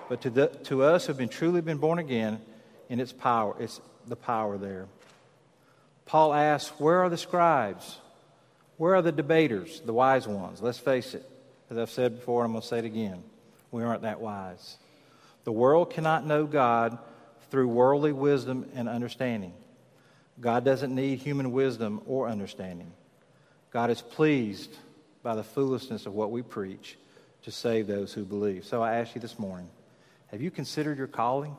But 0.09 0.21
to, 0.21 0.29
the, 0.29 0.47
to 0.65 0.83
us 0.83 1.05
who 1.05 1.11
have 1.11 1.17
been 1.17 1.29
truly 1.29 1.61
been 1.61 1.77
born 1.77 1.99
again, 1.99 2.41
in 2.89 2.99
its 2.99 3.11
power, 3.11 3.55
it's 3.59 3.81
the 4.07 4.15
power 4.15 4.57
there. 4.57 4.87
Paul 6.05 6.33
asks, 6.33 6.69
Where 6.79 6.99
are 6.99 7.09
the 7.09 7.17
scribes? 7.17 7.97
Where 8.77 8.95
are 8.95 9.01
the 9.01 9.11
debaters, 9.11 9.81
the 9.85 9.93
wise 9.93 10.27
ones? 10.27 10.61
Let's 10.61 10.77
face 10.77 11.13
it. 11.13 11.29
As 11.69 11.77
I've 11.77 11.89
said 11.89 12.17
before, 12.17 12.43
and 12.43 12.49
I'm 12.49 12.53
going 12.53 12.61
to 12.61 12.67
say 12.67 12.79
it 12.79 12.85
again. 12.85 13.23
We 13.71 13.83
aren't 13.83 14.03
that 14.03 14.21
wise. 14.21 14.77
The 15.45 15.51
world 15.51 15.91
cannot 15.91 16.25
know 16.25 16.45
God 16.45 16.97
through 17.49 17.67
worldly 17.67 18.11
wisdom 18.11 18.69
and 18.75 18.87
understanding. 18.87 19.53
God 20.39 20.65
doesn't 20.65 20.93
need 20.93 21.19
human 21.19 21.51
wisdom 21.51 22.01
or 22.05 22.27
understanding. 22.27 22.91
God 23.71 23.89
is 23.89 24.01
pleased 24.01 24.75
by 25.23 25.35
the 25.35 25.43
foolishness 25.43 26.05
of 26.05 26.13
what 26.13 26.31
we 26.31 26.41
preach 26.41 26.97
to 27.43 27.51
save 27.51 27.87
those 27.87 28.13
who 28.13 28.23
believe. 28.23 28.65
So 28.65 28.81
I 28.81 28.95
ask 28.97 29.15
you 29.15 29.21
this 29.21 29.39
morning 29.39 29.69
have 30.27 30.41
you 30.41 30.51
considered 30.51 30.97
your 30.97 31.07
calling? 31.07 31.55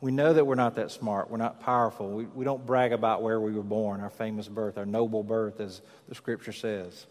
We 0.00 0.12
know 0.12 0.32
that 0.32 0.46
we're 0.46 0.54
not 0.54 0.76
that 0.76 0.90
smart. 0.90 1.30
We're 1.30 1.36
not 1.36 1.60
powerful. 1.60 2.08
We, 2.08 2.24
we 2.24 2.44
don't 2.44 2.64
brag 2.64 2.92
about 2.92 3.22
where 3.22 3.38
we 3.38 3.52
were 3.52 3.62
born, 3.62 4.00
our 4.00 4.10
famous 4.10 4.48
birth, 4.48 4.78
our 4.78 4.86
noble 4.86 5.22
birth, 5.22 5.60
as 5.60 5.82
the 6.08 6.14
scripture 6.14 6.52
says. 6.52 7.06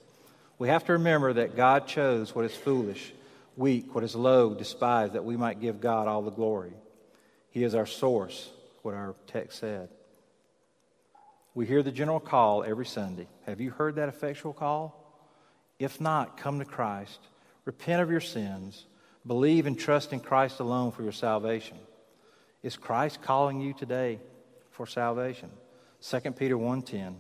We 0.58 0.70
have 0.70 0.86
to 0.86 0.94
remember 0.94 1.34
that 1.34 1.56
God 1.56 1.88
chose 1.88 2.34
what 2.34 2.46
is 2.46 2.56
foolish, 2.56 3.14
weak, 3.56 3.94
what 3.94 4.04
is 4.04 4.16
low, 4.16 4.54
despised, 4.54 5.14
that 5.14 5.24
we 5.24 5.38
might 5.38 5.62
give 5.62 5.80
God 5.80 6.08
all 6.08 6.24
the 6.24 6.32
glory. 6.32 6.74
He 7.52 7.64
is 7.64 7.76
our 7.76 7.86
source, 7.86 8.50
what 8.82 8.96
our 8.96 9.16
text 9.28 9.60
said. 9.60 9.90
We 11.54 11.66
hear 11.66 11.84
the 11.84 11.92
general 11.92 12.20
call 12.20 12.64
every 12.64 12.86
Sunday. 12.86 13.28
Have 13.46 13.62
you 13.62 13.70
heard 13.70 13.96
that 13.96 14.10
effectual 14.10 14.54
call? 14.54 14.96
If 15.78 16.02
not, 16.02 16.38
come 16.38 16.60
to 16.60 16.66
Christ, 16.66 17.20
repent 17.66 18.02
of 18.02 18.12
your 18.12 18.22
sins, 18.22 18.86
believe 19.26 19.66
and 19.66 19.78
trust 19.78 20.12
in 20.12 20.20
Christ 20.20 20.60
alone 20.60 20.92
for 20.92 21.04
your 21.04 21.12
salvation. 21.12 21.78
Is 22.62 22.76
Christ 22.76 23.22
calling 23.22 23.62
you 23.62 23.74
today 23.74 24.20
for 24.72 24.86
salvation? 24.86 25.50
2 26.02 26.36
Peter 26.36 26.58
1:10. 26.58 27.20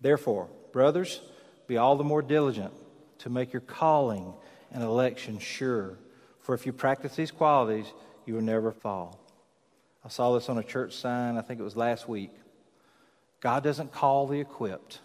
Therefore, 0.00 0.48
brothers, 0.72 1.20
be 1.66 1.76
all 1.76 1.96
the 1.96 2.04
more 2.04 2.22
diligent 2.22 2.72
to 3.18 3.30
make 3.30 3.52
your 3.52 3.62
calling 3.62 4.34
and 4.70 4.82
election 4.82 5.38
sure. 5.38 5.98
For 6.40 6.54
if 6.54 6.66
you 6.66 6.72
practice 6.72 7.16
these 7.16 7.32
qualities, 7.32 7.92
you 8.24 8.34
will 8.34 8.42
never 8.42 8.70
fall. 8.70 9.18
I 10.04 10.08
saw 10.08 10.32
this 10.34 10.48
on 10.48 10.58
a 10.58 10.62
church 10.62 10.94
sign, 10.94 11.36
I 11.36 11.42
think 11.42 11.58
it 11.58 11.64
was 11.64 11.76
last 11.76 12.08
week. 12.08 12.30
God 13.40 13.64
doesn't 13.64 13.92
call 13.92 14.26
the 14.26 14.40
equipped, 14.40 15.00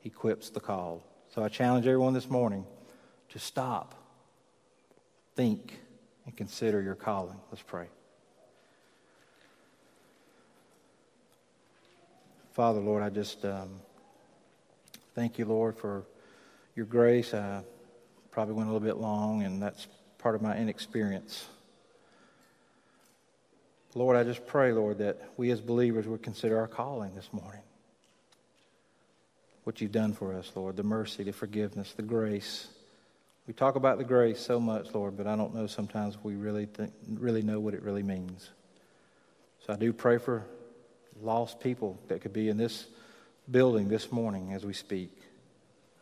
He 0.00 0.08
equips 0.08 0.48
the 0.50 0.60
called. 0.60 1.02
So 1.28 1.42
I 1.42 1.48
challenge 1.48 1.86
everyone 1.86 2.14
this 2.14 2.30
morning 2.30 2.64
to 3.28 3.38
stop, 3.38 3.94
think, 5.34 5.78
and 6.24 6.34
consider 6.34 6.80
your 6.80 6.94
calling. 6.94 7.38
Let's 7.50 7.62
pray. 7.62 7.88
Father, 12.58 12.80
Lord, 12.80 13.04
I 13.04 13.08
just 13.08 13.44
um, 13.44 13.70
thank 15.14 15.38
you, 15.38 15.44
Lord, 15.44 15.76
for 15.76 16.02
your 16.74 16.86
grace. 16.86 17.32
I 17.32 17.62
probably 18.32 18.54
went 18.54 18.68
a 18.68 18.72
little 18.72 18.84
bit 18.84 18.96
long, 18.96 19.44
and 19.44 19.62
that's 19.62 19.86
part 20.18 20.34
of 20.34 20.42
my 20.42 20.56
inexperience. 20.56 21.46
Lord, 23.94 24.16
I 24.16 24.24
just 24.24 24.44
pray, 24.44 24.72
Lord, 24.72 24.98
that 24.98 25.22
we 25.36 25.52
as 25.52 25.60
believers 25.60 26.08
would 26.08 26.20
consider 26.20 26.58
our 26.58 26.66
calling 26.66 27.14
this 27.14 27.32
morning. 27.32 27.62
What 29.62 29.80
you've 29.80 29.92
done 29.92 30.12
for 30.12 30.34
us, 30.34 30.50
Lord, 30.56 30.76
the 30.76 30.82
mercy, 30.82 31.22
the 31.22 31.32
forgiveness, 31.32 31.92
the 31.92 32.02
grace. 32.02 32.66
We 33.46 33.54
talk 33.54 33.76
about 33.76 33.98
the 33.98 34.04
grace 34.04 34.40
so 34.40 34.58
much, 34.58 34.92
Lord, 34.92 35.16
but 35.16 35.28
I 35.28 35.36
don't 35.36 35.54
know 35.54 35.68
sometimes 35.68 36.18
we 36.24 36.34
really 36.34 36.66
think, 36.66 36.92
really 37.08 37.42
know 37.42 37.60
what 37.60 37.74
it 37.74 37.84
really 37.84 38.02
means. 38.02 38.50
So 39.64 39.74
I 39.74 39.76
do 39.76 39.92
pray 39.92 40.18
for 40.18 40.44
lost 41.22 41.60
people 41.60 41.98
that 42.08 42.20
could 42.20 42.32
be 42.32 42.48
in 42.48 42.56
this 42.56 42.86
building 43.50 43.88
this 43.88 44.12
morning 44.12 44.52
as 44.52 44.64
we 44.64 44.72
speak. 44.72 45.10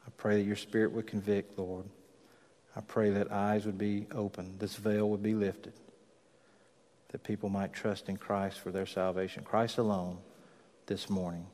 I 0.07 0.11
pray 0.17 0.37
that 0.37 0.47
your 0.47 0.57
spirit 0.57 0.93
would 0.93 1.07
convict, 1.07 1.59
Lord. 1.59 1.85
I 2.77 2.81
pray 2.81 3.11
that 3.11 3.33
eyes 3.33 3.65
would 3.65 3.79
be 3.79 4.07
opened, 4.15 4.59
this 4.59 4.77
veil 4.77 5.09
would 5.09 5.23
be 5.23 5.35
lifted, 5.35 5.73
that 7.09 7.25
people 7.25 7.49
might 7.49 7.73
trust 7.73 8.09
in 8.09 8.17
Christ 8.17 8.61
for 8.61 8.71
their 8.71 8.85
salvation, 8.85 9.45
Christ 9.45 9.79
alone, 9.79 10.19
this 10.87 11.09
morning. 11.09 11.47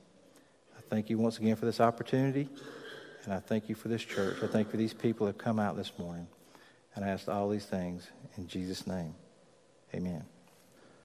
I 0.77 0.81
thank 0.91 1.11
you 1.11 1.19
once 1.19 1.39
again 1.39 1.55
for 1.55 1.65
this 1.65 1.81
opportunity, 1.81 2.49
and 3.25 3.33
I 3.33 3.39
thank 3.39 3.69
you 3.69 3.77
for 3.77 3.89
this 3.89 4.03
church. 4.03 4.39
I 4.43 4.49
thank 4.49 4.67
you 4.67 4.71
for 4.73 4.77
these 4.77 4.95
people 4.95 5.27
that 5.27 5.35
have 5.37 5.45
come 5.45 5.61
out 5.61 5.77
this 5.77 5.93
morning. 5.97 6.27
And 6.95 7.05
I 7.05 7.09
ask 7.09 7.29
all 7.29 7.49
these 7.49 7.65
things 7.65 8.07
in 8.37 8.47
Jesus' 8.49 8.87
name. 8.87 9.15
Amen. 9.95 10.32